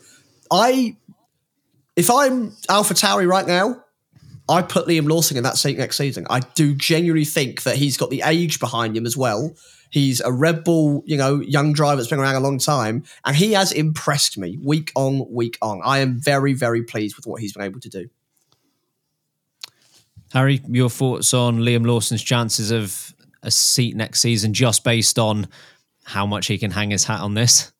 I, 0.49 0.95
if 1.95 2.09
I'm 2.09 2.51
AlphaTauri 2.69 3.27
right 3.27 3.45
now, 3.45 3.83
I 4.49 4.61
put 4.63 4.87
Liam 4.87 5.07
Lawson 5.07 5.37
in 5.37 5.43
that 5.43 5.57
seat 5.57 5.77
next 5.77 5.97
season. 5.97 6.25
I 6.29 6.39
do 6.39 6.73
genuinely 6.73 7.25
think 7.25 7.63
that 7.63 7.75
he's 7.75 7.97
got 7.97 8.09
the 8.09 8.23
age 8.25 8.59
behind 8.59 8.97
him 8.97 9.05
as 9.05 9.15
well 9.15 9.53
He's 9.91 10.21
a 10.21 10.31
Red 10.31 10.63
Bull, 10.63 11.03
you 11.05 11.17
know, 11.17 11.41
young 11.41 11.73
driver 11.73 11.97
that's 11.97 12.09
been 12.09 12.19
around 12.19 12.35
a 12.35 12.39
long 12.39 12.57
time, 12.57 13.03
and 13.25 13.35
he 13.35 13.51
has 13.51 13.71
impressed 13.73 14.37
me 14.37 14.57
week 14.63 14.91
on 14.95 15.29
week 15.29 15.57
on. 15.61 15.81
I 15.83 15.99
am 15.99 16.19
very, 16.19 16.53
very 16.53 16.81
pleased 16.81 17.17
with 17.17 17.27
what 17.27 17.41
he's 17.41 17.53
been 17.53 17.63
able 17.63 17.81
to 17.81 17.89
do. 17.89 18.09
Harry, 20.31 20.61
your 20.67 20.89
thoughts 20.89 21.33
on 21.33 21.59
Liam 21.59 21.85
Lawson's 21.85 22.23
chances 22.23 22.71
of 22.71 23.13
a 23.43 23.51
seat 23.51 23.97
next 23.97 24.21
season, 24.21 24.53
just 24.53 24.85
based 24.85 25.19
on 25.19 25.47
how 26.05 26.25
much 26.25 26.47
he 26.47 26.57
can 26.57 26.71
hang 26.71 26.91
his 26.91 27.03
hat 27.03 27.19
on 27.19 27.33
this? 27.33 27.73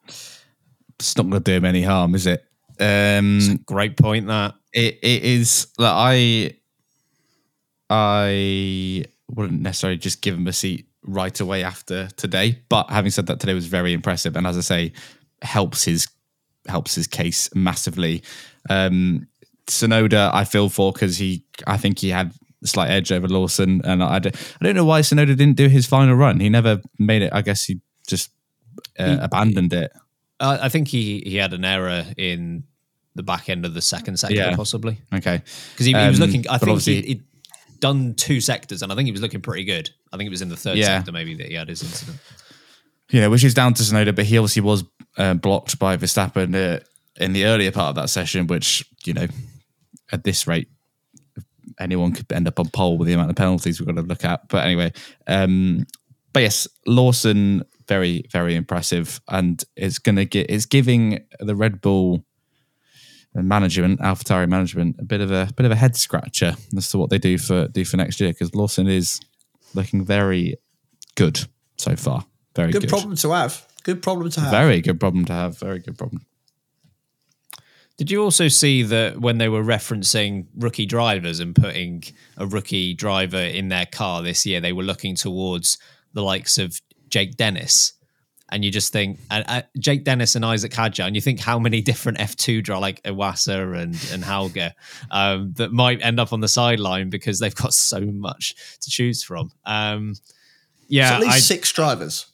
It's 1.00 1.16
not 1.16 1.24
going 1.24 1.34
to 1.34 1.40
do 1.40 1.54
him 1.54 1.66
any 1.66 1.82
harm, 1.82 2.14
is 2.14 2.28
it? 2.28 2.44
Um, 2.80 3.58
great 3.66 3.96
point. 3.96 4.28
That 4.28 4.56
it, 4.74 5.00
it 5.02 5.24
is. 5.24 5.68
Like 5.78 5.94
I, 5.96 6.56
I 7.90 9.06
wouldn't 9.30 9.62
necessarily 9.62 9.98
just 9.98 10.22
give 10.22 10.36
him 10.36 10.48
a 10.48 10.54
seat 10.54 10.88
right 11.04 11.40
away 11.40 11.64
after 11.64 12.08
today. 12.18 12.60
But 12.70 12.90
having 12.90 13.12
said 13.12 13.28
that, 13.28 13.40
today 13.40 13.54
was 13.54 13.68
very 13.68 13.94
impressive, 13.94 14.36
and 14.36 14.46
as 14.48 14.58
I 14.58 14.62
say, 14.62 14.94
helps 15.42 15.84
his 15.84 16.08
helps 16.68 16.96
his 16.96 17.08
case 17.08 17.50
massively. 17.56 18.24
Um, 18.70 19.28
Tsunoda, 19.68 20.32
I 20.34 20.44
feel 20.44 20.70
for 20.70 20.92
because 20.92 21.18
he, 21.18 21.44
I 21.66 21.78
think 21.78 22.00
he 22.00 22.10
had 22.10 22.34
a 22.64 22.68
slight 22.68 22.90
edge 22.90 23.12
over 23.12 23.28
Lawson, 23.28 23.82
and 23.84 24.04
I, 24.04 24.16
I 24.16 24.20
don't 24.20 24.76
know 24.76 24.86
why 24.86 25.02
Tsunoda 25.02 25.28
didn't 25.28 25.54
do 25.54 25.68
his 25.68 25.86
final 25.86 26.16
run. 26.16 26.40
He 26.40 26.50
never 26.50 26.82
made 27.00 27.22
it. 27.22 27.32
I 27.34 27.42
guess 27.42 27.64
he 27.64 27.80
just 28.08 28.32
uh, 29.00 29.06
he, 29.06 29.20
abandoned 29.22 29.74
it. 29.74 29.92
Uh, 30.40 30.58
I 30.62 30.70
think 30.70 30.88
he 30.88 31.22
he 31.26 31.38
had 31.38 31.54
an 31.54 31.66
error 31.66 32.06
in 32.18 32.64
the 33.16 33.24
back 33.24 33.50
end 33.50 33.66
of 33.66 33.74
the 33.74 33.82
second 33.82 34.18
sector, 34.18 34.36
yeah. 34.36 34.56
possibly. 34.56 35.00
Okay, 35.14 35.42
because 35.74 35.86
he, 35.86 35.94
he, 35.94 36.08
was 36.08 36.20
um, 36.22 36.28
looking. 36.28 36.46
I 36.50 36.58
think 36.58 36.82
he, 36.82 37.02
he 37.02 37.22
done 37.82 38.14
two 38.14 38.40
sectors, 38.40 38.82
and 38.82 38.92
I 38.92 38.96
think 38.96 39.08
he 39.08 39.12
was 39.12 39.22
looking 39.22 39.42
pretty 39.42 39.66
good. 39.66 39.90
I 40.14 40.18
think 40.18 40.28
it 40.28 40.32
was 40.32 40.42
in 40.42 40.48
the 40.50 40.56
third 40.56 40.78
yeah. 40.78 40.86
sector 40.86 41.12
maybe 41.12 41.36
that 41.36 41.48
he 41.48 41.56
had 41.56 41.68
his 41.68 41.84
incident. 41.84 42.18
Yeah, 43.10 43.28
which 43.28 43.44
is 43.44 43.54
down 43.54 43.74
to 43.74 43.84
Tsunoda, 43.84 44.16
but 44.16 44.26
he 44.26 44.38
obviously 44.38 44.62
was 44.62 44.86
uh, 45.18 45.34
blocked 45.34 45.78
by 45.78 45.98
Verstappen 45.98 46.56
uh, 46.56 46.80
in 47.18 47.34
the 47.34 47.46
earlier 47.46 47.72
part 47.72 47.90
of 47.90 47.96
that 47.96 48.10
session, 48.10 48.48
which 48.48 48.86
you 49.04 49.14
know, 49.14 49.28
at 50.14 50.24
this 50.24 50.48
rate, 50.48 50.70
anyone 51.78 52.14
could 52.14 52.32
end 52.32 52.48
up 52.48 52.60
on 52.60 52.70
pole 52.70 52.98
with 52.98 53.08
the 53.08 53.14
amount 53.14 53.30
of 53.30 53.36
penalties 53.36 53.80
we've 53.80 53.88
got 53.88 53.96
to 53.96 54.08
look 54.08 54.24
at. 54.24 54.48
But 54.48 54.66
anyway, 54.66 54.94
um, 55.28 55.86
but 56.32 56.44
yes, 56.44 56.68
Lawson 56.88 57.64
very 57.88 58.24
very 58.32 58.56
impressive, 58.56 59.20
and 59.28 59.62
it's 59.76 60.00
gonna 60.00 60.26
get 60.26 60.50
it's 60.50 60.66
giving 60.66 61.26
the 61.40 61.56
Red 61.56 61.82
Bull 61.82 62.24
management, 63.34 64.00
AlphaTauri 64.00 64.48
management, 64.48 64.98
a 65.00 65.04
bit 65.04 65.22
of 65.22 65.32
a 65.32 65.50
bit 65.56 65.66
of 65.66 65.72
a 65.72 65.76
head 65.76 65.96
scratcher 65.96 66.56
as 66.76 66.90
to 66.92 66.98
what 66.98 67.10
they 67.10 67.18
do 67.18 67.38
for 67.38 67.68
do 67.68 67.86
for 67.86 67.98
next 67.98 68.20
year 68.20 68.32
because 68.32 68.54
Lawson 68.54 68.88
is 68.88 69.20
looking 69.74 70.04
very 70.04 70.56
good 71.16 71.40
so 71.78 71.96
far. 71.96 72.26
Very 72.56 72.72
good, 72.72 72.82
good 72.82 72.90
problem 72.90 73.16
to 73.16 73.32
have. 73.32 73.66
Good 73.84 74.04
problem 74.04 74.30
to 74.32 74.42
have. 74.42 74.52
Very 74.52 74.82
good 74.82 75.00
problem 75.00 75.26
to 75.26 75.34
have. 75.34 75.58
Very 75.58 75.80
good 75.80 75.98
problem. 75.98 76.26
Did 77.98 78.10
you 78.10 78.24
also 78.24 78.48
see 78.48 78.84
that 78.84 79.22
when 79.22 79.38
they 79.38 79.48
were 79.48 79.64
referencing 79.64 80.48
rookie 80.58 80.86
drivers 80.86 81.40
and 81.40 81.56
putting 81.56 82.04
a 82.38 82.48
rookie 82.48 82.94
driver 82.94 83.38
in 83.38 83.70
their 83.70 83.86
car 83.86 84.24
this 84.24 84.46
year, 84.46 84.60
they 84.60 84.74
were 84.74 84.84
looking 84.84 85.16
towards 85.16 85.78
the 86.14 86.24
likes 86.24 86.58
of 86.58 86.82
Jake 87.10 87.38
Dennis 87.38 87.94
and 88.52 88.66
you 88.66 88.72
just 88.72 88.92
think 88.92 89.18
uh, 89.30 89.44
uh, 89.48 89.62
Jake 89.80 90.04
Dennis 90.04 90.36
and 90.36 90.46
Isaac 90.46 90.72
Hadjar, 90.72 91.08
and 91.08 91.16
you 91.16 91.22
think 91.22 91.40
how 91.40 91.58
many 91.58 91.82
different 91.82 92.18
F2 92.18 92.64
draw 92.64 92.80
like 92.80 93.02
Iwasa 93.04 93.82
and 93.82 93.96
and 94.12 94.24
Hauger 94.24 94.72
um, 95.10 95.54
that 95.54 95.72
might 95.72 96.04
end 96.04 96.20
up 96.20 96.34
on 96.34 96.42
the 96.42 96.48
sideline 96.48 97.10
because 97.10 97.40
they've 97.40 97.56
got 97.56 97.74
so 97.74 98.02
much 98.02 98.56
to 98.82 98.90
choose 98.90 99.24
from. 99.24 99.52
Um, 99.66 100.16
yeah, 100.88 101.10
so 101.10 101.16
at 101.16 101.22
least 101.22 101.34
I, 101.34 101.40
six 101.40 101.72
drivers. 101.72 102.28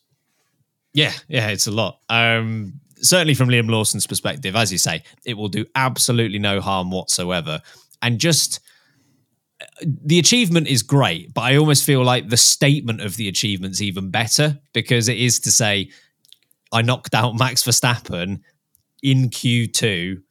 Yeah, 0.93 1.13
yeah, 1.27 1.49
it's 1.49 1.67
a 1.67 1.71
lot. 1.71 1.99
Um, 2.09 2.79
certainly 2.95 3.35
from 3.35 3.49
Liam 3.49 3.69
Lawson's 3.69 4.07
perspective, 4.07 4.55
as 4.55 4.71
you 4.71 4.79
say, 4.79 5.03
it 5.23 5.35
will 5.35 5.49
do 5.49 5.65
absolutely 5.75 6.39
no 6.39 6.59
harm 6.59 6.89
whatsoever, 6.89 7.61
and 8.01 8.19
just 8.19 8.59
the 9.83 10.19
achievement 10.19 10.67
is 10.67 10.83
great, 10.83 11.33
but 11.33 11.41
I 11.41 11.57
almost 11.57 11.83
feel 11.83 12.03
like 12.03 12.29
the 12.29 12.37
statement 12.37 13.01
of 13.01 13.17
the 13.17 13.27
achievement's 13.27 13.81
even 13.81 14.09
better 14.11 14.59
because 14.73 15.07
it 15.07 15.17
is 15.17 15.39
to 15.41 15.51
say 15.51 15.89
I 16.71 16.81
knocked 16.81 17.13
out 17.13 17.37
Max 17.37 17.63
Verstappen 17.63 18.41
in 19.01 19.29
Q2 19.29 20.21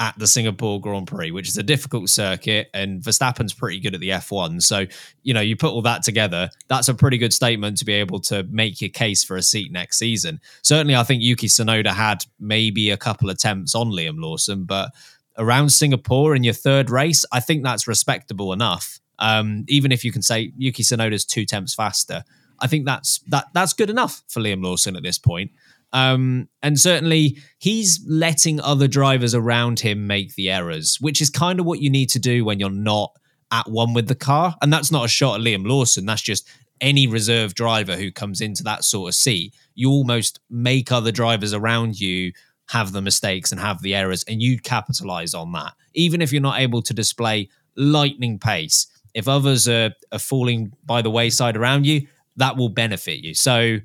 at 0.00 0.16
the 0.16 0.26
Singapore 0.26 0.80
Grand 0.80 1.08
Prix, 1.08 1.32
which 1.32 1.48
is 1.48 1.56
a 1.56 1.62
difficult 1.62 2.08
circuit, 2.08 2.70
and 2.72 3.02
Verstappen's 3.02 3.52
pretty 3.52 3.80
good 3.80 3.94
at 3.94 4.00
the 4.00 4.10
F1. 4.10 4.62
So, 4.62 4.86
you 5.24 5.34
know, 5.34 5.40
you 5.40 5.56
put 5.56 5.70
all 5.70 5.82
that 5.82 6.04
together, 6.04 6.50
that's 6.68 6.88
a 6.88 6.94
pretty 6.94 7.18
good 7.18 7.32
statement 7.32 7.78
to 7.78 7.84
be 7.84 7.94
able 7.94 8.20
to 8.20 8.44
make 8.44 8.80
your 8.80 8.90
case 8.90 9.24
for 9.24 9.36
a 9.36 9.42
seat 9.42 9.72
next 9.72 9.98
season. 9.98 10.40
Certainly, 10.62 10.94
I 10.94 11.02
think 11.02 11.22
Yuki 11.22 11.48
Tsunoda 11.48 11.88
had 11.88 12.24
maybe 12.38 12.90
a 12.90 12.96
couple 12.96 13.28
attempts 13.28 13.74
on 13.74 13.90
Liam 13.90 14.22
Lawson, 14.22 14.64
but 14.64 14.92
around 15.36 15.70
Singapore 15.70 16.36
in 16.36 16.44
your 16.44 16.54
third 16.54 16.90
race, 16.90 17.24
I 17.32 17.40
think 17.40 17.64
that's 17.64 17.88
respectable 17.88 18.52
enough. 18.52 19.00
Um, 19.18 19.64
even 19.66 19.90
if 19.90 20.04
you 20.04 20.12
can 20.12 20.22
say 20.22 20.52
Yuki 20.56 20.84
Tsunoda's 20.84 21.24
two 21.24 21.44
temps 21.44 21.74
faster, 21.74 22.22
I 22.60 22.68
think 22.68 22.86
that's 22.86 23.18
that 23.28 23.46
that's 23.52 23.72
good 23.72 23.90
enough 23.90 24.22
for 24.28 24.40
Liam 24.40 24.64
Lawson 24.64 24.96
at 24.96 25.02
this 25.02 25.18
point. 25.18 25.50
Um, 25.92 26.48
and 26.62 26.78
certainly 26.78 27.38
he's 27.58 28.04
letting 28.06 28.60
other 28.60 28.88
drivers 28.88 29.34
around 29.34 29.80
him 29.80 30.06
make 30.06 30.34
the 30.34 30.50
errors, 30.50 30.98
which 31.00 31.20
is 31.20 31.30
kind 31.30 31.60
of 31.60 31.66
what 31.66 31.80
you 31.80 31.90
need 31.90 32.10
to 32.10 32.18
do 32.18 32.44
when 32.44 32.60
you're 32.60 32.70
not 32.70 33.12
at 33.50 33.68
one 33.68 33.94
with 33.94 34.08
the 34.08 34.14
car. 34.14 34.54
And 34.60 34.72
that's 34.72 34.92
not 34.92 35.06
a 35.06 35.08
shot 35.08 35.40
at 35.40 35.44
Liam 35.44 35.66
Lawson. 35.66 36.06
That's 36.06 36.22
just 36.22 36.46
any 36.80 37.06
reserve 37.06 37.54
driver 37.54 37.96
who 37.96 38.12
comes 38.12 38.40
into 38.40 38.62
that 38.64 38.84
sort 38.84 39.08
of 39.08 39.14
seat. 39.14 39.54
You 39.74 39.90
almost 39.90 40.40
make 40.50 40.92
other 40.92 41.10
drivers 41.10 41.54
around 41.54 41.98
you 41.98 42.32
have 42.68 42.92
the 42.92 43.00
mistakes 43.00 43.50
and 43.50 43.60
have 43.60 43.80
the 43.80 43.94
errors, 43.94 44.24
and 44.28 44.42
you 44.42 44.58
capitalize 44.58 45.32
on 45.32 45.52
that. 45.52 45.72
Even 45.94 46.20
if 46.20 46.32
you're 46.32 46.42
not 46.42 46.60
able 46.60 46.82
to 46.82 46.92
display 46.92 47.48
lightning 47.76 48.38
pace 48.38 48.86
if 49.14 49.26
others 49.26 49.66
are, 49.68 49.92
are 50.12 50.18
falling 50.18 50.72
by 50.84 51.02
the 51.02 51.10
wayside 51.10 51.56
around 51.56 51.86
you, 51.86 52.06
that 52.36 52.56
will 52.56 52.68
benefit 52.68 53.24
you. 53.24 53.34
So 53.34 53.78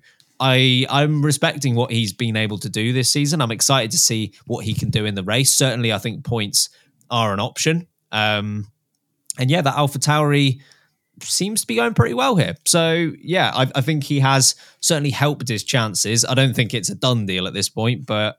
I 0.46 0.86
I'm 0.90 1.24
respecting 1.24 1.74
what 1.74 1.90
he's 1.90 2.12
been 2.12 2.36
able 2.36 2.58
to 2.60 2.70
do 2.70 2.92
this 2.92 3.10
season. 3.10 3.42
I'm 3.42 3.52
excited 3.52 3.92
to 3.92 3.98
see 3.98 4.34
what 4.46 4.66
he 4.66 4.74
can 4.74 4.90
do 4.90 5.06
in 5.06 5.16
the 5.16 5.24
race. 5.24 5.54
Certainly, 5.54 5.94
I 5.94 6.00
think 6.00 6.26
points 6.26 6.70
are 7.10 7.34
an 7.34 7.40
option. 7.40 7.88
Um, 8.12 8.68
and 9.40 9.50
yeah, 9.50 9.62
that 9.62 9.78
Alpha 9.78 10.00
Tauri 10.00 10.60
seems 11.22 11.62
to 11.62 11.68
be 11.68 11.76
going 11.76 11.94
pretty 11.94 12.14
well 12.14 12.36
here. 12.36 12.56
So 12.66 13.14
yeah, 13.22 13.52
I, 13.56 13.72
I 13.74 13.80
think 13.82 14.04
he 14.04 14.20
has 14.20 14.56
certainly 14.82 15.12
helped 15.12 15.48
his 15.48 15.64
chances. 15.64 16.26
I 16.26 16.34
don't 16.34 16.54
think 16.54 16.74
it's 16.74 16.90
a 16.90 16.96
done 16.96 17.26
deal 17.26 17.48
at 17.48 17.54
this 17.54 17.70
point, 17.70 18.06
but 18.06 18.38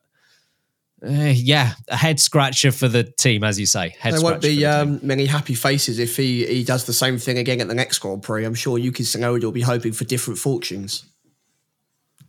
uh, 1.02 1.32
yeah, 1.34 1.72
a 1.88 1.96
head 1.96 2.20
scratcher 2.20 2.70
for 2.70 2.86
the 2.88 3.04
team, 3.04 3.44
as 3.44 3.58
you 3.58 3.66
say. 3.66 3.94
Head 3.98 4.12
there 4.12 4.20
won't 4.20 4.42
be 4.42 4.56
the 4.56 4.66
um, 4.66 5.00
many 5.02 5.24
happy 5.24 5.54
faces 5.54 5.98
if 5.98 6.18
he, 6.18 6.44
he 6.44 6.64
does 6.64 6.84
the 6.84 6.92
same 6.92 7.16
thing 7.16 7.38
again 7.38 7.62
at 7.62 7.68
the 7.68 7.74
next 7.74 8.00
Grand 8.00 8.22
Prix. 8.22 8.44
I'm 8.44 8.54
sure 8.54 8.76
Yuki 8.76 9.04
Tsunoda 9.04 9.44
will 9.44 9.52
be 9.52 9.62
hoping 9.62 9.92
for 9.94 10.04
different 10.04 10.38
fortunes. 10.38 11.04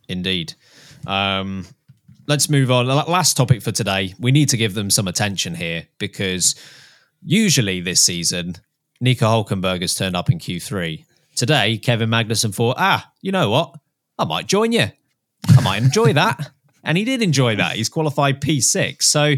Indeed. 0.07 0.53
Um, 1.07 1.65
let's 2.27 2.49
move 2.49 2.71
on. 2.71 2.87
Last 2.87 3.37
topic 3.37 3.61
for 3.61 3.71
today. 3.71 4.13
We 4.19 4.31
need 4.31 4.49
to 4.49 4.57
give 4.57 4.73
them 4.73 4.89
some 4.89 5.07
attention 5.07 5.55
here 5.55 5.87
because 5.97 6.55
usually 7.23 7.81
this 7.81 8.01
season, 8.01 8.55
Nico 9.01 9.25
Hulkenberg 9.25 9.81
has 9.81 9.95
turned 9.95 10.15
up 10.15 10.29
in 10.29 10.39
Q3. 10.39 11.05
Today, 11.35 11.77
Kevin 11.77 12.09
Magnussen 12.09 12.53
thought, 12.53 12.77
ah, 12.79 13.11
you 13.21 13.31
know 13.31 13.49
what? 13.49 13.75
I 14.17 14.25
might 14.25 14.47
join 14.47 14.71
you. 14.71 14.87
I 15.49 15.61
might 15.61 15.83
enjoy 15.83 16.13
that. 16.13 16.51
And 16.83 16.97
he 16.97 17.03
did 17.03 17.21
enjoy 17.21 17.55
that. 17.55 17.75
He's 17.75 17.89
qualified 17.89 18.41
P6. 18.41 19.03
So 19.03 19.35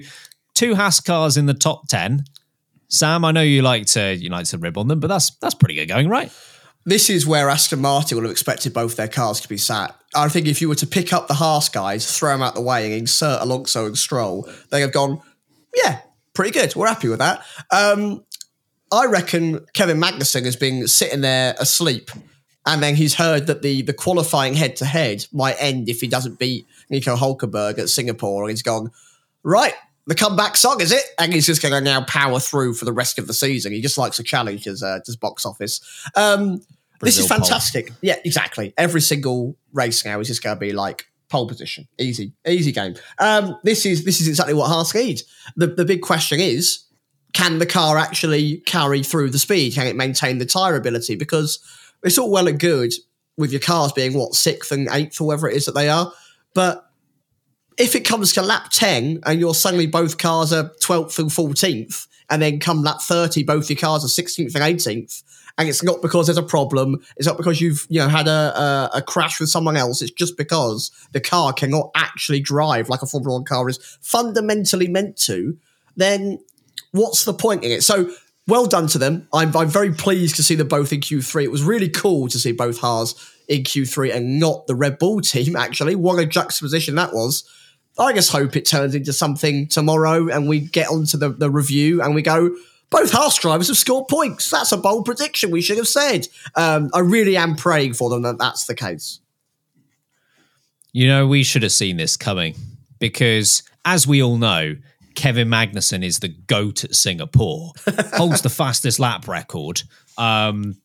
two 0.53 0.76
Haas 0.76 0.99
cars 0.99 1.38
in 1.38 1.45
the 1.45 1.53
top 1.53 1.88
10. 1.88 2.26
Sam, 2.89 3.26
I 3.26 3.32
know 3.32 3.41
you 3.41 3.61
like 3.61 3.86
to 3.88 4.15
you 4.15 4.30
like 4.30 4.45
to 4.47 4.57
rib 4.57 4.78
on 4.78 4.88
them, 4.88 4.99
but 4.99 5.07
that's 5.07 5.32
that's 5.41 5.55
pretty 5.55 5.76
good 5.76 5.88
going, 5.88 6.07
right? 6.07 6.32
This 6.88 7.09
is 7.09 7.27
where 7.27 7.49
Aston 7.49 7.81
Martin 7.81 8.15
would 8.15 8.23
have 8.23 8.31
expected 8.31 8.73
both 8.73 8.95
their 8.95 9.09
cars 9.09 9.41
to 9.41 9.49
be 9.49 9.57
sat. 9.57 9.93
I 10.15 10.29
think 10.29 10.47
if 10.47 10.61
you 10.61 10.69
were 10.69 10.75
to 10.75 10.88
pick 10.88 11.11
up 11.11 11.27
the 11.27 11.33
Haas 11.33 11.67
guys, 11.67 12.17
throw 12.17 12.31
them 12.31 12.41
out 12.41 12.55
the 12.55 12.61
way, 12.61 12.85
and 12.85 12.93
insert 12.93 13.41
Alonso 13.41 13.85
and 13.85 13.97
Stroll, 13.97 14.47
they 14.69 14.79
have 14.79 14.93
gone, 14.93 15.19
yeah, 15.75 15.99
pretty 16.33 16.51
good. 16.51 16.73
We're 16.77 16.88
happy 16.88 17.09
with 17.09 17.19
that. 17.19 17.43
Um, 17.71 18.23
I 18.89 19.05
reckon 19.07 19.65
Kevin 19.73 19.97
Magnussen 19.97 20.45
has 20.45 20.55
been 20.55 20.88
sitting 20.88 21.19
there 21.19 21.55
asleep, 21.59 22.09
and 22.65 22.81
then 22.81 22.95
he's 22.95 23.15
heard 23.15 23.47
that 23.47 23.63
the 23.63 23.81
the 23.81 23.91
qualifying 23.91 24.53
head 24.53 24.77
to 24.77 24.85
head 24.85 25.25
might 25.33 25.57
end 25.59 25.89
if 25.89 25.99
he 25.99 26.07
doesn't 26.07 26.39
beat 26.39 26.67
Nico 26.89 27.17
Hulkenberg 27.17 27.79
at 27.79 27.89
Singapore, 27.89 28.43
and 28.43 28.51
he's 28.51 28.63
gone 28.63 28.91
right. 29.43 29.73
The 30.05 30.15
comeback 30.15 30.55
song 30.55 30.79
is 30.79 30.93
it, 30.93 31.03
and 31.19 31.33
he's 31.33 31.47
just 31.47 31.61
going 31.61 31.73
to 31.73 31.81
now 31.81 32.05
power 32.05 32.39
through 32.39 32.75
for 32.75 32.85
the 32.85 32.93
rest 32.93 33.19
of 33.19 33.27
the 33.27 33.33
season. 33.33 33.73
He 33.73 33.81
just 33.81 33.97
likes 33.97 34.19
a 34.19 34.23
challenge 34.23 34.65
as 34.65 34.81
uh, 34.81 34.99
as 35.05 35.17
box 35.17 35.45
office. 35.45 35.81
Um, 36.15 36.61
this 37.01 37.17
is 37.17 37.27
Brazil 37.27 37.37
pole. 37.37 37.45
fantastic. 37.45 37.91
Yeah, 38.01 38.15
exactly. 38.25 38.73
Every 38.77 39.01
single 39.01 39.57
race 39.73 40.05
now 40.05 40.19
is 40.19 40.27
just 40.27 40.43
going 40.43 40.55
to 40.55 40.59
be 40.59 40.73
like 40.73 41.05
pole 41.29 41.47
position, 41.47 41.87
easy, 41.97 42.33
easy 42.47 42.71
game. 42.71 42.95
Um, 43.19 43.57
this 43.63 43.85
is 43.85 44.05
this 44.05 44.21
is 44.21 44.27
exactly 44.27 44.53
what 44.53 44.67
Haas 44.67 44.93
need. 44.93 45.21
The 45.55 45.67
the 45.67 45.85
big 45.85 46.01
question 46.01 46.39
is 46.39 46.85
can 47.33 47.59
the 47.59 47.65
car 47.65 47.97
actually 47.97 48.57
carry 48.65 49.03
through 49.03 49.29
the 49.29 49.39
speed? 49.39 49.73
Can 49.73 49.87
it 49.87 49.95
maintain 49.95 50.37
the 50.37 50.45
tyre 50.45 50.75
ability? 50.75 51.15
Because 51.15 51.59
it's 52.03 52.17
all 52.17 52.31
well 52.31 52.47
and 52.47 52.59
good 52.59 52.93
with 53.37 53.51
your 53.51 53.61
cars 53.61 53.91
being 53.91 54.13
what 54.13 54.33
sixth 54.33 54.71
and 54.71 54.87
eighth 54.91 55.21
or 55.21 55.27
whatever 55.27 55.49
it 55.49 55.55
is 55.55 55.65
that 55.65 55.75
they 55.75 55.89
are, 55.89 56.11
but 56.53 56.83
if 57.77 57.95
it 57.95 58.01
comes 58.01 58.33
to 58.33 58.41
lap 58.41 58.69
10 58.71 59.19
and 59.25 59.39
you're 59.39 59.53
suddenly 59.53 59.85
both 59.85 60.17
cars 60.17 60.51
are 60.51 60.71
12th 60.81 61.19
and 61.19 61.29
14th, 61.29 62.07
and 62.29 62.41
then 62.41 62.59
come 62.59 62.83
lap 62.83 63.01
30, 63.01 63.43
both 63.43 63.69
your 63.69 63.77
cars 63.77 64.03
are 64.03 64.23
16th 64.23 64.55
and 64.55 64.79
18th, 64.79 65.23
and 65.58 65.68
it's 65.68 65.84
not 65.84 66.01
because 66.01 66.28
there's 66.28 66.38
a 66.38 66.43
problem, 66.43 67.03
it's 67.16 67.28
not 67.28 67.38
because 67.38 67.60
you've 67.60 67.86
you 67.89 67.99
know 67.99 68.08
had 68.08 68.28
a, 68.28 68.32
a, 68.32 68.89
a 68.95 69.01
crash 69.01 69.39
with 69.39 69.49
someone 69.49 69.78
else, 69.78 70.01
it's 70.01 70.12
just 70.12 70.38
because 70.38 70.91
the 71.12 71.22
car 71.22 71.53
cannot 71.53 71.91
actually 71.95 72.39
drive 72.39 72.89
like 72.89 73.01
a 73.01 73.05
Formula 73.05 73.38
One 73.38 73.45
car 73.45 73.68
is 73.70 73.78
fundamentally 74.01 74.88
meant 74.88 75.18
to, 75.18 75.58
then 75.95 76.39
what's 76.91 77.26
the 77.26 77.34
point 77.34 77.64
in 77.64 77.72
it? 77.72 77.84
So 77.84 78.12
well 78.47 78.66
done 78.66 78.88
to 78.88 78.97
them. 78.97 79.28
I'm, 79.34 79.55
I'm 79.55 79.68
very 79.68 79.91
pleased 79.91 80.38
to 80.38 80.43
see 80.43 80.55
them 80.55 80.70
both 80.70 80.93
in 80.93 81.01
Q3. 81.01 81.43
It 81.43 81.51
was 81.51 81.64
really 81.64 81.89
cool 81.89 82.30
to 82.30 82.39
see 82.39 82.53
both 82.53 82.80
Haas 82.80 83.14
in 83.47 83.64
Q3 83.64 84.16
and 84.16 84.39
not 84.39 84.68
the 84.68 84.76
Red 84.76 84.97
Bull 84.97 85.20
team, 85.22 85.55
actually. 85.55 85.95
What 85.95 86.20
a 86.20 86.26
juxtaposition 86.26 86.95
that 86.95 87.14
was. 87.14 87.47
I 87.99 88.14
just 88.14 88.32
hope 88.32 88.55
it 88.55 88.66
turns 88.66 88.95
into 88.95 89.12
something 89.12 89.68
tomorrow 89.68 90.30
and 90.30 90.47
we 90.47 90.62
get 90.62 90.88
onto 90.89 91.18
the, 91.18 91.30
the 91.30 91.49
review 91.49 92.01
and 92.01 92.16
we 92.16 92.22
go, 92.22 92.55
both 92.89 93.11
Haas 93.11 93.38
drivers 93.38 93.67
have 93.67 93.77
scored 93.77 94.07
points. 94.07 94.49
That's 94.49 94.71
a 94.71 94.77
bold 94.77 95.05
prediction. 95.05 95.51
We 95.51 95.61
should 95.61 95.77
have 95.77 95.88
said. 95.88 96.27
Um, 96.55 96.89
I 96.93 96.99
really 96.99 97.35
am 97.35 97.55
praying 97.55 97.93
for 97.93 98.09
them 98.09 98.21
that 98.21 98.38
that's 98.38 98.65
the 98.65 98.75
case. 98.75 99.19
You 100.93 101.07
know, 101.07 101.27
we 101.27 101.43
should 101.43 101.63
have 101.63 101.71
seen 101.71 101.97
this 101.97 102.17
coming 102.17 102.55
because, 102.99 103.63
as 103.85 104.07
we 104.07 104.23
all 104.23 104.38
know, 104.38 104.77
Kevin 105.15 105.49
Magnussen 105.49 106.03
is 106.03 106.19
the 106.19 106.29
GOAT 106.29 106.83
at 106.85 106.95
Singapore, 106.95 107.73
holds 108.13 108.41
the 108.41 108.49
fastest 108.49 108.99
lap 108.99 109.27
record. 109.27 109.81
Um, 110.17 110.77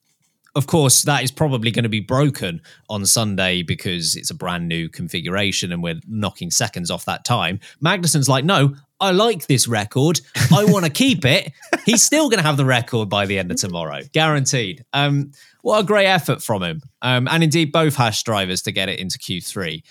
of 0.55 0.67
course, 0.67 1.03
that 1.03 1.23
is 1.23 1.31
probably 1.31 1.71
going 1.71 1.85
to 1.85 1.89
be 1.89 2.01
broken 2.01 2.61
on 2.91 3.07
Sunday 3.07 3.63
because 3.63 4.17
it's 4.17 4.31
a 4.31 4.35
brand 4.35 4.69
new 4.69 4.89
configuration 4.89 5.73
and 5.73 5.83
we're 5.83 6.01
knocking 6.07 6.51
seconds 6.51 6.91
off 6.91 7.05
that 7.07 7.25
time. 7.25 7.59
Magnussen's 7.81 8.29
like, 8.29 8.45
no, 8.45 8.75
I 9.01 9.13
like 9.13 9.47
this 9.47 9.67
record. 9.67 10.21
I 10.55 10.65
want 10.69 10.85
to 10.85 10.91
keep 10.91 11.25
it. 11.25 11.53
He's 11.87 12.03
still 12.03 12.29
going 12.29 12.39
to 12.39 12.47
have 12.47 12.57
the 12.57 12.67
record 12.67 13.09
by 13.09 13.27
the 13.27 13.39
end 13.39 13.51
of 13.51 13.57
tomorrow, 13.57 14.01
guaranteed. 14.13 14.85
Um, 14.93 15.33
what 15.63 15.81
a 15.81 15.85
great 15.85 16.07
effort 16.07 16.43
from 16.43 16.63
him. 16.63 16.83
Um, 17.01 17.29
and 17.29 17.43
indeed, 17.43 17.73
both 17.73 17.97
Haas 17.97 18.23
drivers 18.23 18.63
to 18.63 18.73
get 18.73 18.89
it 18.89 19.01
into 19.01 19.19
Q3 19.19 19.83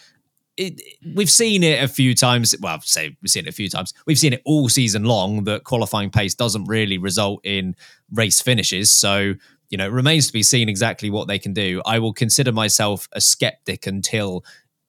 it, 0.58 0.82
we've 1.16 1.30
seen 1.30 1.64
it 1.64 1.84
a 1.84 1.88
few 1.88 2.14
times. 2.14 2.54
Well, 2.60 2.76
I've 2.76 2.86
say 2.86 3.18
we've 3.22 3.30
seen 3.30 3.46
it 3.46 3.50
a 3.50 3.54
few 3.54 3.70
times. 3.70 3.94
We've 4.06 4.20
seen 4.20 4.34
it 4.34 4.42
all 4.46 4.70
season 4.70 5.06
long 5.06 5.46
that 5.46 5.64
qualifying 5.64 6.10
pace 6.10 6.36
doesn't 6.36 6.66
really 6.66 6.98
result 6.98 7.42
in 7.44 7.76
race 8.12 8.42
finishes. 8.42 8.92
So, 8.92 9.36
you 9.72 9.78
know, 9.78 9.86
it 9.86 9.92
remains 9.92 10.28
to 10.28 10.34
be 10.34 10.44
seen 10.44 10.70
exactly 10.70 11.10
what 11.10 11.28
they 11.28 11.40
can 11.40 11.54
do. 11.54 11.82
I 11.86 11.98
will 12.00 12.14
consider 12.14 12.52
myself 12.52 13.08
a 13.14 13.22
skeptic 13.22 13.88
until 13.88 14.44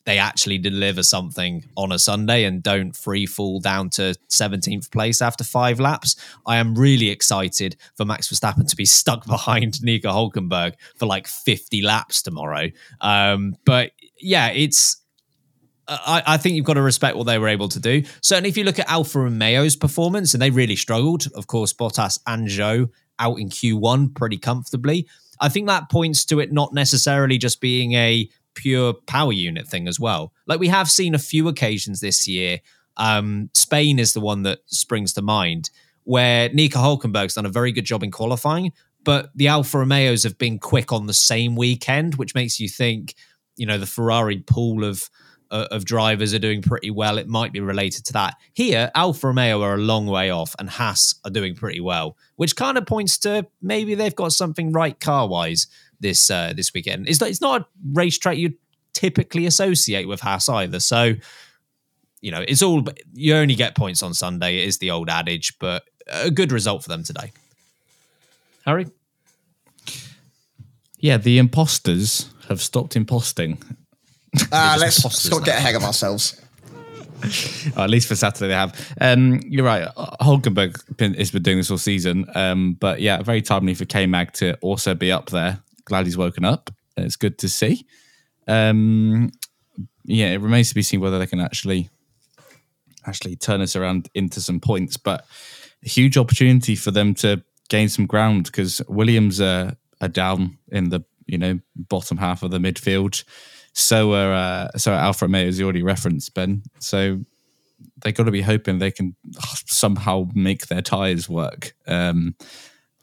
they 0.05 0.19
actually 0.19 0.59
deliver 0.59 1.05
something 1.05 1.65
on 1.77 1.93
a 1.93 1.99
Sunday 1.99 2.43
and 2.43 2.61
don't 2.61 2.97
free 2.97 3.25
fall 3.25 3.61
down 3.61 3.89
to 3.91 4.17
17th 4.29 4.91
place 4.91 5.23
after 5.23 5.45
five 5.45 5.79
laps. 5.79 6.17
I 6.45 6.57
am 6.57 6.75
really 6.75 7.09
excited 7.11 7.77
for 7.95 8.05
Max 8.05 8.29
Verstappen 8.29 8.69
to 8.69 8.77
be 8.77 8.85
stuck 8.85 9.25
behind 9.27 9.81
Nico 9.83 10.11
Hulkenberg 10.11 10.75
for 10.97 11.07
like 11.07 11.29
50 11.29 11.83
laps 11.83 12.21
tomorrow. 12.21 12.69
Um, 13.01 13.55
but 13.65 13.93
yeah, 14.21 14.49
it's 14.49 15.01
I, 15.87 16.23
I, 16.27 16.37
think 16.37 16.57
you've 16.57 16.65
got 16.65 16.75
to 16.75 16.83
respect 16.83 17.17
what 17.17 17.25
they 17.25 17.39
were 17.39 17.49
able 17.49 17.69
to 17.69 17.81
do. 17.81 18.05
Certainly, 18.21 18.51
if 18.51 18.57
you 18.57 18.65
look 18.65 18.79
at 18.79 18.89
Alfa 18.89 19.19
Romeo's 19.19 19.77
performance, 19.77 20.33
and 20.33 20.41
they 20.41 20.51
really 20.51 20.77
struggled. 20.77 21.27
Of 21.35 21.49
course, 21.49 21.73
Bottas 21.73 22.21
and 22.27 22.47
Zhou 22.47 22.89
out 23.23 23.39
in 23.39 23.49
Q1 23.49 24.15
pretty 24.15 24.37
comfortably. 24.37 25.07
I 25.41 25.49
think 25.49 25.67
that 25.69 25.91
points 25.91 26.25
to 26.27 26.41
it 26.41 26.53
not 26.53 26.75
necessarily 26.75 27.39
just 27.39 27.61
being 27.61 27.95
a 27.95 28.29
pure 28.55 28.93
power 29.07 29.33
unit 29.33 29.67
thing 29.67 29.89
as 29.89 29.99
well. 29.99 30.33
Like 30.47 30.61
we 30.61 30.69
have 30.69 30.91
seen 30.91 31.15
a 31.15 31.19
few 31.19 31.49
occasions 31.49 32.01
this 32.01 32.29
year. 32.29 32.61
Um, 32.97 33.49
Spain 33.55 33.99
is 33.99 34.13
the 34.13 34.21
one 34.21 34.43
that 34.43 34.59
springs 34.67 35.15
to 35.15 35.23
mind 35.23 35.71
where 36.05 36.49
Nico 36.51 36.79
Hulkenberg's 36.79 37.35
done 37.35 37.47
a 37.47 37.51
very 37.51 37.73
good 37.73 37.85
job 37.85 38.03
in 38.03 38.11
qualifying, 38.11 38.73
but 39.05 39.31
the 39.35 39.49
Alfa 39.49 39.79
Romeos 39.79 40.25
have 40.25 40.37
been 40.37 40.59
quick 40.59 40.93
on 40.93 41.07
the 41.07 41.15
same 41.15 41.57
weekend, 41.57 42.17
which 42.17 42.35
makes 42.35 42.61
you 42.61 42.69
think, 42.69 43.15
you 43.57 43.67
know, 43.67 43.79
the 43.79 43.87
Ferrari 43.87 44.41
pool 44.41 44.85
of 44.85 45.09
of 45.53 45.85
drivers 45.85 46.35
are 46.35 46.39
doing 46.39 46.63
pretty 46.63 46.91
well. 46.91 47.19
It 47.19 47.29
might 47.29 47.53
be 47.53 47.61
related 47.61 48.05
to 48.07 48.13
that. 48.15 48.37
Here, 48.53 48.91
Alfa 48.95 49.29
Romeo 49.29 49.63
are 49.63 49.75
a 49.75 49.79
long 49.79 50.07
way 50.07 50.31
off, 50.31 50.55
and 50.59 50.69
Haas 50.69 51.15
are 51.25 51.31
doing 51.31 51.55
pretty 51.55 51.81
well, 51.81 52.17
which 52.37 52.57
kind 52.57 52.79
of 52.79 52.87
points 52.87 53.19
to 53.19 53.47
maybe 53.61 53.95
they've 53.95 54.17
got 54.17 54.33
something 54.33 54.73
right 54.73 54.99
car 54.99 55.29
wise 55.29 55.67
this 56.01 56.31
uh, 56.31 56.53
this 56.57 56.73
weekend. 56.75 57.09
It's 57.09 57.21
not, 57.21 57.31
it's 57.31 57.41
not 57.41 57.61
a 57.63 57.67
racetrack 57.93 58.37
you 58.37 58.55
typically 58.93 59.47
associate 59.47 60.09
with 60.09 60.21
Haas 60.21 60.49
either. 60.49 60.81
So, 60.81 61.15
you 62.21 62.31
know, 62.31 62.45
it's 62.47 62.63
all 62.63 62.85
you 63.13 63.35
only 63.35 63.55
get 63.55 63.75
points 63.75 64.03
on 64.03 64.15
Sunday. 64.15 64.63
It 64.63 64.69
is 64.69 64.79
the 64.79 64.91
old 64.91 65.09
adage, 65.09 65.59
but 65.59 65.85
a 66.07 66.31
good 66.31 66.53
result 66.53 66.83
for 66.83 66.89
them 66.89 67.05
today. 67.05 67.33
Harry. 68.65 68.87
Yeah, 70.99 71.17
the 71.17 71.39
imposters 71.39 72.31
have 72.49 72.61
stopped 72.61 72.95
imposting. 72.95 73.61
Uh, 74.51 74.77
let's, 74.81 75.05
let's 75.05 75.31
not 75.31 75.45
get 75.45 75.59
ahead 75.59 75.75
of 75.75 75.83
ourselves. 75.83 76.41
at 77.77 77.91
least 77.91 78.09
for 78.09 78.17
Saturday 78.17 78.49
they 78.49 78.55
have. 78.55 78.95
Um, 79.01 79.41
you're 79.45 79.65
right. 79.65 79.89
Hulkenberg 80.21 80.97
been, 80.97 81.15
has 81.15 81.31
been 81.31 81.43
doing 81.43 81.59
this 81.59 81.71
all 81.71 81.79
season, 81.79 82.27
um, 82.35 82.75
but 82.75 83.01
yeah, 83.01 83.23
very 83.23 83.43
timely 83.43 83.75
for 83.75 83.85
K 83.85 84.07
Mag 84.07 84.33
to 84.35 84.57
also 84.61 84.95
be 84.95 85.13
up 85.13 85.31
there. 85.31 85.61
Glad 85.85 86.07
he's 86.07 86.17
woken 86.17 86.45
up. 86.45 86.71
It's 86.97 87.17
good 87.17 87.39
to 87.39 87.49
see. 87.49 87.87
Um, 88.49 89.31
yeah, 90.05 90.29
it 90.29 90.41
remains 90.41 90.71
to 90.71 90.75
be 90.75 90.83
seen 90.83 91.01
whether 91.01 91.19
they 91.19 91.27
can 91.27 91.41
actually 91.41 91.91
actually 93.07 93.37
turn 93.37 93.61
us 93.61 93.77
around 93.77 94.09
into 94.15 94.41
some 94.41 94.61
points, 94.61 94.97
but 94.97 95.25
a 95.85 95.89
huge 95.89 96.17
opportunity 96.17 96.77
for 96.77 96.91
them 96.91 97.15
to 97.15 97.43
gain 97.69 97.89
some 97.89 98.07
ground 98.07 98.45
because 98.45 98.81
Williams 98.89 99.41
are, 99.41 99.77
are 100.01 100.09
down 100.09 100.59
in 100.69 100.91
the 100.91 101.05
you 101.27 101.39
know 101.39 101.59
bottom 101.77 102.17
half 102.17 102.43
of 102.43 102.51
the 102.51 102.59
midfield. 102.59 103.25
So 103.73 104.13
are 104.13 104.33
uh, 104.33 104.69
so 104.77 104.93
are 104.93 104.99
Alfa 105.01 105.27
Romeo, 105.27 105.47
as 105.47 105.59
you 105.59 105.65
already 105.65 105.83
referenced, 105.83 106.35
Ben. 106.35 106.63
So 106.79 107.21
they 108.03 108.13
got 108.13 108.25
to 108.25 108.31
be 108.31 108.43
hoping 108.43 108.79
they 108.79 108.91
can 108.91 109.17
somehow 109.67 110.29
make 110.35 110.67
their 110.67 110.83
tires 110.83 111.29
work, 111.29 111.75
um, 111.87 112.35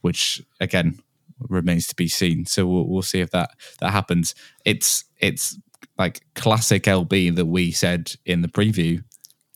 which 0.02 0.42
again 0.60 1.00
remains 1.40 1.88
to 1.88 1.96
be 1.96 2.08
seen. 2.08 2.46
So 2.46 2.66
we'll, 2.68 2.88
we'll 2.88 3.02
see 3.02 3.20
if 3.20 3.32
that 3.32 3.52
that 3.80 3.92
happens. 3.92 4.36
It's 4.66 5.06
it's 5.18 5.58
like 5.98 6.22
classic 6.36 6.84
LB 6.84 7.36
that 7.36 7.46
we 7.46 7.72
said 7.72 8.14
in 8.26 8.42
the 8.42 8.48
preview 8.48 9.04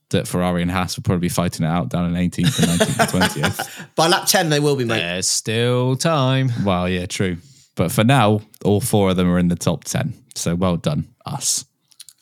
that 0.10 0.28
Ferrari 0.28 0.62
and 0.62 0.72
Haas 0.72 0.96
will 0.96 1.04
probably 1.04 1.22
be 1.22 1.30
fighting 1.30 1.66
it 1.66 1.70
out 1.70 1.90
down 1.90 2.14
in 2.14 2.30
18th 2.30 2.60
and 2.60 2.80
19th 2.80 3.00
and 3.00 3.46
20th. 3.46 3.96
By 3.96 4.08
lap 4.08 4.26
10, 4.28 4.50
they 4.50 4.60
will 4.60 4.76
be, 4.76 4.86
mate. 4.86 5.00
There's 5.00 5.28
still 5.28 5.96
time. 5.96 6.52
Well, 6.64 6.88
yeah, 6.88 7.08
true. 7.08 7.38
But 7.76 7.92
for 7.92 8.04
now, 8.04 8.42
all 8.64 8.82
four 8.82 9.10
of 9.10 9.18
them 9.18 9.30
are 9.30 9.40
in 9.40 9.48
the 9.48 9.56
top 9.56 9.84
10. 9.84 10.14
So 10.36 10.56
well 10.56 10.78
done, 10.78 11.08
us. 11.26 11.66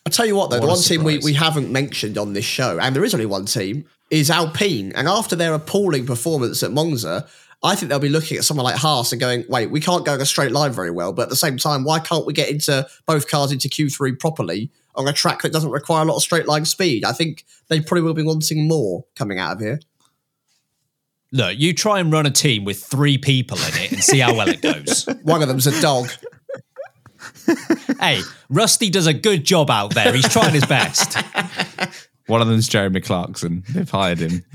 I'll 0.06 0.12
tell 0.12 0.26
you 0.26 0.34
what, 0.34 0.50
though, 0.50 0.56
What 0.56 0.62
the 0.62 0.72
a 0.72 0.74
one 0.74 0.82
team 0.82 1.04
we, 1.04 1.18
we 1.18 1.34
haven't 1.34 1.70
mentioned 1.70 2.18
on 2.18 2.32
this 2.32 2.44
show, 2.44 2.78
and 2.80 2.96
there 2.96 3.04
is 3.04 3.14
only 3.14 3.26
one 3.26 3.44
team, 3.46 3.84
is 4.10 4.30
Alpine. 4.30 4.92
And 4.94 5.08
after 5.08 5.36
their 5.36 5.54
appalling 5.54 6.06
performance 6.06 6.62
at 6.62 6.72
Monza, 6.72 7.26
I 7.62 7.76
think 7.76 7.90
they'll 7.90 8.00
be 8.00 8.08
looking 8.08 8.36
at 8.36 8.44
someone 8.44 8.64
like 8.64 8.76
Haas 8.76 9.12
and 9.12 9.20
going, 9.20 9.44
wait, 9.48 9.70
we 9.70 9.80
can't 9.80 10.04
go 10.04 10.14
in 10.14 10.20
a 10.20 10.26
straight 10.26 10.50
line 10.50 10.72
very 10.72 10.90
well. 10.90 11.12
But 11.12 11.24
at 11.24 11.28
the 11.28 11.36
same 11.36 11.56
time, 11.56 11.84
why 11.84 12.00
can't 12.00 12.26
we 12.26 12.32
get 12.32 12.48
into 12.48 12.86
both 13.06 13.28
cars 13.28 13.52
into 13.52 13.68
Q3 13.68 14.18
properly 14.18 14.70
on 14.96 15.06
a 15.06 15.12
track 15.12 15.42
that 15.42 15.52
doesn't 15.52 15.70
require 15.70 16.02
a 16.02 16.06
lot 16.06 16.16
of 16.16 16.22
straight 16.22 16.48
line 16.48 16.64
speed? 16.64 17.04
I 17.04 17.12
think 17.12 17.44
they 17.68 17.80
probably 17.80 18.02
will 18.02 18.14
be 18.14 18.24
wanting 18.24 18.66
more 18.66 19.04
coming 19.14 19.38
out 19.38 19.52
of 19.52 19.60
here. 19.60 19.80
Look, 21.32 21.58
you 21.58 21.72
try 21.72 21.98
and 21.98 22.12
run 22.12 22.26
a 22.26 22.30
team 22.30 22.64
with 22.64 22.84
three 22.84 23.16
people 23.16 23.56
in 23.56 23.82
it 23.82 23.92
and 23.92 24.04
see 24.04 24.18
how 24.18 24.34
well 24.34 24.48
it 24.48 24.60
goes. 24.60 25.06
One 25.22 25.40
of 25.40 25.48
them's 25.48 25.66
a 25.66 25.80
dog. 25.80 26.10
hey, 28.00 28.20
Rusty 28.50 28.90
does 28.90 29.06
a 29.06 29.14
good 29.14 29.44
job 29.44 29.70
out 29.70 29.94
there. 29.94 30.12
He's 30.12 30.28
trying 30.28 30.52
his 30.52 30.66
best. 30.66 31.16
One 32.26 32.42
of 32.42 32.48
them's 32.48 32.68
Jeremy 32.68 33.00
Clarkson. 33.00 33.64
They've 33.70 33.88
hired 33.88 34.18
him. 34.18 34.44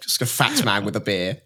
Just 0.00 0.20
a 0.20 0.26
fat 0.26 0.64
man 0.64 0.84
with 0.84 0.96
a 0.96 1.00
beer. 1.00 1.40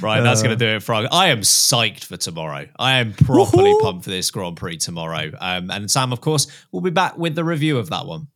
Right, 0.00 0.22
that's 0.22 0.42
going 0.42 0.58
to 0.58 0.64
do 0.64 0.76
it 0.76 0.82
for. 0.82 0.94
I 0.94 1.28
am 1.28 1.42
psyched 1.42 2.04
for 2.04 2.16
tomorrow. 2.16 2.66
I 2.78 2.98
am 2.98 3.12
properly 3.12 3.74
pumped 3.82 4.04
for 4.04 4.10
this 4.10 4.30
Grand 4.30 4.56
Prix 4.56 4.78
tomorrow. 4.78 5.30
Um, 5.38 5.70
and 5.70 5.90
Sam, 5.90 6.12
of 6.12 6.20
course, 6.20 6.46
will 6.72 6.80
be 6.80 6.90
back 6.90 7.18
with 7.18 7.34
the 7.34 7.44
review 7.44 7.78
of 7.78 7.90
that 7.90 8.06
one. 8.06 8.28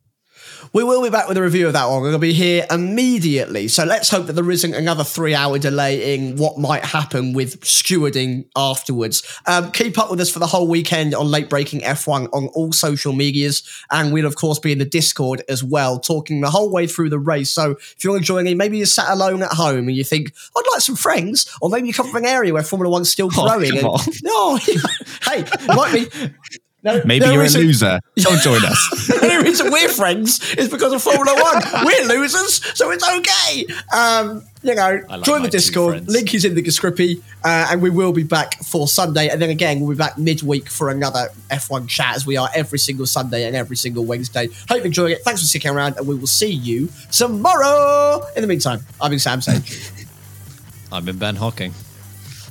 We 0.72 0.82
will 0.82 1.02
be 1.02 1.10
back 1.10 1.28
with 1.28 1.36
a 1.36 1.42
review 1.42 1.66
of 1.66 1.72
that 1.74 1.86
one. 1.86 1.96
We're 2.00 2.10
going 2.10 2.20
to 2.20 2.26
be 2.26 2.32
here 2.32 2.66
immediately. 2.70 3.68
So 3.68 3.84
let's 3.84 4.08
hope 4.10 4.26
that 4.26 4.32
there 4.32 4.50
isn't 4.50 4.74
another 4.74 5.04
three 5.04 5.34
hour 5.34 5.58
delay 5.58 6.14
in 6.14 6.36
what 6.36 6.58
might 6.58 6.84
happen 6.84 7.32
with 7.32 7.60
stewarding 7.60 8.46
afterwards. 8.56 9.22
Um, 9.46 9.70
keep 9.72 9.98
up 9.98 10.10
with 10.10 10.20
us 10.20 10.30
for 10.30 10.38
the 10.40 10.46
whole 10.46 10.66
weekend 10.66 11.14
on 11.14 11.30
Late 11.30 11.48
Braking 11.48 11.80
F1 11.80 12.28
on 12.32 12.46
all 12.48 12.72
social 12.72 13.12
medias. 13.12 13.62
And 13.90 14.12
we'll, 14.12 14.26
of 14.26 14.36
course, 14.36 14.58
be 14.58 14.72
in 14.72 14.78
the 14.78 14.84
Discord 14.84 15.42
as 15.48 15.62
well, 15.62 16.00
talking 16.00 16.40
the 16.40 16.50
whole 16.50 16.70
way 16.70 16.86
through 16.86 17.10
the 17.10 17.18
race. 17.18 17.50
So 17.50 17.72
if 17.72 18.02
you're 18.02 18.16
enjoying 18.16 18.46
it, 18.46 18.56
maybe 18.56 18.76
you're 18.78 18.86
sat 18.86 19.10
alone 19.10 19.42
at 19.42 19.52
home 19.52 19.86
and 19.88 19.96
you 19.96 20.04
think, 20.04 20.32
I'd 20.56 20.62
like 20.72 20.80
some 20.80 20.96
friends. 20.96 21.48
Or 21.60 21.68
maybe 21.70 21.86
you 21.88 21.94
come 21.94 22.08
from 22.08 22.24
an 22.24 22.26
area 22.28 22.52
where 22.52 22.62
Formula 22.62 22.90
One's 22.90 23.10
still 23.10 23.30
Oh, 23.36 23.46
growing. 23.48 23.78
come 23.80 23.94
and, 24.06 24.14
no, 24.22 24.56
hey, 25.22 25.44
might 25.68 25.92
be. 26.10 26.30
No, 26.84 27.00
Maybe 27.06 27.24
you're 27.24 27.42
a 27.42 27.48
loser. 27.48 27.98
Don't 28.16 28.42
join 28.42 28.62
us. 28.62 29.06
the 29.08 29.20
only 29.22 29.48
reason 29.48 29.72
we're 29.72 29.88
friends 29.88 30.54
is 30.54 30.68
because 30.68 30.92
of 30.92 31.02
Formula 31.02 31.34
One. 31.34 31.86
We're 31.86 32.06
losers, 32.06 32.62
so 32.76 32.90
it's 32.90 33.08
okay. 33.08 33.64
Um, 33.96 34.42
you 34.62 34.74
know, 34.74 35.00
like 35.08 35.22
join 35.22 35.42
the 35.42 35.48
Discord. 35.48 36.06
Link 36.08 36.34
is 36.34 36.44
in 36.44 36.54
the 36.54 36.60
description, 36.60 37.22
uh, 37.42 37.68
and 37.70 37.80
we 37.80 37.88
will 37.88 38.12
be 38.12 38.22
back 38.22 38.62
for 38.62 38.86
Sunday. 38.86 39.28
And 39.28 39.40
then 39.40 39.48
again, 39.48 39.80
we'll 39.80 39.92
be 39.92 39.96
back 39.96 40.18
midweek 40.18 40.68
for 40.68 40.90
another 40.90 41.28
F1 41.50 41.88
chat, 41.88 42.16
as 42.16 42.26
we 42.26 42.36
are 42.36 42.50
every 42.54 42.78
single 42.78 43.06
Sunday 43.06 43.46
and 43.46 43.56
every 43.56 43.76
single 43.76 44.04
Wednesday. 44.04 44.48
Hope 44.68 44.76
you're 44.76 44.84
enjoying 44.84 45.12
it. 45.12 45.22
Thanks 45.24 45.40
for 45.40 45.46
sticking 45.46 45.70
around, 45.70 45.96
and 45.96 46.06
we 46.06 46.14
will 46.14 46.26
see 46.26 46.52
you 46.52 46.90
tomorrow. 47.10 48.20
In 48.36 48.42
the 48.42 48.48
meantime, 48.48 48.80
I've 49.00 49.08
been 49.08 49.18
Sam 49.18 49.40
Sage. 49.40 49.90
I've 50.92 51.06
been 51.06 51.16
Ben 51.16 51.36
Hocking. 51.36 51.72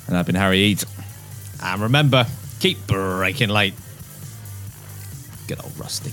And 0.08 0.18
I've 0.18 0.26
been 0.26 0.36
Harry 0.36 0.60
Eat. 0.60 0.84
And 1.62 1.84
remember, 1.84 2.26
keep 2.60 2.88
braking 2.88 3.50
late. 3.50 3.76
Good 5.48 5.60
old 5.64 5.78
Rusty. 5.78 6.12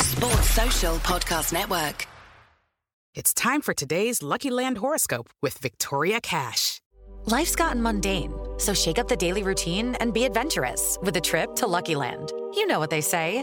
Sports 0.00 0.50
Social 0.50 0.96
Podcast 0.98 1.52
Network. 1.52 2.06
It's 3.14 3.32
time 3.32 3.62
for 3.62 3.72
today's 3.72 4.22
Lucky 4.22 4.50
Land 4.50 4.78
horoscope 4.78 5.30
with 5.40 5.56
Victoria 5.58 6.20
Cash. 6.20 6.80
Life's 7.24 7.56
gotten 7.56 7.82
mundane, 7.82 8.32
so 8.58 8.74
shake 8.74 8.98
up 8.98 9.08
the 9.08 9.16
daily 9.16 9.42
routine 9.42 9.94
and 9.96 10.12
be 10.12 10.24
adventurous 10.24 10.98
with 11.02 11.16
a 11.16 11.20
trip 11.20 11.56
to 11.56 11.66
Lucky 11.66 11.94
Land. 11.94 12.32
You 12.54 12.66
know 12.66 12.78
what 12.78 12.90
they 12.90 13.00
say 13.00 13.42